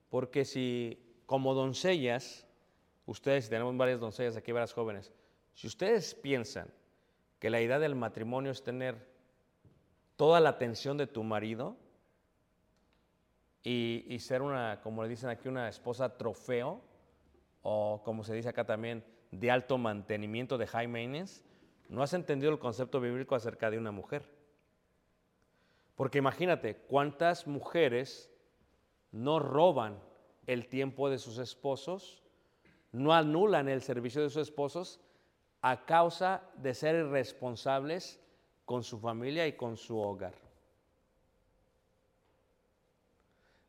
Porque 0.08 0.44
si 0.44 1.22
como 1.26 1.54
doncellas, 1.54 2.46
ustedes, 3.06 3.48
tenemos 3.48 3.76
varias 3.76 4.00
doncellas 4.00 4.36
aquí, 4.36 4.52
varias 4.52 4.72
jóvenes, 4.72 5.12
si 5.54 5.66
ustedes 5.66 6.14
piensan 6.14 6.72
que 7.38 7.50
la 7.50 7.60
idea 7.60 7.78
del 7.78 7.94
matrimonio 7.94 8.50
es 8.50 8.62
tener 8.62 9.08
toda 10.16 10.40
la 10.40 10.50
atención 10.50 10.96
de 10.96 11.06
tu 11.06 11.22
marido 11.22 11.76
y, 13.62 14.16
ser 14.20 14.42
una, 14.42 14.80
como 14.82 15.02
le 15.02 15.08
dicen 15.08 15.28
aquí, 15.28 15.48
una 15.48 15.68
esposa 15.68 16.16
trofeo, 16.16 16.80
o 17.62 18.00
como 18.04 18.24
se 18.24 18.34
dice 18.34 18.48
acá 18.48 18.64
también, 18.64 19.04
de 19.30 19.50
alto 19.50 19.78
mantenimiento, 19.78 20.56
de 20.58 20.66
high 20.66 20.88
maintenance, 20.88 21.42
no 21.88 22.02
has 22.02 22.14
entendido 22.14 22.52
el 22.52 22.58
concepto 22.58 23.00
bíblico 23.00 23.34
acerca 23.34 23.70
de 23.70 23.78
una 23.78 23.90
mujer. 23.90 24.24
Porque 25.94 26.18
imagínate 26.18 26.76
cuántas 26.76 27.46
mujeres 27.46 28.30
no 29.12 29.38
roban 29.38 29.98
el 30.46 30.66
tiempo 30.68 31.10
de 31.10 31.18
sus 31.18 31.38
esposos, 31.38 32.22
no 32.92 33.12
anulan 33.12 33.68
el 33.68 33.82
servicio 33.82 34.22
de 34.22 34.30
sus 34.30 34.42
esposos 34.42 35.00
a 35.60 35.84
causa 35.84 36.42
de 36.56 36.74
ser 36.74 36.94
irresponsables 36.94 38.18
con 38.64 38.82
su 38.82 38.98
familia 38.98 39.46
y 39.46 39.52
con 39.52 39.76
su 39.76 39.98
hogar. 39.98 40.49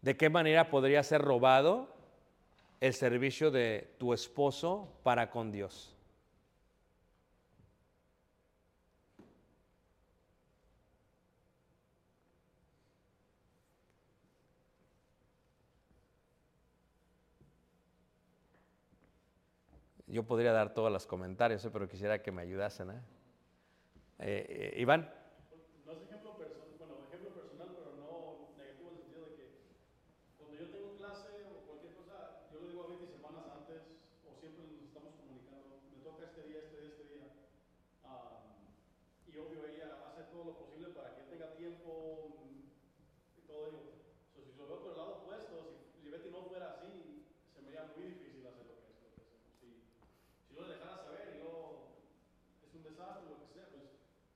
¿De 0.02 0.18
qué 0.18 0.30
manera 0.30 0.70
podría 0.70 1.04
ser 1.04 1.22
robado 1.22 1.88
el 2.80 2.94
servicio 2.94 3.52
de 3.52 3.96
tu 4.00 4.14
esposo 4.14 4.90
para 5.04 5.30
con 5.30 5.52
Dios? 5.52 5.96
Yo 20.08 20.24
podría 20.24 20.52
dar 20.52 20.74
todos 20.74 20.92
los 20.92 21.08
comentarios, 21.08 21.64
¿eh? 21.64 21.70
pero 21.72 21.88
quisiera 21.88 22.22
que 22.22 22.32
me 22.32 22.42
ayudasen. 22.42 22.92
¿eh? 22.92 23.02
Eh, 24.20 24.72
eh, 24.76 24.82
Iván. 24.82 25.10
No 25.86 25.94
es 25.94 26.02
ejemplo 26.04 26.36
personal, 26.38 26.68
bueno, 26.78 26.96
ejemplo 27.08 27.32
personal, 27.32 27.70
pero 27.76 27.96
no 27.96 28.52
negativo 28.60 28.92
en 28.92 28.96
el 28.98 29.02
sentido 29.02 29.26
de 29.26 29.36
que 29.36 29.46
cuando 30.38 30.58
yo 30.60 30.68
tengo 30.68 30.98
clase 31.00 31.32
o 31.48 31.64
cualquier 31.66 31.96
cosa, 31.96 32.44
yo 32.52 32.60
le 32.60 32.68
digo 32.70 32.84
a 32.84 32.88
Betty 32.92 33.08
semanas 33.08 33.46
antes 33.56 33.82
o 34.28 34.36
siempre 34.36 34.68
nos 34.68 34.84
estamos 34.84 35.16
comunicando, 35.16 35.80
me 35.96 36.04
toca 36.04 36.26
este 36.28 36.44
día, 36.44 36.60
este 36.60 36.76
día, 36.82 36.92
este 36.92 37.08
día. 37.08 37.28
Ah, 38.04 38.52
y 39.32 39.38
obvio 39.38 39.64
ella 39.64 40.12
hace 40.12 40.28
todo 40.28 40.44
lo 40.44 40.54
posible 40.60 40.92
para 40.92 41.16
que 41.16 41.24
yo 41.24 41.28
tenga 41.32 41.56
tiempo 41.56 42.36
mm, 42.52 43.40
y 43.40 43.42
todo 43.48 43.68
ello. 43.72 43.96
So, 44.36 44.44
si 44.44 44.52
lo 44.60 44.68
veo 44.68 44.84
por 44.84 44.92
el 44.92 44.98
lado 45.00 45.24
opuesto, 45.24 45.56
si, 45.72 46.04
si 46.04 46.10
Betty 46.12 46.30
no 46.36 46.44
fuera 46.52 46.76
así, 46.76 47.24
se 47.56 47.62
me 47.64 47.72
haría 47.72 47.96
muy 47.96 48.12
difícil 48.12 48.44
hacer 48.46 48.68
lo 48.68 48.76
que 48.76 48.86
es 48.86 48.92
lo 48.92 49.00
que 49.02 49.10
hacemos. 49.10 49.40
Si, 49.60 49.68
si 50.48 50.54
yo 50.56 50.62
le 50.68 50.74
dejara 50.78 50.98
saber 51.04 51.36
y 51.36 51.40
yo 51.44 51.90
es 52.64 52.72
un 52.76 52.84
desastre, 52.84 53.28
lo 53.28 53.40
que 53.44 53.50
sea, 53.54 53.68
pues 53.72 53.88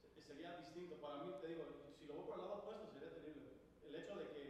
se- 0.01 0.21
sería 0.21 0.51
distinto. 0.59 0.95
Para 1.01 1.23
mí, 1.23 1.31
te 1.41 1.47
digo, 1.47 1.63
si 1.99 2.05
lo 2.07 2.13
veo 2.15 2.25
por 2.27 2.35
el 2.37 2.41
lado 2.45 2.55
opuesto, 2.63 2.87
sería 2.91 3.11
terrible. 3.13 3.47
El 3.87 3.95
hecho 3.95 4.15
de 4.19 4.25
que 4.35 4.45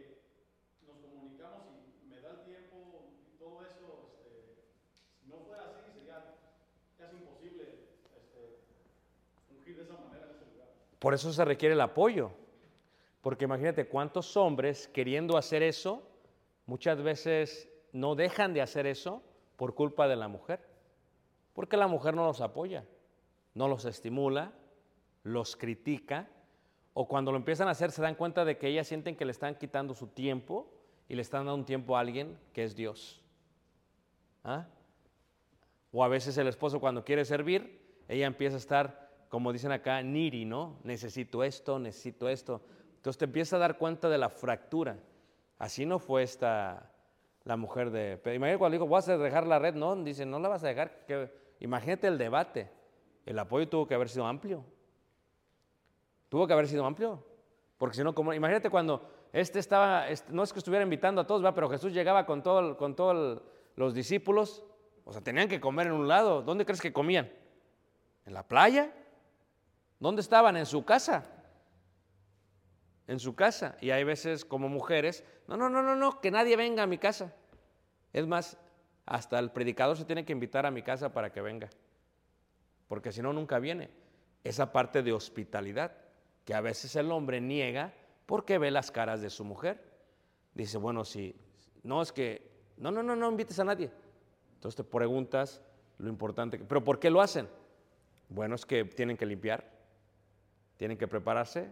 nos 0.86 0.98
comunicamos 0.98 1.72
y 2.02 2.06
me 2.06 2.20
da 2.20 2.30
el 2.36 2.44
tiempo 2.44 3.14
y 3.30 3.38
todo 3.38 3.62
eso, 3.62 4.10
este, 4.18 4.66
si 5.22 5.26
no 5.30 5.38
fuera 5.46 5.70
así, 5.70 5.86
sería 5.94 6.18
casi 6.98 7.16
imposible 7.16 7.94
este, 8.18 8.66
fungir 9.48 9.76
de 9.78 9.84
esa 9.84 9.94
manera 9.96 10.26
en 10.26 10.34
ese 10.36 10.46
lugar. 10.52 10.68
Por 11.06 11.14
eso 11.14 11.32
se 11.32 11.44
requiere 11.44 11.76
el 11.76 11.80
apoyo. 11.80 12.32
Porque 13.20 13.44
imagínate 13.44 13.86
cuántos 13.86 14.36
hombres 14.36 14.88
queriendo 14.88 15.36
hacer 15.36 15.62
eso, 15.62 16.02
muchas 16.66 17.00
veces 17.00 17.68
no 17.92 18.16
dejan 18.16 18.52
de 18.52 18.60
hacer 18.60 18.88
eso 18.88 19.22
por 19.54 19.76
culpa 19.76 20.08
de 20.08 20.16
la 20.16 20.26
mujer. 20.26 20.58
Porque 21.52 21.76
la 21.76 21.86
mujer 21.86 22.16
no 22.16 22.26
los 22.26 22.40
apoya, 22.40 22.84
no 23.54 23.68
los 23.68 23.84
estimula, 23.84 24.50
los 25.22 25.54
critica, 25.54 26.28
o 26.92 27.06
cuando 27.06 27.30
lo 27.30 27.36
empiezan 27.36 27.68
a 27.68 27.70
hacer 27.70 27.92
se 27.92 28.02
dan 28.02 28.16
cuenta 28.16 28.44
de 28.44 28.58
que 28.58 28.66
ellas 28.66 28.88
sienten 28.88 29.14
que 29.14 29.26
le 29.26 29.30
están 29.30 29.54
quitando 29.54 29.94
su 29.94 30.08
tiempo 30.08 30.68
y 31.08 31.14
le 31.14 31.22
están 31.22 31.42
dando 31.42 31.54
un 31.54 31.64
tiempo 31.64 31.96
a 31.96 32.00
alguien 32.00 32.36
que 32.52 32.64
es 32.64 32.74
Dios. 32.74 33.22
¿Ah? 34.42 34.66
O 35.92 36.02
a 36.02 36.08
veces 36.08 36.36
el 36.36 36.48
esposo 36.48 36.80
cuando 36.80 37.04
quiere 37.04 37.24
servir, 37.24 37.80
ella 38.08 38.26
empieza 38.26 38.56
a 38.56 38.58
estar, 38.58 39.05
como 39.28 39.52
dicen 39.52 39.72
acá, 39.72 40.02
needy, 40.02 40.44
¿no? 40.44 40.78
Necesito 40.84 41.42
esto, 41.42 41.78
necesito 41.78 42.28
esto. 42.28 42.62
Entonces 42.96 43.18
te 43.18 43.24
empieza 43.24 43.56
a 43.56 43.58
dar 43.58 43.78
cuenta 43.78 44.08
de 44.08 44.18
la 44.18 44.28
fractura. 44.28 44.98
Así 45.58 45.86
no 45.86 45.98
fue 45.98 46.22
esta, 46.22 46.90
la 47.44 47.56
mujer 47.56 47.90
de 47.90 48.18
Pedro. 48.18 48.36
Imagínate 48.36 48.58
cuando 48.58 48.74
dijo, 48.74 48.88
vas 48.88 49.08
a 49.08 49.16
dejar 49.16 49.46
la 49.46 49.58
red, 49.58 49.74
no, 49.74 49.96
dice, 49.96 50.26
no 50.26 50.38
la 50.38 50.48
vas 50.48 50.64
a 50.64 50.68
dejar. 50.68 51.06
Imagínate 51.60 52.06
el 52.08 52.18
debate. 52.18 52.70
El 53.24 53.38
apoyo 53.38 53.68
tuvo 53.68 53.86
que 53.86 53.94
haber 53.94 54.08
sido 54.08 54.26
amplio. 54.26 54.64
Tuvo 56.28 56.46
que 56.46 56.52
haber 56.52 56.68
sido 56.68 56.84
amplio. 56.84 57.24
Porque 57.78 57.96
si 57.96 58.04
no, 58.04 58.14
como, 58.14 58.32
imagínate 58.32 58.70
cuando 58.70 59.08
este 59.32 59.58
estaba, 59.58 60.08
este- 60.08 60.32
no 60.32 60.42
es 60.42 60.52
que 60.52 60.58
estuviera 60.58 60.82
invitando 60.82 61.20
a 61.20 61.26
todos, 61.26 61.44
¿va? 61.44 61.54
pero 61.54 61.68
Jesús 61.68 61.92
llegaba 61.92 62.26
con 62.26 62.42
todos 62.42 62.76
con 62.76 62.94
todo 62.96 63.42
los 63.76 63.94
discípulos. 63.94 64.64
O 65.04 65.12
sea, 65.12 65.20
tenían 65.22 65.48
que 65.48 65.60
comer 65.60 65.86
en 65.88 65.92
un 65.92 66.08
lado. 66.08 66.42
¿Dónde 66.42 66.64
crees 66.64 66.80
que 66.80 66.92
comían? 66.92 67.30
¿En 68.24 68.34
la 68.34 68.42
playa? 68.42 68.92
¿Dónde 69.98 70.20
estaban? 70.20 70.56
En 70.56 70.66
su 70.66 70.84
casa. 70.84 71.24
En 73.06 73.18
su 73.20 73.34
casa. 73.34 73.76
Y 73.80 73.90
hay 73.90 74.04
veces 74.04 74.44
como 74.44 74.68
mujeres, 74.68 75.24
no, 75.46 75.56
no, 75.56 75.68
no, 75.68 75.82
no, 75.82 75.94
no, 75.96 76.20
que 76.20 76.30
nadie 76.30 76.56
venga 76.56 76.82
a 76.82 76.86
mi 76.86 76.98
casa. 76.98 77.32
Es 78.12 78.26
más, 78.26 78.58
hasta 79.04 79.38
el 79.38 79.50
predicador 79.52 79.96
se 79.96 80.04
tiene 80.04 80.24
que 80.24 80.32
invitar 80.32 80.66
a 80.66 80.70
mi 80.70 80.82
casa 80.82 81.12
para 81.12 81.30
que 81.32 81.40
venga. 81.40 81.70
Porque 82.88 83.12
si 83.12 83.22
no, 83.22 83.32
nunca 83.32 83.58
viene. 83.58 83.90
Esa 84.44 84.72
parte 84.72 85.02
de 85.02 85.12
hospitalidad, 85.12 85.92
que 86.44 86.54
a 86.54 86.60
veces 86.60 86.94
el 86.96 87.10
hombre 87.10 87.40
niega 87.40 87.92
porque 88.26 88.58
ve 88.58 88.70
las 88.70 88.90
caras 88.90 89.20
de 89.20 89.30
su 89.30 89.44
mujer. 89.44 89.82
Dice, 90.54 90.78
bueno, 90.78 91.04
si 91.04 91.34
no 91.82 92.02
es 92.02 92.12
que, 92.12 92.50
no, 92.76 92.90
no, 92.90 93.02
no, 93.02 93.14
no 93.16 93.30
invites 93.30 93.58
a 93.58 93.64
nadie. 93.64 93.90
Entonces 94.54 94.76
te 94.76 94.84
preguntas 94.84 95.62
lo 95.98 96.08
importante, 96.08 96.58
que- 96.58 96.64
pero 96.64 96.82
¿por 96.82 96.98
qué 96.98 97.10
lo 97.10 97.20
hacen? 97.20 97.48
Bueno, 98.28 98.54
es 98.54 98.66
que 98.66 98.84
tienen 98.84 99.16
que 99.16 99.26
limpiar, 99.26 99.64
tienen 100.76 100.98
que 100.98 101.08
prepararse 101.08 101.70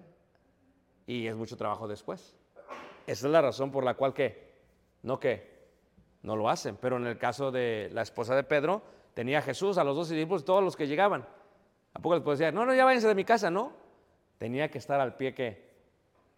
y 1.07 1.27
es 1.27 1.35
mucho 1.35 1.57
trabajo 1.57 1.87
después. 1.89 2.37
Esa 3.07 3.27
es 3.27 3.33
la 3.33 3.43
razón 3.43 3.71
por 3.71 3.85
la 3.85 3.95
cual 3.95 4.15
que, 4.15 4.53
no 5.03 5.21
que, 5.21 5.55
no 6.23 6.37
lo 6.37 6.49
hacen. 6.49 6.77
Pero 6.77 6.97
en 6.97 7.07
el 7.07 7.19
caso 7.19 7.51
de 7.51 7.91
la 7.93 8.03
esposa 8.03 8.35
de 8.35 8.43
Pedro, 8.43 8.83
tenía 9.13 9.39
a 9.39 9.43
Jesús, 9.43 9.79
a 9.79 9.85
los 9.85 9.95
dos 9.95 10.09
discípulos, 10.09 10.45
todos 10.45 10.65
los 10.65 10.77
que 10.77 10.87
llegaban. 10.87 11.27
¿A 11.93 12.01
poco 12.01 12.15
les 12.15 12.25
puedo 12.25 12.37
decir, 12.37 12.53
no, 12.53 12.67
no, 12.67 12.75
ya 12.75 12.85
váyanse 12.85 13.07
de 13.09 13.15
mi 13.15 13.25
casa? 13.25 13.51
No. 13.51 13.73
Tenía 14.39 14.71
que 14.71 14.79
estar 14.79 15.01
al 15.01 15.17
pie 15.17 15.35
que 15.35 15.73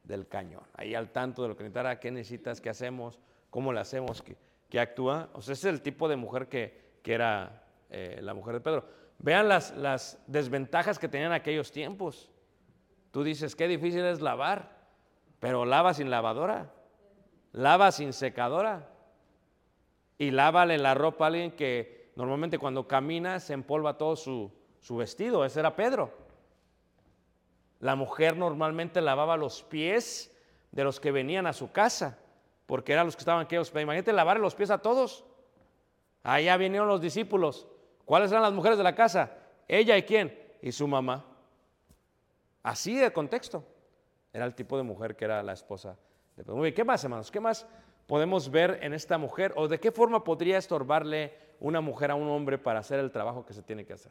del 0.05 0.29
cañón, 0.29 0.63
ahí 0.75 0.95
al 0.95 1.11
tanto 1.11 1.43
de 1.43 1.49
lo 1.49 1.57
que 1.57 1.65
necesitara, 1.65 1.99
qué 1.99 2.11
necesitas, 2.13 2.61
qué 2.61 2.71
hacemos, 2.71 3.19
cómo 3.51 3.73
le 3.73 3.81
hacemos, 3.81 4.23
qué, 4.23 4.37
qué 4.69 4.79
actúa. 4.79 5.31
O 5.33 5.43
sea, 5.43 5.55
ese 5.55 5.69
es 5.69 5.75
el 5.75 5.83
tipo 5.83 6.09
de 6.09 6.17
mujer 6.17 6.49
que, 6.49 6.99
que 7.03 7.15
era 7.15 7.65
eh, 7.91 8.21
la 8.23 8.35
mujer 8.35 8.55
de 8.55 8.61
Pedro. 8.61 8.85
Vean 9.19 9.49
las, 9.49 9.75
las 9.77 10.23
desventajas 10.27 10.99
que 10.99 11.09
tenían 11.09 11.33
aquellos 11.33 11.73
tiempos. 11.73 12.31
Tú 13.11 13.23
dices, 13.23 13.57
qué 13.57 13.69
difícil 13.69 14.05
es 14.05 14.21
lavar, 14.21 14.77
pero 15.41 15.65
lava 15.65 15.95
sin 15.95 16.11
lavadora, 16.11 16.73
lava 17.53 17.93
sin 17.93 18.13
secadora 18.13 18.89
y 20.19 20.31
lávale 20.31 20.79
la 20.79 20.95
ropa 20.95 21.25
a 21.25 21.29
alguien 21.29 21.53
que 21.53 22.13
normalmente 22.17 22.59
cuando 22.59 22.89
camina 22.89 23.41
se 23.41 23.53
empolva 23.53 23.99
todo 23.99 24.17
su, 24.17 24.53
su 24.81 24.97
vestido. 24.97 25.45
Ese 25.45 25.61
era 25.61 25.77
Pedro. 25.77 26.13
La 27.81 27.95
mujer 27.95 28.37
normalmente 28.37 29.01
lavaba 29.01 29.37
los 29.37 29.63
pies 29.63 30.35
de 30.73 30.85
los 30.85 31.01
que 31.01 31.13
venían 31.13 31.47
a 31.47 31.53
su 31.53 31.73
casa, 31.73 32.19
porque 32.67 32.93
eran 32.93 33.07
los 33.07 33.17
que 33.17 33.21
estaban 33.21 33.45
aquellos. 33.45 33.71
Imagínate 33.71 34.13
lavarle 34.13 34.43
los 34.43 34.55
pies 34.55 34.71
a 34.71 34.79
todos. 34.79 35.25
Allá 36.23 36.57
vinieron 36.57 36.89
los 36.89 37.01
discípulos. 37.01 37.69
¿Cuáles 38.05 38.31
eran 38.31 38.43
las 38.43 38.53
mujeres 38.53 38.79
de 38.79 38.85
la 38.85 38.95
casa? 38.95 39.33
Ella 39.69 39.97
y 39.97 40.03
quién? 40.03 40.37
Y 40.63 40.73
su 40.73 40.89
mamá. 40.89 41.25
Así 42.67 42.97
de 42.97 43.13
contexto. 43.13 43.63
Era 44.33 44.45
el 44.45 44.57
tipo 44.57 44.77
de 44.77 44.83
mujer 44.83 45.15
que 45.15 45.25
era 45.25 45.41
la 45.41 45.53
esposa 45.53 45.97
de 46.37 46.43
Pedro. 46.43 46.57
Muy 46.57 46.65
bien, 46.65 46.75
¿qué 46.75 46.83
más, 46.83 47.05
hermanos? 47.05 47.31
¿Qué 47.31 47.39
más 47.39 47.65
podemos 48.09 48.51
ver 48.51 48.81
en 48.83 48.93
esta 48.93 49.19
mujer? 49.19 49.53
¿O 49.55 49.69
de 49.69 49.79
qué 49.79 49.93
forma 49.93 50.25
podría 50.25 50.59
estorbarle 50.59 51.33
una 51.61 51.81
mujer 51.81 52.11
a 52.11 52.17
un 52.17 52.27
hombre 52.29 52.59
para 52.59 52.81
hacer 52.81 52.99
el 52.99 53.13
trabajo 53.13 53.47
que 53.47 53.55
se 53.55 53.63
tiene 53.63 53.87
que 53.87 53.93
hacer? 53.93 54.11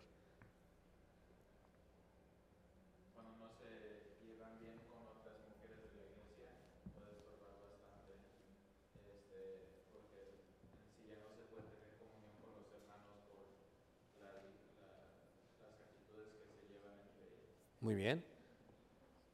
Muy 17.81 17.95
bien. 17.95 18.23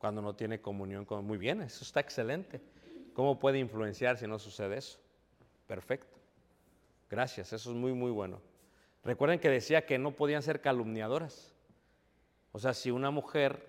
Cuando 0.02 0.20
no 0.24 0.34
tiene 0.34 0.60
comunión 0.60 1.06
con... 1.06 1.24
Muy 1.24 1.38
bien, 1.38 1.62
eso 1.62 1.84
está 1.84 2.00
excelente. 2.00 2.60
¿Cómo 3.14 3.38
puede 3.38 3.60
influenciar 3.60 4.18
si 4.18 4.26
no 4.26 4.40
sucede 4.40 4.78
eso? 4.78 5.00
Perfecto. 5.68 6.18
Gracias, 7.08 7.54
eso 7.54 7.70
es 7.70 7.76
muy, 7.76 7.94
muy 7.94 8.10
bueno. 8.10 8.42
Recuerden 9.04 9.40
que 9.40 9.48
decía 9.48 9.86
que 9.86 10.00
no 10.00 10.12
podían 10.12 10.42
ser 10.42 10.60
calumniadoras. 10.60 11.54
O 12.52 12.58
sea, 12.58 12.74
si 12.74 12.90
una 12.90 13.12
mujer 13.12 13.64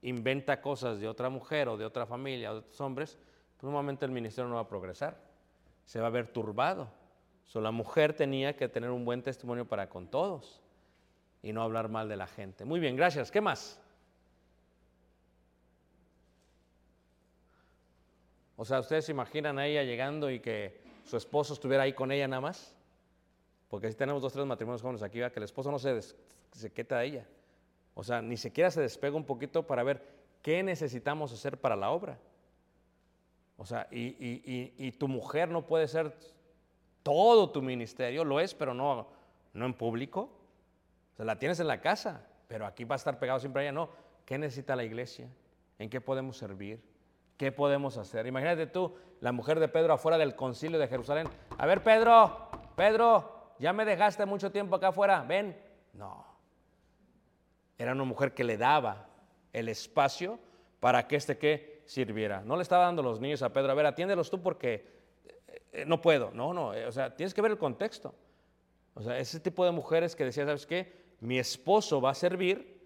inventa 0.00 0.60
cosas 0.60 1.00
de 1.00 1.08
otra 1.08 1.28
mujer 1.28 1.68
o 1.70 1.76
de 1.76 1.84
otra 1.84 2.06
familia 2.06 2.52
o 2.52 2.54
de 2.54 2.60
otros 2.60 2.80
hombres, 2.80 3.18
pues 3.56 3.64
normalmente 3.64 4.04
el 4.04 4.12
ministerio 4.12 4.48
no 4.48 4.54
va 4.54 4.60
a 4.60 4.68
progresar. 4.68 5.20
Se 5.86 6.00
va 6.00 6.06
a 6.06 6.10
ver 6.10 6.28
turbado. 6.28 6.88
So, 7.46 7.60
la 7.60 7.72
mujer 7.72 8.14
tenía 8.14 8.56
que 8.56 8.68
tener 8.68 8.90
un 8.90 9.04
buen 9.04 9.22
testimonio 9.22 9.66
para 9.66 9.88
con 9.88 10.06
todos 10.06 10.62
y 11.42 11.52
no 11.52 11.62
hablar 11.62 11.88
mal 11.88 12.08
de 12.08 12.16
la 12.16 12.28
gente. 12.28 12.64
Muy 12.64 12.78
bien, 12.78 12.94
gracias. 12.94 13.32
¿Qué 13.32 13.40
más? 13.40 13.80
O 18.56 18.64
sea, 18.64 18.80
¿ustedes 18.80 19.04
se 19.04 19.12
imaginan 19.12 19.58
a 19.58 19.66
ella 19.66 19.82
llegando 19.82 20.30
y 20.30 20.40
que 20.40 20.80
su 21.04 21.16
esposo 21.16 21.52
estuviera 21.54 21.82
ahí 21.84 21.92
con 21.92 22.10
ella 22.10 22.26
nada 22.26 22.40
más? 22.40 22.74
Porque 23.68 23.90
si 23.90 23.96
tenemos 23.96 24.22
dos, 24.22 24.32
tres 24.32 24.46
matrimonios 24.46 24.80
jóvenes 24.82 25.02
aquí, 25.02 25.18
que 25.18 25.32
el 25.38 25.42
esposo 25.42 25.70
no 25.70 25.78
se, 25.78 25.92
des- 25.94 26.16
se 26.52 26.72
quita 26.72 26.98
de 26.98 27.06
ella. 27.06 27.26
O 27.94 28.02
sea, 28.04 28.22
ni 28.22 28.36
siquiera 28.36 28.70
se 28.70 28.80
despega 28.80 29.16
un 29.16 29.24
poquito 29.24 29.66
para 29.66 29.82
ver 29.82 30.02
qué 30.42 30.62
necesitamos 30.62 31.32
hacer 31.32 31.58
para 31.60 31.76
la 31.76 31.90
obra. 31.90 32.18
O 33.58 33.66
sea, 33.66 33.88
y, 33.90 34.00
y- 34.24 34.42
y- 34.78 34.86
y 34.86 34.92
tu 34.92 35.08
mujer 35.08 35.48
no 35.48 35.66
puede 35.66 35.88
ser 35.88 36.14
todo 37.02 37.50
tu 37.50 37.62
ministerio, 37.62 38.24
lo 38.24 38.40
es, 38.40 38.54
pero 38.54 38.74
no, 38.74 39.08
no 39.52 39.66
en 39.66 39.74
público. 39.74 40.30
O 41.12 41.16
sea, 41.16 41.24
la 41.24 41.38
tienes 41.38 41.60
en 41.60 41.66
la 41.68 41.80
casa, 41.80 42.26
pero 42.48 42.66
aquí 42.66 42.84
va 42.84 42.94
a 42.94 42.96
estar 42.96 43.18
pegado 43.18 43.40
siempre 43.40 43.62
a 43.62 43.64
ella. 43.64 43.72
No, 43.72 43.90
¿qué 44.24 44.38
necesita 44.38 44.76
la 44.76 44.84
iglesia? 44.84 45.28
¿En 45.78 45.88
qué 45.90 46.00
podemos 46.00 46.36
servir? 46.36 46.82
¿Qué 47.36 47.52
podemos 47.52 47.98
hacer? 47.98 48.26
Imagínate 48.26 48.66
tú, 48.66 48.94
la 49.20 49.32
mujer 49.32 49.60
de 49.60 49.68
Pedro 49.68 49.92
afuera 49.92 50.16
del 50.16 50.34
concilio 50.34 50.78
de 50.78 50.88
Jerusalén. 50.88 51.28
A 51.58 51.66
ver, 51.66 51.82
Pedro, 51.82 52.48
Pedro, 52.74 53.52
ya 53.58 53.72
me 53.72 53.84
dejaste 53.84 54.24
mucho 54.24 54.50
tiempo 54.50 54.76
acá 54.76 54.88
afuera, 54.88 55.22
ven. 55.22 55.56
No. 55.92 56.24
Era 57.78 57.92
una 57.92 58.04
mujer 58.04 58.32
que 58.32 58.44
le 58.44 58.56
daba 58.56 59.06
el 59.52 59.68
espacio 59.68 60.38
para 60.80 61.06
que 61.06 61.16
este 61.16 61.36
que 61.36 61.82
sirviera. 61.84 62.42
No 62.42 62.56
le 62.56 62.62
estaba 62.62 62.84
dando 62.84 63.02
los 63.02 63.20
niños 63.20 63.42
a 63.42 63.52
Pedro, 63.52 63.72
a 63.72 63.74
ver, 63.74 63.86
atiéndelos 63.86 64.30
tú 64.30 64.42
porque 64.42 64.86
eh, 65.72 65.84
no 65.86 66.00
puedo. 66.00 66.30
No, 66.32 66.54
no, 66.54 66.72
eh, 66.72 66.86
o 66.86 66.92
sea, 66.92 67.14
tienes 67.14 67.34
que 67.34 67.42
ver 67.42 67.50
el 67.50 67.58
contexto. 67.58 68.14
O 68.94 69.02
sea, 69.02 69.18
ese 69.18 69.40
tipo 69.40 69.64
de 69.64 69.72
mujeres 69.72 70.16
que 70.16 70.24
decía, 70.24 70.46
¿sabes 70.46 70.66
qué? 70.66 71.04
Mi 71.20 71.38
esposo 71.38 72.00
va 72.00 72.10
a 72.10 72.14
servir 72.14 72.80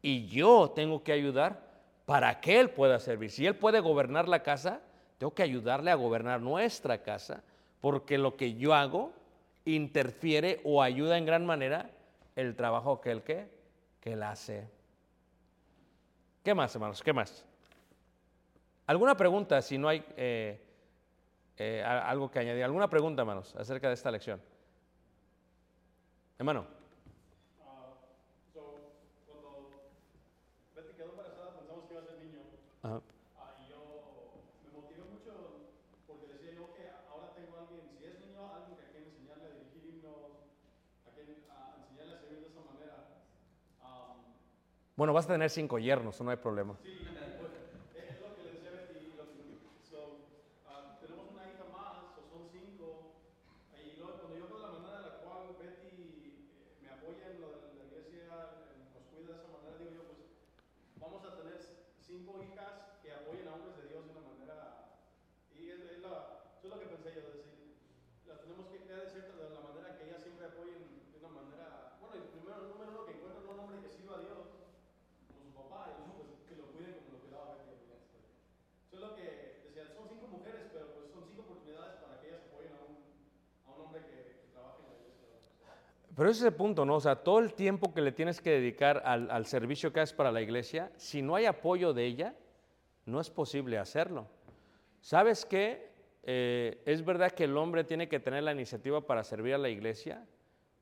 y 0.00 0.26
yo 0.26 0.72
tengo 0.74 1.02
que 1.02 1.12
ayudar 1.12 1.71
para 2.06 2.40
que 2.40 2.60
él 2.60 2.70
pueda 2.70 2.98
servir. 2.98 3.30
Si 3.30 3.46
él 3.46 3.56
puede 3.56 3.80
gobernar 3.80 4.28
la 4.28 4.42
casa, 4.42 4.80
tengo 5.18 5.34
que 5.34 5.42
ayudarle 5.42 5.90
a 5.90 5.94
gobernar 5.94 6.40
nuestra 6.40 7.02
casa, 7.02 7.42
porque 7.80 8.18
lo 8.18 8.36
que 8.36 8.54
yo 8.54 8.74
hago 8.74 9.12
interfiere 9.64 10.60
o 10.64 10.82
ayuda 10.82 11.16
en 11.18 11.26
gran 11.26 11.46
manera 11.46 11.90
el 12.36 12.56
trabajo 12.56 13.00
que 13.00 13.10
él, 13.10 13.22
¿qué? 13.22 13.48
que 14.00 14.14
él 14.14 14.22
hace. 14.22 14.68
¿Qué 16.42 16.54
más, 16.54 16.74
hermanos? 16.74 17.02
¿Qué 17.02 17.12
más? 17.12 17.44
¿Alguna 18.86 19.16
pregunta, 19.16 19.62
si 19.62 19.78
no 19.78 19.88
hay 19.88 20.04
eh, 20.16 20.60
eh, 21.56 21.82
algo 21.84 22.30
que 22.30 22.40
añadir? 22.40 22.64
¿Alguna 22.64 22.90
pregunta, 22.90 23.22
hermanos, 23.22 23.54
acerca 23.54 23.86
de 23.86 23.94
esta 23.94 24.10
lección? 24.10 24.40
Hermano. 26.36 26.66
Ah, 27.62 27.94
so, 28.52 28.74
cuando 29.24 29.70
Betty 30.74 30.94
quedó 30.94 31.10
embarazada 31.10 31.54
pensamos 31.56 31.84
que 31.86 31.94
iba 31.94 32.02
a 32.02 32.04
ser 32.04 32.18
niño. 32.18 32.40
Ajá. 32.82 33.00
Ah, 33.38 33.54
y 33.62 33.70
yo 33.70 33.78
me 34.66 34.80
motivé 34.80 35.04
mucho 35.06 35.62
porque 36.08 36.26
decía 36.26 36.52
yo 36.58 36.74
que 36.74 36.90
ahora 37.08 37.32
tengo 37.34 37.56
a 37.56 37.60
alguien, 37.60 37.86
si 37.96 38.04
es 38.04 38.18
niño, 38.18 38.42
alguien 38.42 38.76
que 38.76 38.82
a 38.82 38.90
quien 38.90 39.04
enseñarle 39.04 39.44
a 39.46 39.50
dirigir 39.54 39.86
himnos, 39.86 40.50
a 41.06 41.14
quien 41.14 41.30
a 41.46 41.78
enseñarle 41.78 42.14
a 42.16 42.18
servir 42.18 42.40
de 42.42 42.48
esa 42.50 42.60
manera. 42.66 43.22
Am, 43.78 44.34
Bueno, 45.02 45.14
vas 45.14 45.24
a 45.26 45.34
tener 45.34 45.50
cinco 45.50 45.80
yernos, 45.80 46.20
no 46.20 46.30
hay 46.30 46.36
problema. 46.36 46.78
sí, 46.78 47.02
pues, 47.36 47.50
es 48.06 48.20
lo 48.22 48.36
que 48.38 48.42
le 48.46 48.52
decía 48.54 48.70
Betty. 48.70 49.58
So, 49.82 50.30
ah, 50.70 50.94
tenemos 51.02 51.26
una 51.26 51.42
hija 51.50 51.66
más, 51.74 52.14
o 52.14 52.22
son 52.22 52.46
cinco. 52.54 53.18
Y 53.82 53.98
luego, 53.98 54.22
cuando 54.22 54.38
yo 54.38 54.46
veo 54.46 54.62
la 54.62 54.70
manera 54.78 55.02
en 55.02 55.02
la 55.02 55.14
cual 55.26 55.58
Betty 55.58 56.54
eh, 56.54 56.78
me 56.78 56.88
apoya 56.94 57.34
en 57.34 57.40
lo 57.42 57.50
de 57.50 57.82
la 57.82 57.82
iglesia, 57.82 58.30
eh, 58.30 58.94
nos 58.94 59.02
cuida 59.10 59.34
de 59.34 59.42
esa 59.42 59.50
manera, 59.50 59.74
digo 59.74 59.90
yo, 59.90 60.04
pues 60.06 60.22
vamos 61.02 61.26
a 61.26 61.34
tener 61.34 61.58
cinco 61.98 62.38
hijas 62.38 63.02
que 63.02 63.10
apoyen 63.10 63.48
a 63.50 63.58
hombres 63.58 63.74
de 63.82 63.90
Dios 63.90 64.06
de 64.06 64.10
una 64.14 64.22
manera. 64.22 65.02
Y 65.50 65.66
es, 65.66 65.82
es 65.82 65.98
la- 65.98 66.54
eso 66.62 66.70
es 66.70 66.70
lo 66.70 66.78
que 66.78 66.86
pensé 66.94 67.10
yo, 67.18 67.26
decir, 67.26 67.74
las 68.30 68.38
tenemos 68.38 68.70
que 68.70 68.78
crear 68.86 69.02
de 69.02 69.10
cierta 69.10 69.34
de 69.34 69.50
la 69.50 69.66
manera 69.66 69.98
que 69.98 70.06
ellas 70.06 70.22
siempre 70.22 70.46
apoyen 70.46 71.10
de 71.10 71.18
una 71.18 71.34
manera. 71.42 71.98
Bueno, 71.98 72.22
y 72.22 72.30
primero, 72.30 72.70
número 72.70 72.86
uno, 72.94 73.02
que 73.02 73.18
encuentren 73.18 73.50
un 73.50 73.58
hombre 73.58 73.82
que 73.82 73.90
sirva 73.90 74.22
a 74.22 74.22
Dios, 74.22 74.62
como 75.32 75.40
su 75.48 75.52
papá, 75.54 75.88
y 75.90 75.96
luego 76.04 76.12
pues, 76.22 76.44
que 76.48 76.56
lo 76.60 76.66
cuiden 76.72 76.92
como 77.00 77.16
lo 77.16 77.24
cuidaba 77.24 77.54
Betty. 77.56 77.72
obviamente. 77.72 78.18
Eso 78.86 78.94
es 78.96 79.00
lo 79.02 79.10
que 79.16 79.24
decía, 79.64 79.88
son 79.96 80.08
cinco 80.08 80.26
mujeres, 80.28 80.68
pero 80.72 80.92
pues 80.92 81.08
son 81.10 81.24
cinco 81.26 81.42
oportunidades 81.48 81.96
para 82.04 82.20
que 82.20 82.28
ellas 82.28 82.42
apoyen 82.46 82.72
a 82.76 82.82
un, 82.84 82.94
a 83.64 83.68
un 83.72 83.78
hombre 83.86 84.04
que, 84.06 84.18
que 84.44 84.48
trabaje 84.52 84.82
en 84.84 84.88
la 84.92 84.96
iglesia. 85.00 85.24
o 85.32 85.40
sea. 85.40 86.01
Pero 86.14 86.28
ese 86.28 86.40
es 86.40 86.46
el 86.46 86.54
punto, 86.54 86.84
¿no? 86.84 86.96
O 86.96 87.00
sea, 87.00 87.16
todo 87.16 87.38
el 87.38 87.54
tiempo 87.54 87.94
que 87.94 88.02
le 88.02 88.12
tienes 88.12 88.40
que 88.40 88.50
dedicar 88.50 89.02
al, 89.04 89.46
servicio 89.46 89.92
que 89.92 90.00
haces 90.00 90.14
para 90.14 90.30
la 90.30 90.42
iglesia, 90.42 90.92
si 90.96 91.22
no 91.22 91.34
hay 91.36 91.46
apoyo 91.46 91.94
de 91.94 92.04
ella, 92.04 92.34
no 93.06 93.18
es 93.20 93.30
posible 93.30 93.78
hacerlo. 93.78 94.26
¿Sabes 95.00 95.46
qué? 95.46 95.90
Eh, 96.22 96.82
es 96.84 97.04
verdad 97.04 97.32
que 97.32 97.44
el 97.44 97.56
hombre 97.56 97.84
tiene 97.84 98.08
que 98.08 98.20
tener 98.20 98.42
la 98.42 98.52
iniciativa 98.52 99.06
para 99.06 99.24
servir 99.24 99.54
a 99.54 99.58
la 99.58 99.70
iglesia, 99.70 100.26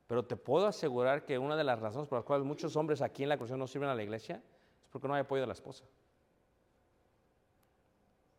pero 0.07 0.24
te 0.24 0.37
puedo 0.37 0.66
asegurar 0.66 1.24
que 1.24 1.39
una 1.39 1.57
de 1.57 1.64
las 1.64 1.78
razones 1.78 2.09
por 2.09 2.18
las 2.18 2.24
cuales 2.24 2.45
muchos 2.45 2.74
hombres 2.74 3.01
aquí 3.01 3.22
en 3.22 3.28
la 3.28 3.39
cruzada 3.39 3.57
no 3.59 3.68
sirven 3.68 3.89
a 3.89 3.95
la 3.95 4.03
iglesia 4.03 4.43
es 4.83 4.91
porque 4.91 5.07
no 5.07 5.14
hay 5.14 5.20
apoyo 5.20 5.43
de 5.43 5.47
la 5.47 5.53
esposa. 5.53 5.85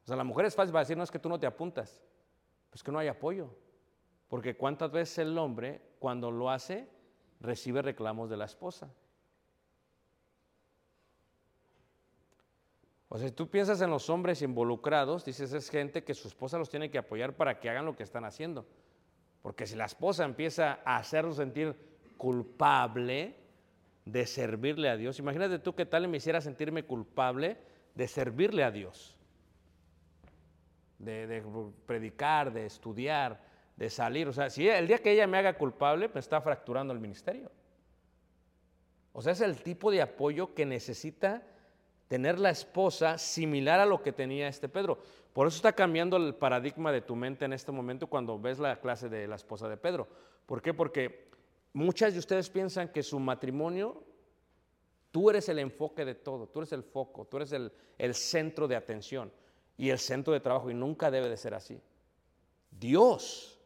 O 0.03 0.07
sea, 0.07 0.17
la 0.17 0.25
mujer 0.25 0.45
es 0.45 0.55
fácil 0.55 0.73
para 0.73 0.81
decir, 0.81 0.97
no 0.97 1.03
es 1.03 1.11
que 1.11 1.19
tú 1.19 1.29
no 1.29 1.39
te 1.39 1.47
apuntas, 1.47 2.03
pues 2.69 2.83
que 2.83 2.91
no 2.91 2.99
hay 2.99 3.07
apoyo. 3.07 3.49
Porque 4.27 4.57
cuántas 4.57 4.91
veces 4.91 5.19
el 5.19 5.37
hombre, 5.37 5.81
cuando 6.01 6.31
lo 6.31 6.49
hace, 6.49 6.87
recibe 7.41 7.83
reclamos 7.83 8.27
de 8.27 8.35
la 8.35 8.45
esposa. 8.45 8.91
O 13.07 13.19
sea, 13.19 13.27
si 13.27 13.35
tú 13.35 13.47
piensas 13.51 13.79
en 13.81 13.91
los 13.91 14.09
hombres 14.09 14.41
involucrados, 14.41 15.23
dices, 15.23 15.53
es 15.53 15.69
gente 15.69 16.03
que 16.03 16.15
su 16.15 16.27
esposa 16.27 16.57
los 16.57 16.71
tiene 16.71 16.89
que 16.89 16.97
apoyar 16.97 17.35
para 17.35 17.59
que 17.59 17.69
hagan 17.69 17.85
lo 17.85 17.95
que 17.95 18.01
están 18.01 18.25
haciendo. 18.25 18.65
Porque 19.43 19.67
si 19.67 19.75
la 19.75 19.85
esposa 19.85 20.25
empieza 20.25 20.79
a 20.85 20.97
hacerlo 20.97 21.33
sentir 21.33 21.75
culpable 22.17 23.35
de 24.03 24.25
servirle 24.25 24.89
a 24.89 24.97
Dios, 24.97 25.19
imagínate 25.19 25.59
tú 25.59 25.75
qué 25.75 25.85
tal 25.85 26.07
me 26.07 26.17
hiciera 26.17 26.41
sentirme 26.41 26.83
culpable 26.83 27.59
de 27.93 28.07
servirle 28.07 28.63
a 28.63 28.71
Dios. 28.71 29.15
De, 30.97 31.27
de 31.27 31.43
predicar, 31.85 32.51
de 32.51 32.65
estudiar, 32.65 33.50
de 33.81 33.89
salir. 33.89 34.27
O 34.27 34.31
sea, 34.31 34.47
si 34.51 34.69
el 34.69 34.87
día 34.87 34.99
que 34.99 35.11
ella 35.11 35.25
me 35.25 35.39
haga 35.39 35.57
culpable, 35.57 36.07
me 36.13 36.19
está 36.19 36.39
fracturando 36.39 36.93
el 36.93 36.99
ministerio. 36.99 37.49
O 39.11 39.23
sea, 39.23 39.33
es 39.33 39.41
el 39.41 39.63
tipo 39.63 39.89
de 39.89 40.03
apoyo 40.03 40.53
que 40.53 40.67
necesita 40.67 41.41
tener 42.07 42.37
la 42.37 42.51
esposa 42.51 43.17
similar 43.17 43.79
a 43.79 43.87
lo 43.87 44.03
que 44.03 44.11
tenía 44.11 44.47
este 44.47 44.69
Pedro. 44.69 44.99
Por 45.33 45.47
eso 45.47 45.55
está 45.55 45.73
cambiando 45.73 46.17
el 46.17 46.35
paradigma 46.35 46.91
de 46.91 47.01
tu 47.01 47.15
mente 47.15 47.45
en 47.45 47.53
este 47.53 47.71
momento 47.71 48.05
cuando 48.05 48.37
ves 48.37 48.59
la 48.59 48.79
clase 48.79 49.09
de 49.09 49.27
la 49.27 49.35
esposa 49.35 49.67
de 49.67 49.77
Pedro. 49.77 50.07
¿Por 50.45 50.61
qué? 50.61 50.75
Porque 50.75 51.31
muchas 51.73 52.13
de 52.13 52.19
ustedes 52.19 52.51
piensan 52.51 52.89
que 52.89 53.01
su 53.01 53.19
matrimonio, 53.19 54.03
tú 55.09 55.31
eres 55.31 55.49
el 55.49 55.57
enfoque 55.57 56.05
de 56.05 56.13
todo, 56.13 56.47
tú 56.47 56.59
eres 56.59 56.71
el 56.73 56.83
foco, 56.83 57.25
tú 57.25 57.37
eres 57.37 57.51
el, 57.51 57.71
el 57.97 58.13
centro 58.13 58.67
de 58.67 58.75
atención 58.75 59.31
y 59.75 59.89
el 59.89 59.97
centro 59.97 60.33
de 60.33 60.39
trabajo 60.39 60.69
y 60.69 60.75
nunca 60.75 61.09
debe 61.09 61.29
de 61.29 61.37
ser 61.37 61.55
así. 61.55 61.81
Dios 62.69 63.57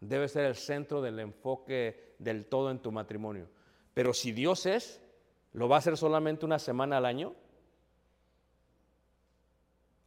debe 0.00 0.28
ser 0.28 0.44
el 0.44 0.54
centro 0.54 1.00
del 1.00 1.18
enfoque 1.18 2.14
del 2.18 2.46
todo 2.46 2.70
en 2.70 2.80
tu 2.80 2.92
matrimonio. 2.92 3.48
Pero 3.94 4.12
si 4.14 4.32
Dios 4.32 4.66
es, 4.66 5.00
¿lo 5.52 5.68
va 5.68 5.76
a 5.76 5.78
hacer 5.80 5.96
solamente 5.96 6.44
una 6.44 6.58
semana 6.58 6.98
al 6.98 7.06
año? 7.06 7.34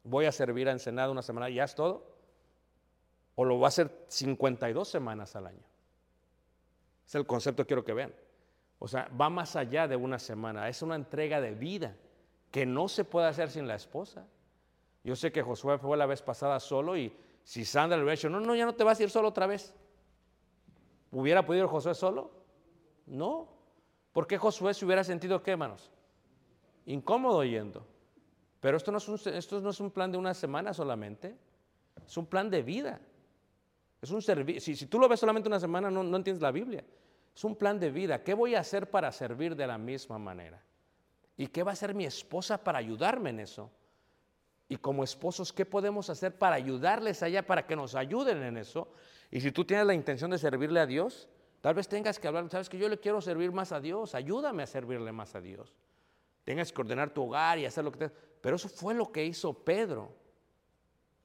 ¿Voy 0.04 0.26
a 0.26 0.32
servir 0.32 0.68
a 0.68 0.72
Ensenada 0.72 1.12
una 1.12 1.22
semana 1.22 1.50
y 1.50 1.56
ya 1.56 1.66
es 1.66 1.76
todo? 1.76 2.12
¿O 3.36 3.46
lo 3.46 3.60
va 3.60 3.68
a 3.68 3.70
hacer 3.70 4.06
52 4.08 4.88
semanas 4.88 5.36
al 5.36 5.48
año? 5.48 5.64
Es 7.06 7.16
el 7.16 7.26
concepto 7.26 7.64
que 7.64 7.68
quiero 7.68 7.84
que 7.84 7.94
vean. 7.94 8.14
O 8.80 8.88
sea, 8.88 9.10
va 9.20 9.30
más 9.30 9.56
allá 9.56 9.88
de 9.88 9.96
una 9.96 10.18
semana, 10.18 10.68
es 10.68 10.82
una 10.82 10.96
entrega 10.96 11.40
de 11.40 11.54
vida 11.54 11.96
que 12.50 12.66
no 12.66 12.88
se 12.88 13.04
puede 13.04 13.28
hacer 13.28 13.50
sin 13.52 13.68
la 13.68 13.76
esposa. 13.76 14.26
Yo 15.04 15.16
sé 15.16 15.32
que 15.32 15.42
Josué 15.42 15.78
fue 15.78 15.98
la 15.98 16.06
vez 16.06 16.22
pasada 16.22 16.60
solo 16.60 16.98
y 16.98 17.16
si 17.44 17.66
Sandra 17.66 17.98
le 17.98 18.04
hubiera 18.04 18.16
dicho, 18.16 18.30
no, 18.30 18.40
no, 18.40 18.56
ya 18.56 18.66
no 18.66 18.76
te 18.76 18.84
vas 18.84 19.00
a 19.00 19.04
ir 19.04 19.10
solo 19.10 19.30
otra 19.30 19.48
vez. 19.48 19.74
¿Hubiera 21.12 21.46
podido 21.46 21.68
Josué 21.68 21.94
solo? 21.94 22.32
No. 23.06 23.50
¿Por 24.14 24.28
qué 24.28 24.38
Josué 24.38 24.74
se 24.74 24.86
hubiera 24.86 25.04
sentido 25.04 25.42
qué, 25.42 25.52
hermanos? 25.52 25.92
incómodo 26.86 27.44
yendo. 27.44 27.86
Pero 28.60 28.78
esto 28.78 28.92
no, 28.92 29.00
es 29.00 29.08
un, 29.08 29.20
esto 29.34 29.60
no 29.60 29.70
es 29.70 29.80
un 29.80 29.92
plan 29.92 30.12
de 30.12 30.18
una 30.18 30.34
semana 30.34 30.74
solamente, 30.74 31.36
es 32.06 32.18
un 32.18 32.26
plan 32.26 32.50
de 32.50 32.62
vida. 32.62 33.02
Es 34.02 34.12
un. 34.12 34.22
Si, 34.22 34.76
si, 34.76 34.86
tú 34.88 35.00
lo 35.00 35.08
ves 35.08 35.20
solamente 35.20 35.50
una 35.50 35.60
semana, 35.60 35.90
no, 35.90 36.04
no 36.04 36.18
entiendes 36.18 36.42
la 36.42 36.52
Biblia. 36.52 36.84
Es 37.36 37.44
un 37.44 37.56
plan 37.56 37.80
de 37.80 37.90
vida. 37.92 38.24
¿Qué 38.24 38.34
voy 38.34 38.56
a 38.56 38.60
hacer 38.60 38.90
para 38.90 39.12
servir 39.12 39.56
de 39.56 39.66
la 39.66 39.78
misma 39.78 40.18
manera? 40.18 40.62
¿Y 41.38 41.48
qué 41.48 41.64
va 41.64 41.72
a 41.72 41.74
hacer 41.74 41.96
mi 41.96 42.06
esposa 42.06 42.64
para 42.64 42.80
ayudarme 42.80 43.30
en 43.32 43.40
eso? 43.40 43.72
Y 44.72 44.78
como 44.78 45.04
esposos, 45.04 45.52
¿qué 45.52 45.66
podemos 45.66 46.10
hacer 46.10 46.38
para 46.38 46.56
ayudarles 46.56 47.22
allá, 47.24 47.46
para 47.46 47.68
que 47.68 47.76
nos 47.76 47.94
ayuden 47.94 48.42
en 48.42 48.56
eso? 48.56 48.88
Y 49.30 49.42
si 49.42 49.52
tú 49.52 49.66
tienes 49.66 49.86
la 49.86 49.94
intención 49.94 50.32
de 50.32 50.38
servirle 50.38 50.80
a 50.80 50.86
Dios, 50.86 51.28
tal 51.60 51.76
vez 51.76 51.90
tengas 51.90 52.20
que 52.20 52.30
hablar, 52.30 52.50
sabes 52.50 52.70
que 52.70 52.78
yo 52.78 52.88
le 52.88 52.98
quiero 52.98 53.20
servir 53.20 53.52
más 53.52 53.74
a 53.74 53.82
Dios, 53.82 54.16
ayúdame 54.16 54.64
a 54.64 54.68
servirle 54.68 55.12
más 55.12 55.36
a 55.36 55.42
Dios. 55.42 55.76
Tengas 56.46 56.72
que 56.72 56.80
ordenar 56.80 57.10
tu 57.10 57.24
hogar 57.24 57.60
y 57.60 57.66
hacer 57.66 57.84
lo 57.84 57.92
que 57.92 58.08
te... 58.08 58.10
Pero 58.40 58.56
eso 58.56 58.70
fue 58.70 58.94
lo 58.94 59.12
que 59.12 59.26
hizo 59.26 59.54
Pedro. 59.54 60.16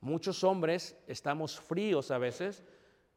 Muchos 0.01 0.43
hombres 0.43 0.97
estamos 1.07 1.61
fríos 1.61 2.11
a 2.11 2.19
veces 2.19 2.65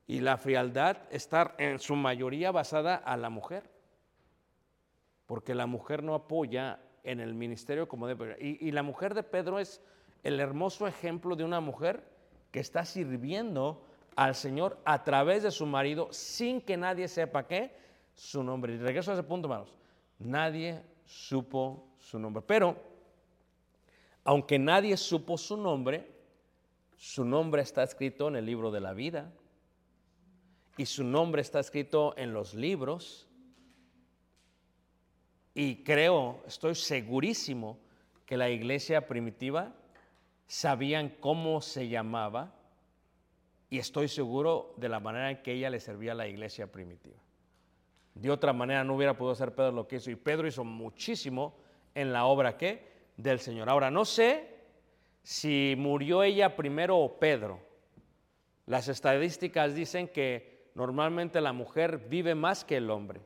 y 0.05 0.19
la 0.19 0.37
frialdad 0.37 0.97
está 1.09 1.55
en 1.57 1.79
su 1.79 1.95
mayoría 1.95 2.51
basada 2.51 2.97
a 2.97 3.17
la 3.17 3.31
mujer, 3.31 3.67
porque 5.25 5.55
la 5.55 5.65
mujer 5.65 6.03
no 6.03 6.13
apoya 6.13 6.79
en 7.01 7.19
el 7.19 7.33
ministerio 7.33 7.87
como 7.87 8.05
debe. 8.05 8.37
Y, 8.39 8.67
y 8.67 8.71
la 8.71 8.83
mujer 8.83 9.15
de 9.15 9.23
Pedro 9.23 9.57
es 9.57 9.81
el 10.23 10.39
hermoso 10.39 10.87
ejemplo 10.87 11.35
de 11.35 11.43
una 11.43 11.59
mujer 11.59 12.03
que 12.51 12.59
está 12.59 12.85
sirviendo 12.85 13.83
al 14.15 14.35
Señor 14.35 14.77
a 14.85 15.03
través 15.03 15.43
de 15.43 15.51
su 15.51 15.65
marido 15.65 16.09
sin 16.11 16.61
que 16.61 16.77
nadie 16.77 17.07
sepa 17.07 17.47
qué, 17.47 17.73
su 18.13 18.43
nombre. 18.43 18.73
Y 18.73 18.77
regreso 18.77 19.11
a 19.11 19.13
ese 19.13 19.23
punto, 19.23 19.47
hermanos. 19.47 19.73
Nadie 20.19 20.83
supo 21.05 21.87
su 21.97 22.19
nombre. 22.19 22.43
Pero, 22.45 22.75
aunque 24.23 24.59
nadie 24.59 24.97
supo 24.97 25.37
su 25.37 25.55
nombre, 25.55 26.11
su 26.97 27.23
nombre 27.23 27.61
está 27.61 27.83
escrito 27.83 28.27
en 28.27 28.35
el 28.35 28.45
libro 28.45 28.71
de 28.71 28.81
la 28.81 28.93
vida 28.93 29.31
y 30.77 30.85
su 30.85 31.03
nombre 31.03 31.41
está 31.41 31.61
escrito 31.61 32.13
en 32.17 32.33
los 32.33 32.53
libros. 32.53 33.27
Y 35.53 35.83
creo, 35.83 36.41
estoy 36.45 36.75
segurísimo 36.75 37.79
que 38.25 38.37
la 38.37 38.49
iglesia 38.49 39.07
primitiva 39.07 39.73
sabían 40.49 41.09
cómo 41.19 41.61
se 41.61 41.89
llamaba 41.89 42.51
y 43.69 43.77
estoy 43.77 44.07
seguro 44.07 44.73
de 44.77 44.89
la 44.89 44.99
manera 44.99 45.29
en 45.29 45.43
que 45.43 45.53
ella 45.53 45.69
le 45.69 45.79
servía 45.79 46.13
a 46.13 46.15
la 46.15 46.27
iglesia 46.27 46.71
primitiva. 46.71 47.17
De 48.15 48.31
otra 48.31 48.51
manera 48.51 48.83
no 48.83 48.95
hubiera 48.95 49.15
podido 49.15 49.33
hacer 49.33 49.53
Pedro 49.53 49.71
lo 49.71 49.87
que 49.87 49.97
hizo 49.97 50.09
y 50.09 50.15
Pedro 50.15 50.47
hizo 50.47 50.63
muchísimo 50.63 51.55
en 51.93 52.11
la 52.11 52.25
obra 52.25 52.57
que 52.57 52.83
del 53.15 53.39
Señor. 53.39 53.69
Ahora 53.69 53.91
no 53.91 54.05
sé 54.05 54.57
si 55.21 55.75
murió 55.77 56.23
ella 56.23 56.55
primero 56.55 56.97
o 56.97 57.19
Pedro. 57.19 57.59
Las 58.65 58.87
estadísticas 58.87 59.75
dicen 59.75 60.07
que 60.07 60.71
normalmente 60.73 61.41
la 61.41 61.53
mujer 61.53 62.07
vive 62.09 62.33
más 62.33 62.65
que 62.65 62.77
el 62.77 62.89
hombre. 62.89 63.21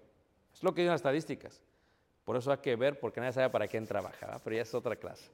Es 0.54 0.62
lo 0.62 0.74
que 0.74 0.82
dicen 0.82 0.92
las 0.92 1.00
estadísticas. 1.00 1.62
Por 2.26 2.36
eso 2.36 2.52
hay 2.52 2.58
que 2.58 2.76
ver, 2.76 3.00
porque 3.00 3.22
nadie 3.22 3.32
sabe 3.32 3.50
para 3.50 3.68
quién 3.70 3.88
trabaja, 3.88 4.42
pero 4.44 4.58
ya 4.58 4.64
es 4.64 4.74
otra 4.74 4.98
clase. 4.98 5.32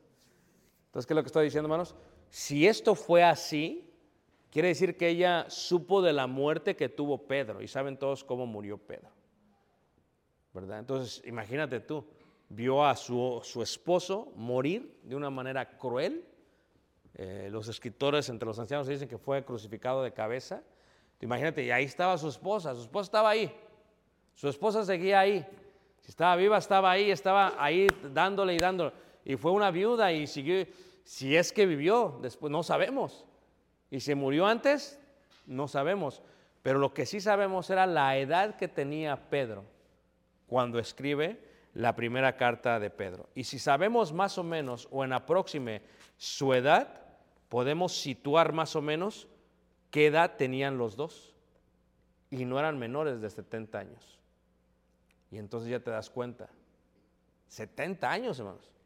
Entonces, 0.89 1.05
¿qué 1.05 1.13
es 1.13 1.15
lo 1.15 1.21
que 1.21 1.27
estoy 1.27 1.45
diciendo, 1.45 1.67
hermanos? 1.67 1.95
Si 2.31 2.65
esto 2.65 2.95
fue 2.95 3.23
así, 3.23 3.87
quiere 4.49 4.69
decir 4.69 4.97
que 4.97 5.07
ella 5.07 5.45
supo 5.47 6.01
de 6.01 6.13
la 6.13 6.25
muerte 6.25 6.75
que 6.75 6.89
tuvo 6.89 7.27
Pedro 7.27 7.61
y 7.61 7.67
saben 7.67 7.95
todos 7.95 8.23
cómo 8.23 8.47
murió 8.47 8.79
Pedro. 8.79 9.11
¿Verdad? 10.51 10.79
Entonces, 10.79 11.21
imagínate 11.27 11.79
tú, 11.79 12.03
vio 12.49 12.83
a 12.83 12.95
su, 12.95 13.39
su 13.43 13.61
esposo 13.61 14.31
morir 14.35 14.99
de 15.03 15.15
una 15.15 15.29
manera 15.29 15.77
cruel. 15.77 16.25
Eh, 17.13 17.49
los 17.51 17.67
escritores 17.67 18.27
entre 18.29 18.47
los 18.47 18.57
ancianos 18.57 18.87
dicen 18.87 19.07
que 19.07 19.19
fue 19.19 19.45
crucificado 19.45 20.01
de 20.01 20.11
cabeza. 20.11 20.63
Imagínate, 21.21 21.63
y 21.63 21.69
ahí 21.69 21.85
estaba 21.85 22.17
su 22.17 22.29
esposa, 22.29 22.73
su 22.73 22.81
esposa 22.81 23.05
estaba 23.05 23.29
ahí, 23.29 23.55
su 24.33 24.49
esposa 24.49 24.83
seguía 24.83 25.19
ahí. 25.19 25.45
Si 26.01 26.09
estaba 26.09 26.35
viva, 26.35 26.57
estaba 26.57 26.89
ahí, 26.89 27.11
estaba 27.11 27.53
ahí 27.63 27.85
dándole 28.11 28.55
y 28.55 28.57
dándole 28.57 28.91
y 29.29 29.37
fue 29.37 29.51
una 29.51 29.69
viuda 29.69 30.11
y 30.11 30.25
siguió, 30.25 30.65
si 31.03 31.37
es 31.37 31.53
que 31.53 31.67
vivió, 31.67 32.17
después 32.19 32.49
no 32.49 32.63
sabemos. 32.63 33.27
Y 33.91 33.99
si 33.99 34.15
murió 34.15 34.47
antes, 34.47 34.99
no 35.45 35.67
sabemos. 35.67 36.23
Pero 36.63 36.79
lo 36.79 36.95
que 36.95 37.05
sí 37.05 37.21
sabemos 37.21 37.69
era 37.69 37.85
la 37.85 38.17
edad 38.17 38.55
que 38.55 38.67
tenía 38.67 39.29
Pedro 39.29 39.65
cuando 40.47 40.79
escribe 40.79 41.47
la 41.75 41.95
primera 41.95 42.37
carta 42.37 42.79
de 42.79 42.89
Pedro. 42.89 43.29
Y 43.35 43.43
si 43.43 43.59
sabemos 43.59 44.13
más 44.13 44.39
o 44.39 44.43
menos 44.43 44.87
o 44.89 45.03
en 45.05 45.13
aproxime 45.13 45.83
su 46.17 46.55
edad, 46.55 46.99
podemos 47.49 48.01
situar 48.01 48.51
más 48.51 48.75
o 48.75 48.81
menos 48.81 49.27
qué 49.91 50.07
edad 50.07 50.37
tenían 50.37 50.79
los 50.79 50.95
dos. 50.95 51.35
Y 52.31 52.45
no 52.45 52.57
eran 52.57 52.79
menores 52.79 53.21
de 53.21 53.29
70 53.29 53.77
años. 53.77 54.19
Y 55.29 55.37
entonces 55.37 55.69
ya 55.69 55.81
te 55.81 55.91
das 55.91 56.09
cuenta. 56.09 56.49
70 57.49 58.11
años, 58.11 58.39
hermanos 58.39 58.78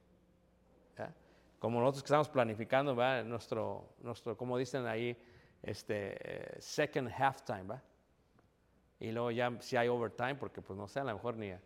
como 1.64 1.80
nosotros 1.80 2.04
que 2.04 2.08
estamos 2.08 2.28
planificando, 2.28 2.94
¿va? 2.94 3.24
Nuestro, 3.24 3.94
nuestro, 4.02 4.36
como 4.36 4.58
dicen 4.58 4.86
ahí, 4.86 5.18
este, 5.62 6.18
eh, 6.20 6.56
second 6.60 7.10
halftime, 7.10 7.64
¿va? 7.64 7.82
Y 9.00 9.14
luego 9.14 9.32
ya 9.32 9.50
si 9.62 9.78
hay 9.78 9.88
overtime, 9.88 10.36
porque 10.36 10.62
pues 10.62 10.78
no 10.78 10.90
sé, 10.90 11.00
a 11.00 11.06
lo 11.06 11.14
mejor 11.14 11.38
ni 11.38 11.52
a, 11.52 11.62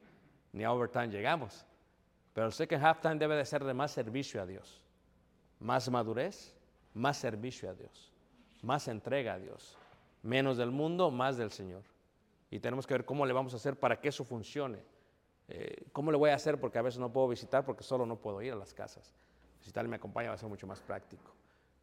ni 0.54 0.64
a 0.64 0.72
overtime 0.72 1.08
llegamos. 1.08 1.66
Pero 2.32 2.46
el 2.46 2.54
second 2.54 2.86
halftime 2.86 3.16
debe 3.16 3.38
de 3.38 3.44
ser 3.44 3.64
de 3.64 3.74
más 3.74 3.90
servicio 3.90 4.40
a 4.40 4.46
Dios, 4.46 4.84
más 5.60 5.90
madurez, 5.90 6.56
más 6.94 7.18
servicio 7.18 7.68
a 7.68 7.74
Dios, 7.74 8.14
más 8.62 8.88
entrega 8.88 9.34
a 9.34 9.40
Dios, 9.40 9.80
menos 10.22 10.58
del 10.58 10.70
mundo, 10.70 11.10
más 11.10 11.38
del 11.38 11.50
Señor. 11.50 11.82
Y 12.52 12.60
tenemos 12.60 12.86
que 12.86 12.94
ver 12.94 13.04
cómo 13.04 13.26
le 13.26 13.34
vamos 13.34 13.52
a 13.54 13.56
hacer 13.56 13.80
para 13.80 14.00
que 14.00 14.10
eso 14.10 14.24
funcione. 14.24 14.78
Eh, 15.48 15.88
¿Cómo 15.92 16.12
le 16.12 16.20
voy 16.20 16.30
a 16.30 16.36
hacer? 16.36 16.60
Porque 16.60 16.78
a 16.78 16.84
veces 16.84 17.00
no 17.00 17.12
puedo 17.12 17.30
visitar 17.30 17.66
porque 17.66 17.84
solo 17.84 18.06
no 18.06 18.18
puedo 18.18 18.44
ir 18.44 18.54
a 18.54 18.56
las 18.56 18.76
casas. 18.76 19.16
Si 19.68 19.74
tal 19.74 19.90
me 19.90 19.98
acompaña 19.98 20.30
va 20.30 20.36
a 20.36 20.38
ser 20.38 20.48
mucho 20.48 20.66
más 20.66 20.80
práctico. 20.80 21.30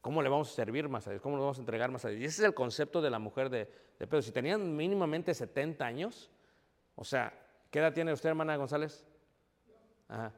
¿Cómo 0.01 0.23
le 0.23 0.31
vamos 0.31 0.51
a 0.51 0.55
servir 0.55 0.89
más 0.89 1.07
a 1.07 1.11
Dios? 1.11 1.21
¿Cómo 1.21 1.37
le 1.37 1.43
vamos 1.43 1.59
a 1.59 1.61
entregar 1.61 1.91
más 1.91 2.03
a 2.07 2.09
Dios? 2.09 2.23
Y 2.23 2.25
ese 2.25 2.41
es 2.41 2.49
el 2.49 2.55
concepto 2.55 3.03
de 3.03 3.11
la 3.11 3.19
mujer 3.19 3.51
de, 3.51 3.67
Pedro. 3.99 4.23
Si 4.23 4.33
tenían 4.33 4.75
mínimamente 4.75 5.35
70 5.35 5.85
años, 5.85 6.31
o 6.95 7.05
sea, 7.05 7.39
¿qué 7.71 7.81
edad 7.81 7.93
tiene 7.93 8.15
usted, 8.15 8.31
hermana 8.31 8.57
González? 8.57 9.05
Ajá. 10.09 10.33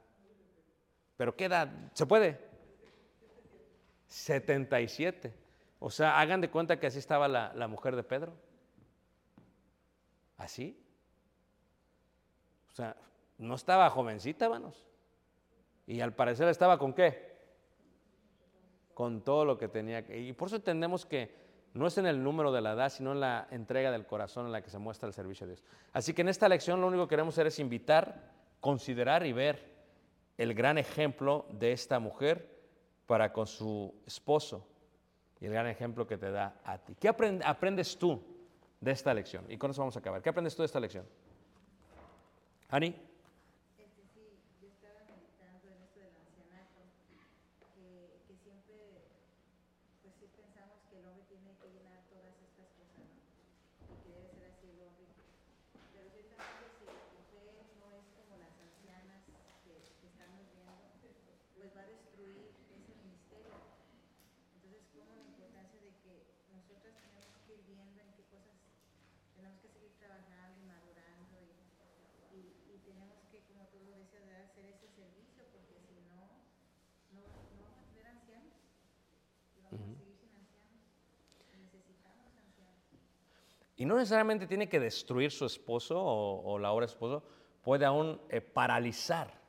¿Pero 1.16 1.36
qué 1.36 1.44
edad? 1.44 1.70
¿Se 1.92 2.04
puede? 2.04 2.36
77. 4.08 5.32
O 5.78 5.88
sea, 5.88 6.18
hagan 6.18 6.40
de 6.40 6.50
cuenta 6.50 6.80
que 6.80 6.88
así 6.88 6.98
estaba 6.98 7.28
la, 7.28 7.52
la 7.54 7.68
mujer 7.68 7.94
de 7.94 8.02
Pedro. 8.02 8.32
¿Así? 10.36 10.84
O 12.72 12.74
sea, 12.74 12.96
no 13.38 13.54
estaba 13.54 13.88
jovencita, 13.88 14.46
hermanos. 14.46 14.84
Y 15.86 16.00
al 16.00 16.12
parecer 16.12 16.48
estaba 16.48 16.76
con 16.76 16.92
qué? 16.92 17.35
Con 18.96 19.20
todo 19.20 19.44
lo 19.44 19.58
que 19.58 19.68
tenía. 19.68 19.98
Y 20.16 20.32
por 20.32 20.48
eso 20.48 20.56
entendemos 20.56 21.04
que 21.04 21.34
no 21.74 21.86
es 21.86 21.98
en 21.98 22.06
el 22.06 22.24
número 22.24 22.50
de 22.50 22.62
la 22.62 22.72
edad, 22.72 22.88
sino 22.88 23.12
en 23.12 23.20
la 23.20 23.46
entrega 23.50 23.90
del 23.90 24.06
corazón 24.06 24.46
en 24.46 24.52
la 24.52 24.62
que 24.62 24.70
se 24.70 24.78
muestra 24.78 25.06
el 25.06 25.12
servicio 25.12 25.46
de 25.46 25.52
Dios. 25.52 25.64
Así 25.92 26.14
que 26.14 26.22
en 26.22 26.30
esta 26.30 26.48
lección 26.48 26.80
lo 26.80 26.86
único 26.86 27.06
que 27.06 27.10
queremos 27.10 27.34
hacer 27.34 27.46
es 27.46 27.58
invitar, 27.58 28.32
considerar 28.58 29.26
y 29.26 29.34
ver 29.34 29.76
el 30.38 30.54
gran 30.54 30.78
ejemplo 30.78 31.44
de 31.50 31.72
esta 31.72 31.98
mujer 31.98 32.56
para 33.06 33.34
con 33.34 33.46
su 33.46 33.92
esposo 34.06 34.66
y 35.42 35.44
el 35.44 35.52
gran 35.52 35.66
ejemplo 35.66 36.06
que 36.06 36.16
te 36.16 36.30
da 36.30 36.58
a 36.64 36.78
ti. 36.78 36.96
¿Qué 36.98 37.08
aprendes 37.08 37.98
tú 37.98 38.22
de 38.80 38.92
esta 38.92 39.12
lección? 39.12 39.44
Y 39.50 39.58
con 39.58 39.72
eso 39.72 39.82
vamos 39.82 39.96
a 39.96 39.98
acabar. 39.98 40.22
¿Qué 40.22 40.30
aprendes 40.30 40.56
tú 40.56 40.62
de 40.62 40.66
esta 40.66 40.80
lección? 40.80 41.04
Ani. 42.70 43.05
Y 83.78 83.84
no 83.84 83.96
necesariamente 83.96 84.46
tiene 84.46 84.68
que 84.68 84.80
destruir 84.80 85.30
su 85.30 85.44
esposo 85.44 86.02
o, 86.02 86.58
la 86.58 86.72
obra 86.72 86.86
esposo, 86.86 87.22
puede 87.62 87.84
aún 87.84 88.20
eh, 88.30 88.40
paralizar 88.40 89.44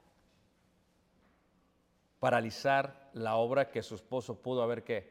paralizar 2.19 3.09
la 3.13 3.35
obra 3.35 3.69
que 3.69 3.83
su 3.83 3.95
esposo 3.95 4.41
pudo 4.41 4.63
haber 4.63 4.83
¿qué? 4.83 5.07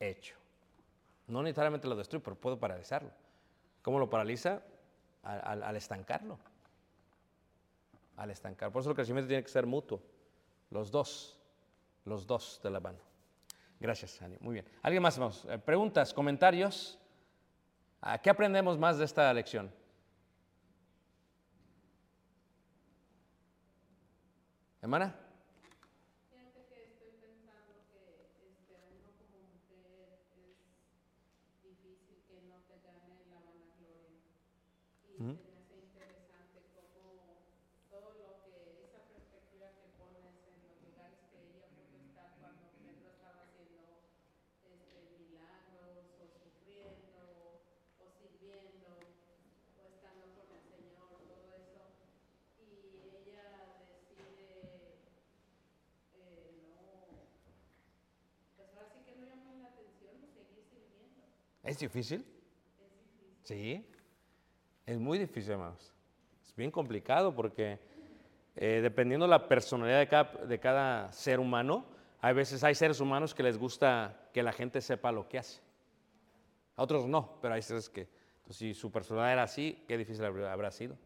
hecho. 0.00 0.34
No 1.26 1.42
necesariamente 1.42 1.86
lo 1.86 1.94
destruye, 1.94 2.24
pero 2.24 2.34
puede 2.34 2.56
paralizarlo. 2.56 3.10
¿Cómo 3.82 3.98
lo 3.98 4.08
paraliza? 4.08 4.62
Al, 5.22 5.40
al- 5.44 5.62
al 5.62 5.76
estancarlo. 5.76 6.38
Al 8.16 8.30
estancar. 8.30 8.70
Por 8.70 8.80
eso 8.80 8.90
el 8.90 8.96
crecimiento 8.96 9.28
tiene 9.28 9.42
que 9.42 9.48
ser 9.48 9.66
mutuo. 9.66 10.02
Los 10.70 10.90
dos. 10.90 11.38
Los 12.04 12.26
dos 12.26 12.60
de 12.62 12.70
la 12.70 12.80
mano. 12.80 12.98
Gracias, 13.80 14.20
Ani. 14.22 14.36
Muy 14.40 14.54
bien. 14.54 14.66
¿Alguien 14.82 15.02
más? 15.02 15.18
Vamos. 15.18 15.44
Eh, 15.48 15.58
Preguntas, 15.58 16.12
comentarios. 16.12 16.98
¿A 18.00 18.18
¿Qué 18.18 18.30
aprendemos 18.30 18.78
más 18.78 18.98
de 18.98 19.04
esta 19.04 19.32
lección? 19.32 19.72
Hermana 24.80 25.14
que 26.68 26.84
estoy 26.84 27.14
pensando 27.22 27.86
que 27.90 28.26
este, 28.50 28.74
uno 28.90 29.14
como 29.20 29.38
mujer 29.54 30.18
es 30.34 30.58
difícil 31.62 32.18
que 32.26 32.42
no 32.50 32.58
te 32.66 32.76
gane 32.82 33.22
la 33.30 33.38
vanagloria. 33.46 34.18
Y 35.06 35.22
Ujú. 35.22 35.38
se 35.38 35.46
me 35.46 35.58
hace 35.62 35.76
interesante 35.86 36.58
cómo 36.74 37.46
todo 37.90 38.10
lo 38.18 38.42
que, 38.42 38.84
esa 38.84 39.06
perspectiva 39.06 39.70
que 39.78 39.86
pones 40.00 40.34
en 40.50 40.56
los 40.66 40.76
lugares 40.82 41.20
que 41.30 41.38
ella 41.40 41.66
pudo 41.72 42.02
estar 42.02 42.34
cuando 42.42 42.66
Pedro 42.82 43.06
estaba 43.14 43.46
haciendo 43.46 44.02
este, 44.66 44.98
milagros 45.22 46.10
o 46.18 46.24
sufriendo 46.26 47.62
o 48.02 48.04
sirviendo 48.18 48.90
o 48.98 49.80
estando 49.86 50.26
con 50.34 50.46
el 50.50 50.62
Señor, 50.66 51.22
todo 51.26 51.46
eso. 51.54 51.86
Y 52.58 53.06
ella 53.14 53.78
decide 53.82 54.92
eh, 56.14 56.54
no, 56.62 57.26
pues 58.56 58.68
ahora 58.76 58.88
sí 58.92 59.00
que 59.04 59.16
no 59.16 59.26
llama 59.26 59.54
la 59.60 59.68
atención 59.68 60.16
y 60.22 60.28
seguir 60.28 60.64
sirviendo. 60.70 61.22
¿Es 61.62 61.78
difícil? 61.78 62.24
Sí. 63.42 63.86
Es 64.84 64.98
muy 64.98 65.18
difícil, 65.18 65.52
hermanos. 65.52 65.92
Es 66.44 66.54
bien 66.56 66.70
complicado 66.70 67.34
porque 67.34 67.78
eh, 68.56 68.80
dependiendo 68.82 69.26
la 69.26 69.48
personalidad 69.48 70.00
de 70.46 70.58
cada, 70.58 71.12
ser 71.12 71.40
humano, 71.40 71.86
hay 72.20 72.34
veces 72.34 72.62
hay 72.64 72.74
seres 72.74 73.00
humanos 73.00 73.34
que 73.34 73.42
les 73.42 73.58
gusta 73.58 74.28
que 74.32 74.42
la 74.42 74.52
gente 74.52 74.80
sepa 74.80 75.12
lo 75.12 75.28
que 75.28 75.38
hace. 75.38 75.60
A 76.76 76.82
otros 76.82 77.06
no, 77.06 77.38
pero 77.40 77.54
hay 77.54 77.62
seres 77.62 77.88
que, 77.88 78.08
entonces, 78.36 78.56
si 78.56 78.74
su 78.74 78.90
personalidad 78.90 79.32
era 79.32 79.42
así, 79.44 79.82
qué 79.86 79.96
difícil 79.96 80.24
habrá 80.24 80.70
sido. 80.70 80.96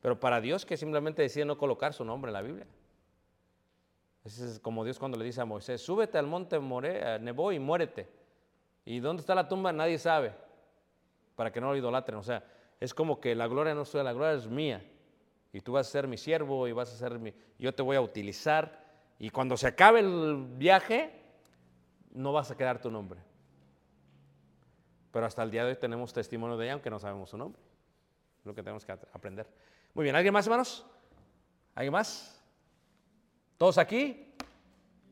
Pero 0.00 0.18
para 0.18 0.40
Dios 0.40 0.64
que 0.64 0.76
simplemente 0.76 1.22
decide 1.22 1.44
no 1.44 1.58
colocar 1.58 1.92
su 1.92 2.04
nombre 2.04 2.30
en 2.30 2.34
la 2.34 2.42
Biblia. 2.42 2.66
Es 4.24 4.58
como 4.60 4.84
Dios 4.84 4.98
cuando 4.98 5.16
le 5.18 5.24
dice 5.24 5.40
a 5.40 5.44
Moisés, 5.44 5.80
súbete 5.80 6.18
al 6.18 6.26
monte 6.26 6.58
More, 6.58 7.14
eh, 7.14 7.18
Nebo 7.20 7.52
y 7.52 7.58
muérete. 7.58 8.08
¿Y 8.86 9.00
dónde 9.00 9.20
está 9.20 9.34
la 9.34 9.48
tumba? 9.48 9.72
Nadie 9.72 9.98
sabe. 9.98 10.32
Para 11.34 11.52
que 11.52 11.60
no 11.60 11.70
lo 11.70 11.76
idolatren. 11.76 12.18
O 12.18 12.22
sea, 12.22 12.42
es 12.80 12.94
como 12.94 13.20
que 13.20 13.34
la 13.34 13.48
gloria 13.48 13.74
no 13.74 13.82
es 13.82 13.90
tuya, 13.90 14.04
la 14.04 14.12
gloria 14.12 14.34
es 14.34 14.46
mía. 14.48 14.82
Y 15.52 15.60
tú 15.60 15.72
vas 15.72 15.88
a 15.88 15.90
ser 15.90 16.06
mi 16.06 16.16
siervo 16.16 16.68
y 16.68 16.72
vas 16.72 16.92
a 16.92 16.96
ser 16.96 17.18
mi... 17.18 17.34
Yo 17.58 17.74
te 17.74 17.82
voy 17.82 17.96
a 17.96 18.00
utilizar. 18.00 18.86
Y 19.18 19.30
cuando 19.30 19.56
se 19.56 19.66
acabe 19.66 20.00
el 20.00 20.46
viaje, 20.56 21.20
no 22.12 22.32
vas 22.32 22.50
a 22.52 22.56
quedar 22.56 22.80
tu 22.80 22.90
nombre. 22.90 23.20
Pero 25.10 25.26
hasta 25.26 25.42
el 25.42 25.50
día 25.50 25.64
de 25.64 25.70
hoy 25.70 25.76
tenemos 25.76 26.12
testimonio 26.12 26.56
de 26.56 26.66
ella, 26.66 26.74
aunque 26.74 26.90
no 26.90 27.00
sabemos 27.00 27.30
su 27.30 27.36
nombre. 27.36 27.60
Es 28.38 28.46
lo 28.46 28.54
que 28.54 28.62
tenemos 28.62 28.84
que 28.84 28.92
aprender. 28.92 29.48
Muy 29.94 30.04
bien, 30.04 30.14
¿alguien 30.14 30.32
más, 30.32 30.46
hermanos? 30.46 30.86
¿Alguien 31.74 31.92
más? 31.92 32.40
¿Todos 33.58 33.78
aquí? 33.78 34.34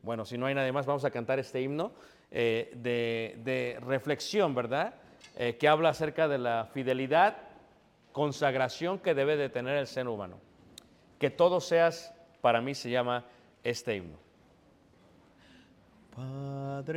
Bueno, 0.01 0.23
si 0.23 0.37
no 0.37 0.45
hay 0.45 0.55
nadie 0.55 0.71
más, 0.71 0.85
vamos 0.85 1.03
a 1.03 1.11
cantar 1.11 1.39
este 1.39 1.59
himno 1.59 1.91
eh, 2.31 2.71
de, 2.75 3.35
de 3.43 3.79
reflexión, 3.81 4.53
¿verdad? 4.55 4.95
Eh, 5.35 5.57
que 5.57 5.67
habla 5.67 5.89
acerca 5.89 6.27
de 6.27 6.37
la 6.37 6.69
fidelidad, 6.73 7.35
consagración 8.11 8.99
que 8.99 9.13
debe 9.13 9.35
de 9.35 9.49
tener 9.49 9.77
el 9.77 9.87
ser 9.87 10.07
humano. 10.07 10.37
Que 11.19 11.29
todo 11.29 11.59
seas, 11.59 12.13
para 12.41 12.61
mí 12.61 12.73
se 12.73 12.89
llama 12.89 13.25
este 13.63 13.97
himno. 13.97 14.17
Padre, 16.15 16.95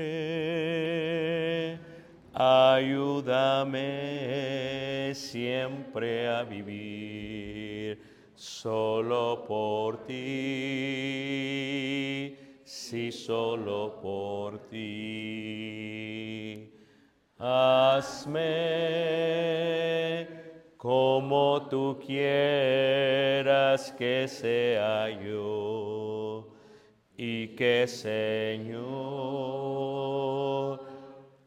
ayúdame 2.33 3.83
siempre 5.14 6.29
a 6.29 6.45
vivir 6.45 8.01
solo 8.37 9.45
por 9.49 10.07
ti, 10.07 10.14
sí, 12.69 13.11
solo 13.11 13.99
por 14.03 14.59
ti. 14.69 16.71
Hazme 17.39 18.45
como 20.77 21.66
tú 21.71 21.99
quieras 22.05 23.91
que 23.93 24.29
sea 24.29 25.09
yo 25.09 26.49
y 27.16 27.49
que 27.57 27.87
Señor 27.89 28.79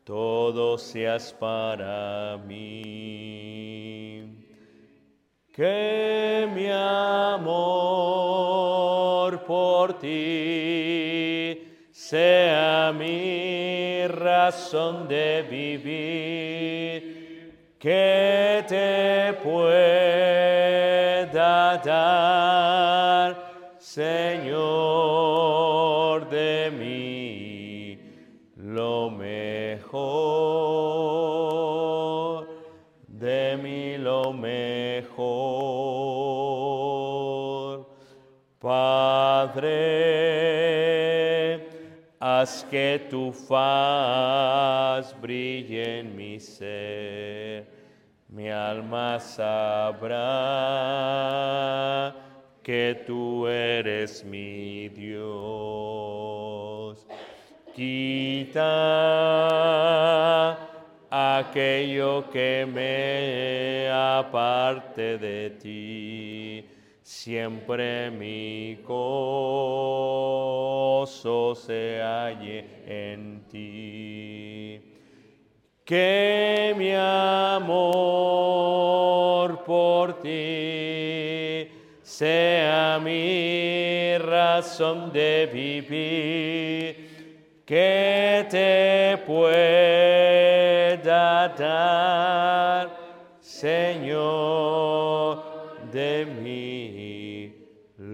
todo 0.04 0.80
seas 0.80 1.32
para 1.34 2.40
mí. 2.48 3.81
Que 5.62 6.50
mi 6.56 6.68
amor 6.72 7.46
por 9.46 10.00
ti 10.00 11.62
sea 11.92 12.92
mi 12.98 14.08
razón 14.08 15.08
de 15.08 15.46
vivir, 15.48 16.98
que 17.78 18.66
te 18.68 19.34
pueda 19.44 20.58
dar, 21.78 23.38
Señor, 23.78 24.81
haz 42.42 42.64
que 42.64 43.00
tu 43.10 43.32
faz 43.32 45.14
brille 45.14 46.00
en 46.00 46.16
mi 46.16 46.40
ser, 46.40 47.68
mi 48.28 48.50
alma 48.50 49.20
sabrá 49.20 50.18
que 52.64 53.04
tú 53.06 53.46
eres 53.48 54.24
mi 54.26 54.90
Dios. 54.90 55.28
Quita 57.76 58.62
aquello 61.12 62.26
que 62.32 62.66
me 62.66 63.88
aparte 63.92 65.20
de 65.20 65.50
ti. 65.62 66.71
Siempre 67.14 68.10
mi 68.10 68.80
gozo 68.88 69.44
se 71.54 72.02
halle 72.02 72.64
en 72.88 73.44
ti. 73.50 74.82
Que 75.84 76.74
mi 76.78 76.94
amor 76.96 77.92
por 79.66 80.22
ti 80.22 81.68
sea 82.02 82.98
mi 83.04 84.18
razón 84.18 85.12
de 85.12 85.50
vivir 85.52 87.10
que 87.66 88.48
te 88.50 89.18
pueda 89.28 91.50
dar, 91.50 92.90
Señor, 93.42 95.44
de 95.92 96.26
mí 96.26 96.91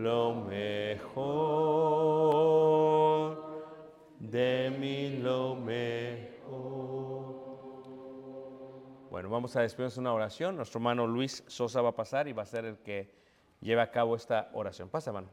lo 0.08 0.34
mejor, 0.34 1.18
de 4.20 4.74
mí 4.80 5.18
lo 5.18 5.56
mejor. 5.56 6.38
Bueno, 9.12 9.30
vamos 9.30 9.56
a 9.58 9.62
despedirnos 9.62 9.98
una 9.98 10.14
oración. 10.14 10.56
Nuestro 10.56 10.80
hermano 10.80 11.06
Luis 11.08 11.44
Sosa 11.48 11.82
va 11.82 11.90
a 11.90 11.96
pasar 11.96 12.30
y 12.30 12.34
va 12.34 12.44
a 12.44 12.46
ser 12.46 12.64
el 12.64 12.78
que 12.78 13.14
lleve 13.60 13.82
a 13.82 13.92
cabo 13.92 14.16
esta 14.16 14.50
oración. 14.54 14.88
Pasa, 14.88 15.10
hermano. 15.10 15.28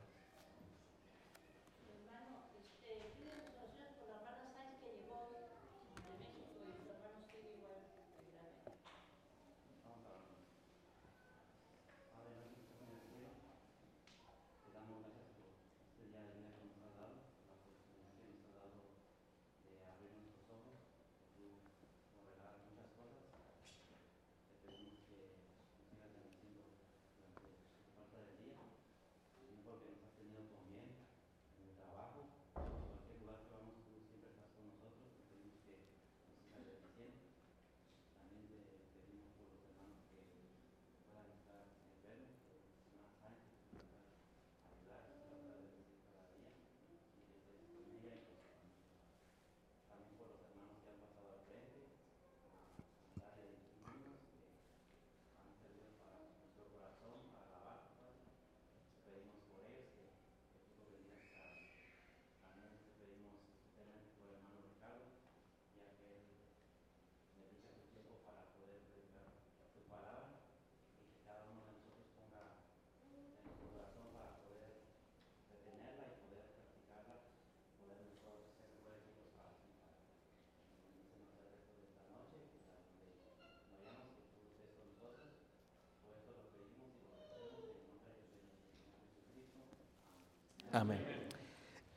Amén. 90.74 90.98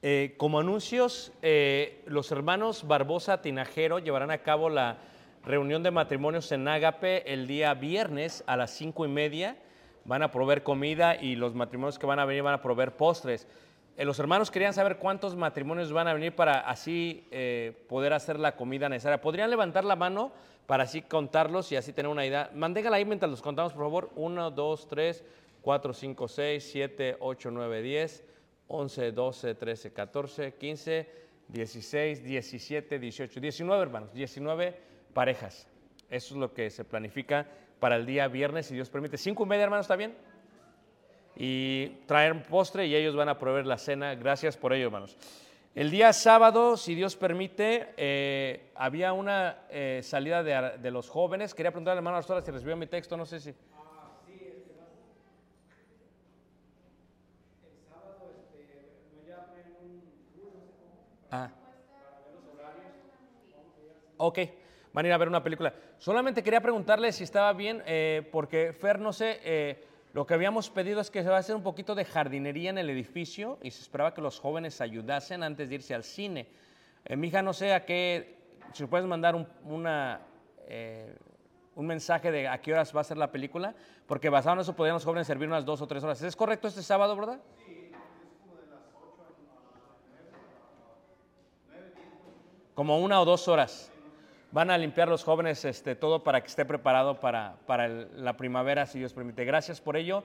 Eh, 0.03 0.35
como 0.37 0.59
anuncios, 0.59 1.31
eh, 1.41 2.03
los 2.05 2.31
hermanos 2.31 2.85
Barbosa 2.87 3.41
Tinajero 3.41 3.97
llevarán 3.97 4.29
a 4.29 4.43
cabo 4.43 4.69
la 4.69 4.97
reunión 5.43 5.81
de 5.81 5.89
matrimonios 5.89 6.51
en 6.51 6.67
Ágape 6.67 7.33
el 7.33 7.47
día 7.47 7.73
viernes 7.73 8.43
a 8.45 8.55
las 8.55 8.69
cinco 8.69 9.03
y 9.03 9.07
media. 9.07 9.57
Van 10.05 10.21
a 10.21 10.29
proveer 10.29 10.61
comida 10.61 11.15
y 11.19 11.35
los 11.35 11.55
matrimonios 11.55 11.97
que 11.97 12.05
van 12.05 12.19
a 12.19 12.25
venir 12.25 12.43
van 12.43 12.53
a 12.53 12.61
proveer 12.61 12.95
postres. 12.95 13.47
Eh, 13.97 14.05
los 14.05 14.19
hermanos 14.19 14.51
querían 14.51 14.75
saber 14.75 14.97
cuántos 14.97 15.35
matrimonios 15.35 15.91
van 15.91 16.07
a 16.07 16.13
venir 16.13 16.35
para 16.35 16.59
así 16.59 17.27
poder 17.89 18.13
hacer 18.13 18.37
la 18.37 18.55
comida 18.55 18.89
necesaria. 18.89 19.19
¿Podrían 19.19 19.49
levantar 19.49 19.85
la 19.85 19.95
mano 19.95 20.31
para 20.67 20.83
así 20.83 21.01
contarlos 21.01 21.71
y 21.71 21.77
así 21.77 21.93
tener 21.93 22.11
una 22.11 22.27
idea? 22.27 22.51
Manténgala 22.53 22.97
ahí 22.97 23.05
mientras 23.05 23.31
los 23.31 23.41
contamos, 23.41 23.73
por 23.73 23.85
favor. 23.85 24.11
1, 24.15 24.51
2, 24.51 24.87
3, 24.87 25.23
4, 25.63 25.93
5, 25.93 26.27
6, 26.27 26.69
7, 26.71 27.17
8, 27.19 27.49
9, 27.51 27.81
10, 27.81 28.23
11, 28.67 29.11
12, 29.11 29.55
13, 29.55 29.93
14, 29.93 30.53
15, 30.55 31.09
16, 31.47 32.23
17, 32.23 32.99
18, 32.99 33.39
19 33.39 33.81
hermanos, 33.81 34.13
19 34.13 34.75
parejas. 35.13 35.67
Eso 36.09 36.35
es 36.35 36.39
lo 36.39 36.53
que 36.53 36.69
se 36.69 36.83
planifica 36.85 37.47
para 37.79 37.95
el 37.95 38.05
día 38.05 38.27
viernes, 38.27 38.67
si 38.67 38.75
Dios 38.75 38.89
permite. 38.89 39.17
¿Cinco 39.17 39.43
y 39.43 39.47
media, 39.47 39.63
hermanos, 39.63 39.85
está 39.85 39.95
bien? 39.95 40.15
y 41.39 41.89
traer 42.07 42.41
postre 42.43 42.87
y 42.87 42.95
ellos 42.95 43.15
van 43.15 43.29
a 43.29 43.37
proveer 43.37 43.67
la 43.67 43.77
cena. 43.77 44.15
Gracias 44.15 44.57
por 44.57 44.73
ello, 44.73 44.87
hermanos. 44.87 45.15
El 45.75 45.91
día 45.91 46.11
sábado, 46.11 46.75
si 46.75 46.95
Dios 46.95 47.15
permite, 47.15 47.93
eh, 47.97 48.71
había 48.73 49.13
una 49.13 49.57
eh, 49.69 50.01
salida 50.03 50.41
de, 50.41 50.91
los 50.91 51.07
jóvenes. 51.07 51.53
Quería 51.53 51.71
preguntarle 51.71 51.93
al 51.93 51.99
hermano 51.99 52.17
Arzola 52.17 52.41
si 52.41 52.49
recibió 52.49 52.75
mi 52.75 52.87
texto, 52.87 53.15
no 53.15 53.27
sé 53.27 53.39
si. 53.39 53.53
Ah. 61.31 61.49
Ok, 64.17 64.39
van 64.93 65.05
a 65.05 65.07
ir 65.07 65.13
a 65.13 65.17
ver 65.17 65.27
una 65.27 65.43
película. 65.43 65.73
Solamente 65.97 66.41
quería 66.41 66.61
preguntarle 66.61 67.11
si 67.11 67.23
estaba 67.23 67.53
bien, 67.53 67.83
eh, 67.85 68.27
porque 68.31 68.73
Fer, 68.73 68.99
no 68.99 69.13
sé, 69.13 69.39
eh, 69.43 69.83
lo 70.13 70.25
que 70.25 70.33
habíamos 70.33 70.69
pedido 70.69 70.99
es 70.99 71.11
que 71.11 71.21
se 71.21 71.29
va 71.29 71.35
a 71.35 71.39
hacer 71.39 71.55
un 71.55 71.61
poquito 71.61 71.93
de 71.93 72.05
jardinería 72.05 72.71
en 72.71 72.79
el 72.79 72.89
edificio 72.89 73.59
y 73.61 73.69
se 73.69 73.81
esperaba 73.81 74.13
que 74.13 74.21
los 74.21 74.39
jóvenes 74.39 74.81
ayudasen 74.81 75.43
antes 75.43 75.69
de 75.69 75.75
irse 75.75 75.93
al 75.93 76.03
cine. 76.03 76.47
Eh, 77.05 77.15
mi 77.15 77.27
hija, 77.27 77.41
no 77.41 77.53
sé 77.53 77.73
a 77.73 77.85
qué, 77.85 78.37
si 78.73 78.85
puedes 78.85 79.05
mandar 79.05 79.35
un, 79.35 79.47
una, 79.65 80.21
eh, 80.67 81.15
un 81.75 81.85
mensaje 81.85 82.31
de 82.31 82.47
a 82.47 82.59
qué 82.59 82.73
horas 82.73 82.95
va 82.95 83.01
a 83.01 83.03
ser 83.03 83.17
la 83.17 83.31
película, 83.31 83.75
porque 84.07 84.29
basado 84.29 84.55
en 84.55 84.61
eso 84.61 84.75
podrían 84.75 84.95
los 84.95 85.05
jóvenes 85.05 85.27
servir 85.27 85.47
unas 85.47 85.65
dos 85.65 85.81
o 85.81 85.87
tres 85.87 86.03
horas. 86.03 86.21
¿Es 86.23 86.35
correcto 86.35 86.67
este 86.67 86.81
sábado, 86.81 87.15
verdad? 87.15 87.39
Como 92.77 92.99
una 92.99 93.19
o 93.19 93.25
dos 93.25 93.47
horas. 93.47 93.91
Van 94.51 94.69
a 94.69 94.77
limpiar 94.77 95.07
los 95.07 95.23
jóvenes 95.23 95.65
este, 95.65 95.95
todo 95.95 96.23
para 96.23 96.41
que 96.41 96.47
esté 96.47 96.63
preparado 96.63 97.19
para, 97.19 97.55
para 97.65 97.87
la 97.87 98.37
primavera, 98.37 98.85
si 98.85 98.99
Dios 98.99 99.13
permite. 99.13 99.45
Gracias 99.45 99.81
por 99.81 99.97
ello. 99.97 100.23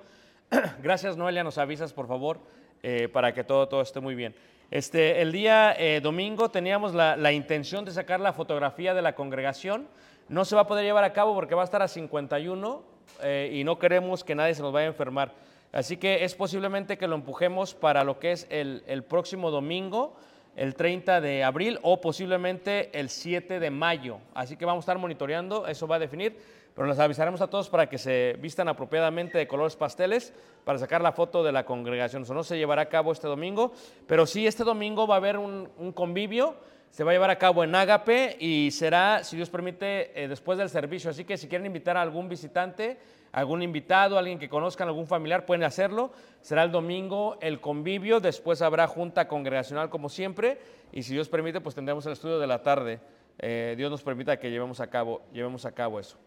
Gracias, 0.82 1.16
Noelia, 1.16 1.44
nos 1.44 1.56
avisas, 1.56 1.94
por 1.94 2.06
favor, 2.06 2.40
eh, 2.82 3.08
para 3.10 3.32
que 3.32 3.42
todo, 3.42 3.68
todo 3.68 3.80
esté 3.80 4.00
muy 4.00 4.14
bien. 4.14 4.34
Este, 4.70 5.22
el 5.22 5.32
día 5.32 5.74
eh, 5.78 6.02
domingo 6.02 6.50
teníamos 6.50 6.92
la, 6.92 7.16
la 7.16 7.32
intención 7.32 7.86
de 7.86 7.90
sacar 7.90 8.20
la 8.20 8.34
fotografía 8.34 8.92
de 8.92 9.00
la 9.00 9.14
congregación. 9.14 9.88
No 10.28 10.44
se 10.44 10.54
va 10.54 10.60
a 10.60 10.66
poder 10.66 10.84
llevar 10.84 11.04
a 11.04 11.14
cabo 11.14 11.34
porque 11.34 11.54
va 11.54 11.62
a 11.62 11.64
estar 11.64 11.80
a 11.80 11.88
51 11.88 12.82
eh, 13.22 13.50
y 13.50 13.64
no 13.64 13.78
queremos 13.78 14.24
que 14.24 14.34
nadie 14.34 14.54
se 14.54 14.60
nos 14.60 14.74
vaya 14.74 14.88
a 14.88 14.90
enfermar. 14.90 15.32
Así 15.72 15.96
que 15.96 16.22
es 16.22 16.34
posiblemente 16.34 16.98
que 16.98 17.08
lo 17.08 17.14
empujemos 17.14 17.74
para 17.74 18.04
lo 18.04 18.18
que 18.18 18.32
es 18.32 18.46
el, 18.50 18.84
el 18.86 19.04
próximo 19.04 19.50
domingo, 19.50 20.18
el 20.56 20.74
30 20.74 21.20
de 21.20 21.44
abril 21.44 21.78
o 21.82 22.00
posiblemente 22.00 22.90
el 22.98 23.08
7 23.08 23.60
de 23.60 23.70
mayo. 23.70 24.18
Así 24.34 24.56
que 24.56 24.64
vamos 24.64 24.82
a 24.82 24.84
estar 24.84 24.98
monitoreando, 24.98 25.66
eso 25.66 25.86
va 25.86 25.96
a 25.96 25.98
definir, 25.98 26.36
pero 26.74 26.86
les 26.86 26.98
avisaremos 26.98 27.40
a 27.40 27.48
todos 27.48 27.68
para 27.68 27.88
que 27.88 27.98
se 27.98 28.36
vistan 28.40 28.68
apropiadamente 28.68 29.38
de 29.38 29.46
colores 29.46 29.76
pasteles 29.76 30.32
para 30.64 30.78
sacar 30.78 31.00
la 31.00 31.12
foto 31.12 31.42
de 31.42 31.52
la 31.52 31.64
congregación. 31.64 32.22
Eso 32.22 32.34
no 32.34 32.44
se 32.44 32.56
llevará 32.56 32.82
a 32.82 32.88
cabo 32.88 33.12
este 33.12 33.26
domingo, 33.26 33.72
pero 34.06 34.26
sí 34.26 34.46
este 34.46 34.64
domingo 34.64 35.06
va 35.06 35.16
a 35.16 35.18
haber 35.18 35.38
un, 35.38 35.68
convivio. 35.94 36.56
Se 36.90 37.04
va 37.04 37.12
a 37.12 37.14
llevar 37.14 37.30
a 37.30 37.38
cabo 37.38 37.64
en 37.64 37.74
Ágape 37.74 38.36
y 38.38 38.70
será, 38.70 39.24
si 39.24 39.36
Dios 39.36 39.48
permite, 39.48 40.22
eh, 40.22 40.28
después 40.28 40.58
del 40.58 40.68
servicio. 40.68 41.08
Así 41.08 41.24
que 41.24 41.38
si 41.38 41.48
quieren 41.48 41.64
invitar 41.64 41.96
a 41.96 42.02
algún 42.02 42.28
visitante, 42.28 42.98
algún 43.32 43.62
invitado, 43.62 44.18
alguien 44.18 44.38
que 44.38 44.48
conozcan, 44.48 44.88
algún 44.88 45.06
familiar, 45.06 45.46
pueden 45.46 45.64
hacerlo. 45.64 46.12
Será 46.42 46.62
el 46.62 46.70
domingo 46.70 47.38
el 47.40 47.60
convivio, 47.60 48.20
después 48.20 48.62
habrá 48.62 48.86
junta 48.86 49.26
congregacional 49.26 49.90
como 49.90 50.08
siempre 50.08 50.58
y 50.92 51.02
si 51.02 51.14
Dios 51.14 51.28
permite, 51.28 51.60
pues 51.60 51.74
tendremos 51.74 52.04
el 52.06 52.12
estudio 52.12 52.38
de 52.38 52.46
la 52.46 52.62
tarde. 52.62 53.00
Eh, 53.38 53.74
Dios 53.76 53.90
nos 53.90 54.02
permita 54.02 54.38
que 54.38 54.50
llevemos 54.50 54.80
a 54.80 54.88
cabo, 54.88 55.22
llevemos 55.32 55.64
a 55.64 55.72
cabo 55.72 55.98
eso. 55.98 56.18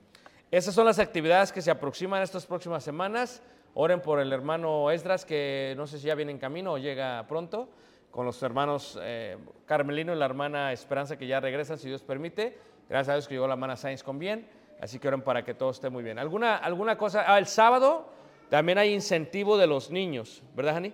Esas 0.51 0.73
son 0.73 0.85
las 0.85 0.99
actividades 0.99 1.51
que 1.51 1.61
se 1.61 1.69
aproximan 1.69 2.21
estas 2.23 2.45
próximas 2.45 2.83
semanas. 2.83 3.43
Oren 3.75 4.01
por 4.01 4.19
el 4.19 4.31
hermano 4.33 4.89
Esdras, 4.89 5.25
que 5.25 5.73
no 5.77 5.85
sé 5.85 5.99
si 5.99 6.07
ya 6.07 6.15
viene 6.15 6.31
en 6.31 6.39
camino 6.39 6.73
o 6.73 6.77
llega 6.77 7.25
pronto, 7.27 7.69
con 8.09 8.25
los 8.25 8.41
hermanos 8.41 8.97
eh, 9.01 9.37
Carmelino 9.65 10.13
y 10.13 10.17
la 10.17 10.25
hermana 10.25 10.71
Esperanza, 10.71 11.17
que 11.17 11.27
ya 11.27 11.39
regresan, 11.39 11.77
si 11.77 11.89
Dios 11.89 12.01
permite. 12.01 12.57
Gracias 12.87 13.09
a 13.09 13.13
Dios 13.15 13.27
que 13.27 13.33
llegó 13.33 13.47
la 13.47 13.53
hermana 13.53 13.75
Sainz 13.75 14.01
con 14.01 14.17
bien. 14.17 14.47
Así 14.79 14.99
que 14.99 15.07
oren 15.07 15.21
para 15.21 15.43
que 15.43 15.53
todo 15.53 15.71
esté 15.71 15.89
muy 15.89 16.03
bien. 16.03 16.19
¿Alguna, 16.19 16.57
alguna 16.57 16.97
cosa? 16.97 17.23
Ah, 17.27 17.37
el 17.37 17.47
sábado 17.47 18.09
también 18.49 18.77
hay 18.77 18.93
incentivo 18.93 19.57
de 19.57 19.67
los 19.67 19.89
niños, 19.89 20.43
¿verdad, 20.55 20.73
Jani? 20.73 20.93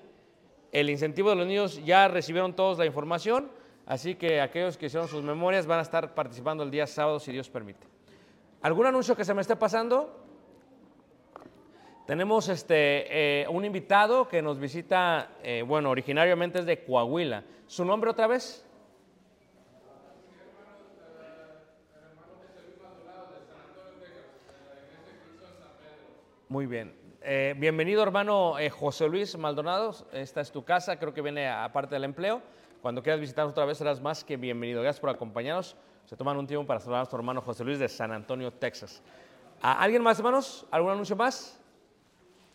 El 0.71 0.89
incentivo 0.89 1.31
de 1.31 1.35
los 1.35 1.47
niños 1.47 1.83
ya 1.83 2.07
recibieron 2.07 2.55
todos 2.55 2.77
la 2.77 2.85
información, 2.85 3.51
así 3.85 4.15
que 4.15 4.39
aquellos 4.39 4.77
que 4.77 4.85
hicieron 4.85 5.09
sus 5.09 5.23
memorias 5.23 5.65
van 5.65 5.79
a 5.79 5.81
estar 5.81 6.13
participando 6.13 6.63
el 6.63 6.71
día 6.71 6.87
sábado, 6.87 7.19
si 7.19 7.31
Dios 7.31 7.49
permite. 7.49 7.85
¿Algún 8.61 8.85
anuncio 8.85 9.15
que 9.15 9.25
se 9.25 9.33
me 9.33 9.41
esté 9.41 9.55
pasando? 9.55 10.21
Tenemos 12.05 12.47
este, 12.49 13.41
eh, 13.41 13.47
un 13.49 13.65
invitado 13.65 14.27
que 14.27 14.41
nos 14.41 14.59
visita, 14.59 15.31
eh, 15.43 15.63
bueno, 15.65 15.89
originariamente 15.89 16.59
es 16.59 16.65
de 16.65 16.83
Coahuila. 16.83 17.43
¿Su 17.67 17.85
nombre 17.85 18.09
otra 18.09 18.27
vez? 18.27 18.65
Muy 26.51 26.65
bien. 26.65 26.93
Eh, 27.21 27.55
bienvenido, 27.57 28.03
hermano 28.03 28.59
eh, 28.59 28.69
José 28.69 29.07
Luis 29.07 29.37
Maldonado. 29.37 29.95
Esta 30.11 30.41
es 30.41 30.51
tu 30.51 30.65
casa, 30.65 30.99
creo 30.99 31.13
que 31.13 31.21
viene 31.21 31.47
aparte 31.47 31.95
del 31.95 32.03
empleo. 32.03 32.41
Cuando 32.81 33.01
quieras 33.01 33.21
visitarnos 33.21 33.53
otra 33.53 33.63
vez, 33.63 33.77
serás 33.77 34.01
más 34.01 34.25
que 34.25 34.35
bienvenido. 34.35 34.81
Gracias 34.81 34.99
por 34.99 35.09
acompañarnos. 35.09 35.77
Se 36.05 36.17
toman 36.17 36.35
un 36.35 36.45
tiempo 36.45 36.67
para 36.67 36.81
saludar 36.81 36.97
a 36.97 37.01
nuestro 37.03 37.19
hermano 37.19 37.41
José 37.41 37.63
Luis 37.63 37.79
de 37.79 37.87
San 37.87 38.11
Antonio, 38.11 38.51
Texas. 38.51 39.01
¿A 39.61 39.81
¿Alguien 39.81 40.03
más, 40.03 40.19
hermanos? 40.19 40.65
¿Algún 40.71 40.91
anuncio 40.91 41.15
más? 41.15 41.57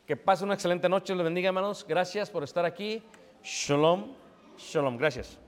Que 0.07 0.15
pase 0.15 0.45
una 0.45 0.53
excelente 0.53 0.91
noche, 0.91 1.15
los 1.15 1.25
bendiga, 1.25 1.49
hermanos. 1.49 1.87
Gracias 1.89 2.29
por 2.29 2.45
estar 2.45 2.67
aquí. 2.67 3.03
Shalom, 3.43 4.13
shalom. 4.59 4.99
Gracias. 4.99 5.39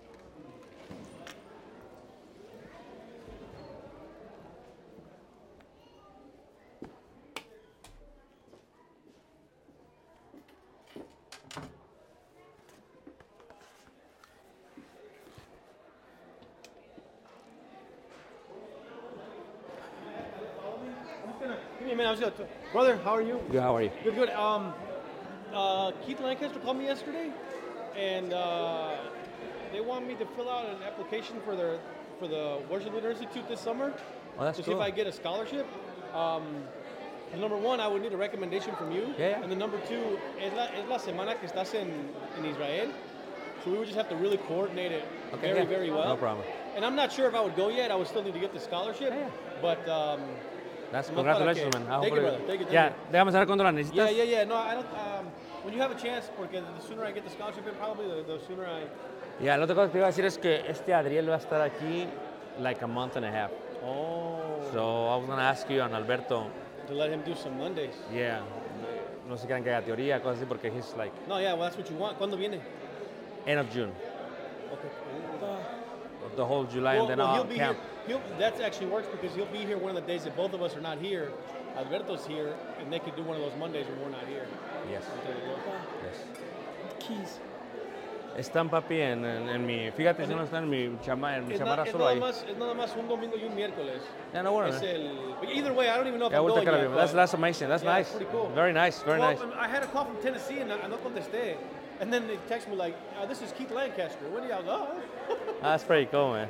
A 21.89 21.95
minute. 21.95 22.07
I 22.07 22.11
was 22.11 22.20
gonna 22.20 22.32
Brother, 22.70 22.99
how 23.03 23.12
are 23.12 23.22
you? 23.22 23.41
Good, 23.51 23.62
how 23.62 23.74
are 23.74 23.82
you? 23.82 23.91
Good, 24.05 24.14
good. 24.14 24.28
Um, 24.30 24.74
uh, 25.55 25.93
Keith 26.05 26.20
Lancaster 26.20 26.59
called 26.61 26.76
me 26.76 26.84
yesterday, 26.84 27.30
and 27.97 28.34
uh, 28.34 28.97
they 29.72 29.80
want 29.80 30.07
me 30.07 30.14
to 30.16 30.26
fill 30.36 30.51
out 30.51 30.66
an 30.66 30.82
application 30.82 31.41
for 31.47 31.57
their 31.57 31.78
for 32.18 32.28
the 32.28 32.59
Worship 32.70 32.93
Leader 32.93 33.11
Institute 33.12 33.49
this 33.49 33.61
summer 33.61 33.95
Oh, 34.39 34.45
that's 34.45 34.59
to 34.59 34.64
see 34.64 34.72
if 34.72 34.78
I 34.78 34.91
get 34.91 35.07
a 35.07 35.12
scholarship. 35.12 35.66
Um, 36.14 36.62
number 37.39 37.57
one, 37.57 37.80
I 37.80 37.89
would 37.89 38.03
need 38.03 38.12
a 38.12 38.18
recommendation 38.18 38.76
from 38.76 38.93
you. 38.93 39.14
Yeah, 39.16 39.30
yeah. 39.30 39.43
And 39.43 39.51
then 39.51 39.59
number 39.59 39.80
two, 39.89 40.18
es 40.43 40.53
la, 40.53 40.64
es 40.64 40.86
la 40.91 40.99
semana 40.99 41.41
que 41.41 41.49
estás 41.49 41.74
en, 41.74 42.11
in 42.36 42.45
Israel, 42.45 42.93
so 43.64 43.70
we 43.70 43.78
would 43.78 43.86
just 43.86 43.97
have 43.97 44.11
to 44.11 44.16
really 44.16 44.36
coordinate 44.36 44.93
it 44.93 45.05
Okay, 45.32 45.53
very, 45.53 45.61
yeah. 45.61 45.64
very 45.64 45.91
well. 45.91 46.09
No 46.09 46.16
problem. 46.18 46.47
And 46.76 46.84
I'm 46.84 46.97
not 46.97 47.12
sure 47.12 47.26
if 47.28 47.34
I 47.34 47.41
would 47.41 47.57
go 47.57 47.70
yet. 47.70 47.91
I 47.91 47.97
would 47.97 48.09
still 48.09 48.22
need 48.22 48.34
to 48.34 48.41
get 48.41 48.53
the 48.53 48.61
scholarship. 48.61 49.11
Yeah. 49.11 49.30
But 49.62 49.89
um, 49.89 50.20
That's 50.93 51.11
congratulations, 51.11 51.74
que- 51.74 51.80
man. 51.80 51.89
Ah, 51.91 52.01
Thank 52.01 52.14
you, 52.14 52.20
brother. 52.20 52.39
Thank 52.47 52.61
you, 52.61 52.66
thank 52.66 52.93
you. 52.95 53.12
déjame 53.12 53.32
saber 53.32 53.47
cuándo 53.47 53.64
la 53.64 53.72
necesitas. 53.72 54.11
Yeah, 54.11 54.24
yeah, 54.24 54.24
yeah. 54.24 54.45
No, 54.45 54.57
I 54.57 54.74
don't. 54.74 54.86
Um, 54.86 55.26
when 55.64 55.74
you 55.74 55.80
have 55.82 55.91
a 55.93 55.99
chance, 56.01 56.30
porque 56.36 56.53
the 56.61 56.80
sooner 56.86 57.05
I 57.05 57.12
get 57.12 57.24
the 57.24 57.30
scholarship, 57.30 57.66
in, 57.66 57.74
probably 57.74 58.07
the, 58.09 58.22
the 58.22 58.39
sooner 58.47 58.64
I. 58.66 58.86
Ya, 59.45 59.57
la 59.57 59.64
otra 59.66 59.74
cosa 59.74 59.86
que 59.89 59.93
te 59.93 59.99
iba 59.99 60.07
a 60.07 60.11
decir 60.11 60.24
es 60.24 60.39
que 60.39 60.64
este 60.68 60.95
Adriel 60.95 61.28
va 61.28 61.34
a 61.34 61.39
estar 61.39 61.61
aquí 61.61 62.07
like 62.59 62.82
a 62.82 62.86
month 62.86 63.16
and 63.16 63.24
a 63.26 63.30
half. 63.30 63.51
Oh. 63.84 64.39
So 64.72 65.09
I 65.09 65.16
was 65.16 65.26
to 65.28 65.34
ask 65.34 65.68
you 65.70 65.80
on 65.82 65.95
Alberto, 65.95 66.47
To 66.89 66.95
let 66.95 67.11
him 67.11 67.22
do 67.22 67.34
some 67.34 67.57
Mondays. 67.59 67.95
yeah, 68.12 68.41
no 69.28 69.36
sé 69.36 69.47
qué 69.47 69.62
que 69.62 69.70
haga 69.70 69.82
teoría, 69.84 70.20
cosas 70.22 70.39
así, 70.39 70.47
porque 70.49 70.70
he's 70.72 70.95
like, 70.97 71.12
No, 71.28 71.39
yeah, 71.39 71.53
well, 71.55 71.62
that's 71.70 71.76
what 71.76 71.89
you 71.91 71.97
want. 71.97 72.18
¿Cuándo 72.18 72.36
viene? 72.36 72.61
end 73.47 73.61
of 73.61 73.70
June. 73.70 73.93
Okay. 74.72 74.89
The 76.36 76.45
whole 76.45 76.64
July 76.64 76.95
Well, 76.95 77.03
and 77.03 77.11
then 77.11 77.18
well, 77.18 77.28
I'll 77.28 77.45
camp. 77.45 77.76
here. 77.78 77.97
He'll, 78.09 78.20
that 78.38 78.61
actually 78.61 78.86
works 78.86 79.06
because 79.12 79.34
he'll 79.36 79.46
be 79.46 79.59
here 79.59 79.78
one 79.78 79.94
of 79.94 80.02
the 80.02 80.06
days 80.12 80.24
that 80.24 80.34
both 80.36 80.54
of 80.54 80.62
us 80.62 80.74
are 80.76 80.80
not 80.80 80.98
here. 80.98 81.30
Alberto's 81.76 82.26
here, 82.26 82.54
and 82.80 82.92
they 82.92 82.98
could 82.98 83.14
do 83.14 83.22
one 83.22 83.36
of 83.36 83.42
those 83.42 83.56
Mondays 83.59 83.86
when 83.86 84.00
we're 84.00 84.11
not 84.11 84.26
here. 84.26 84.46
Yes. 84.90 85.04
There 85.24 85.34
you 85.36 85.42
go. 85.46 85.56
yes. 86.04 86.18
Keys. 86.98 87.38
Están 88.36 88.70
papi 88.70 89.00
en, 89.00 89.24
en, 89.24 89.48
en 89.48 89.66
mi, 89.66 89.90
fíjate 89.90 90.24
si 90.26 90.32
no 90.34 90.44
están 90.44 90.62
en 90.62 90.70
mi, 90.70 90.98
chama, 91.04 91.36
en 91.36 91.48
mi 91.48 91.54
Es, 91.54 91.59
chamarra 91.61 91.82
es 91.84 91.90
solo 91.90 92.04
nada 92.04 92.14
ahí. 92.14 92.20
más, 92.20 92.44
es 92.48 92.56
nada 92.56 92.72
más 92.74 92.94
un 92.96 93.09
domingo 93.09 93.36
y 93.36 93.44
un 93.44 93.54
miércoles. 93.56 94.00
Ya 94.32 94.42
no 94.44 94.52
bueno. 94.52 94.68
Es 94.68 94.80
el, 94.82 95.11
either 95.52 95.72
way, 95.72 95.88
I 95.88 95.96
don't 95.96 96.06
even 96.06 96.20
know 96.20 96.26
if 96.26 96.32
Yeah, 96.32 96.38
I'm 96.38 96.44
we'll 96.44 96.54
going 96.54 96.66
take 96.66 96.74
care 96.74 96.88
yet. 96.88 96.94
That's, 96.96 97.12
that's 97.12 97.34
amazing. 97.34 97.68
That's 97.68 97.82
Yeah, 97.82 97.94
nice. 97.94 98.06
it's 98.06 98.16
pretty 98.16 98.30
cool. 98.30 98.48
Very 98.54 98.72
nice. 98.72 99.02
Very 99.02 99.18
well, 99.18 99.32
nice. 99.34 99.42
I 99.59 99.66
had 99.66 99.82
a 99.82 99.86
call 99.88 100.04
from 100.04 100.22
Tennessee 100.22 100.61
and 100.61 100.72
I, 100.72 100.86
no 100.86 100.98
contesté. 100.98 101.56
And 102.00 102.12
then 102.12 102.28
they 102.28 102.38
text 102.48 102.68
me 102.68 102.76
like, 102.76 102.94
uh, 103.20 103.26
this 103.26 103.42
is 103.42 103.50
Keith 103.52 103.72
Lancaster. 103.72 104.28
What 104.30 104.42
do 104.44 104.48
y'all 104.48 104.62
go? 104.62 104.86
That's 105.62 105.82
pretty 105.82 106.06
cool, 106.06 106.34
man. 106.34 106.48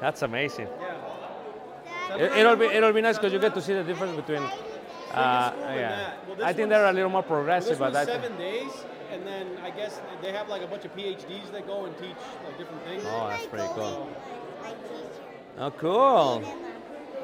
That's 0.00 0.22
amazing. 0.22 0.68
yeah. 0.80 2.16
It, 2.16 2.32
it'll 2.38 2.56
be 2.56 2.66
it'll 2.66 2.92
be 2.92 3.00
nice 3.00 3.16
because 3.18 3.32
you 3.32 3.38
get 3.38 3.54
to 3.54 3.60
see 3.60 3.74
the 3.74 3.82
difference 3.82 4.14
between. 4.16 4.42
Uh, 4.42 5.52
yeah. 5.74 6.12
Well, 6.28 6.44
I 6.44 6.52
think 6.52 6.68
they're 6.68 6.86
a 6.86 6.92
little 6.92 7.10
more 7.10 7.22
Well, 7.22 7.28
progressive, 7.38 7.70
this 7.70 7.78
but 7.78 7.92
one's 7.94 8.08
I 8.08 8.12
seven 8.12 8.36
days, 8.36 8.70
and 9.10 9.26
then 9.26 9.46
I 9.62 9.70
guess 9.70 10.00
they 10.22 10.32
have 10.32 10.48
like 10.48 10.62
a 10.62 10.66
bunch 10.66 10.84
of 10.84 10.94
PhDs 10.94 11.50
that 11.52 11.66
go 11.66 11.86
and 11.86 11.96
teach 11.98 12.16
like 12.44 12.58
different 12.58 12.84
things. 12.84 13.02
Oh, 13.06 13.28
that's 13.28 13.46
pretty 13.46 13.68
cool. 13.74 14.08
Oh, 15.58 15.70
cool. 15.72 16.42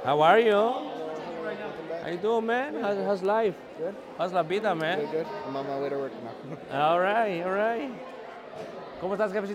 How 0.05 0.21
are 0.23 0.39
you? 0.41 0.53
How 2.03 2.09
you 2.09 2.17
doing, 2.17 2.47
man? 2.47 2.81
How's, 2.81 2.99
how's 3.05 3.23
life? 3.23 3.55
Good. 3.79 3.95
How's 4.19 4.33
la 4.33 4.43
vida, 4.43 4.75
man? 4.75 5.01
Good, 5.01 5.11
good. 5.11 5.27
I'm 5.47 5.55
on 5.55 5.67
my 5.67 5.79
way 5.79 5.89
to 5.91 5.97
work 5.99 6.13
now. 6.71 6.91
All 6.91 6.99
right, 7.01 7.43
all 7.43 7.53
right. 7.53 7.91
¿Cómo 9.01 9.15
estás, 9.17 9.33
jefecito? 9.33 9.51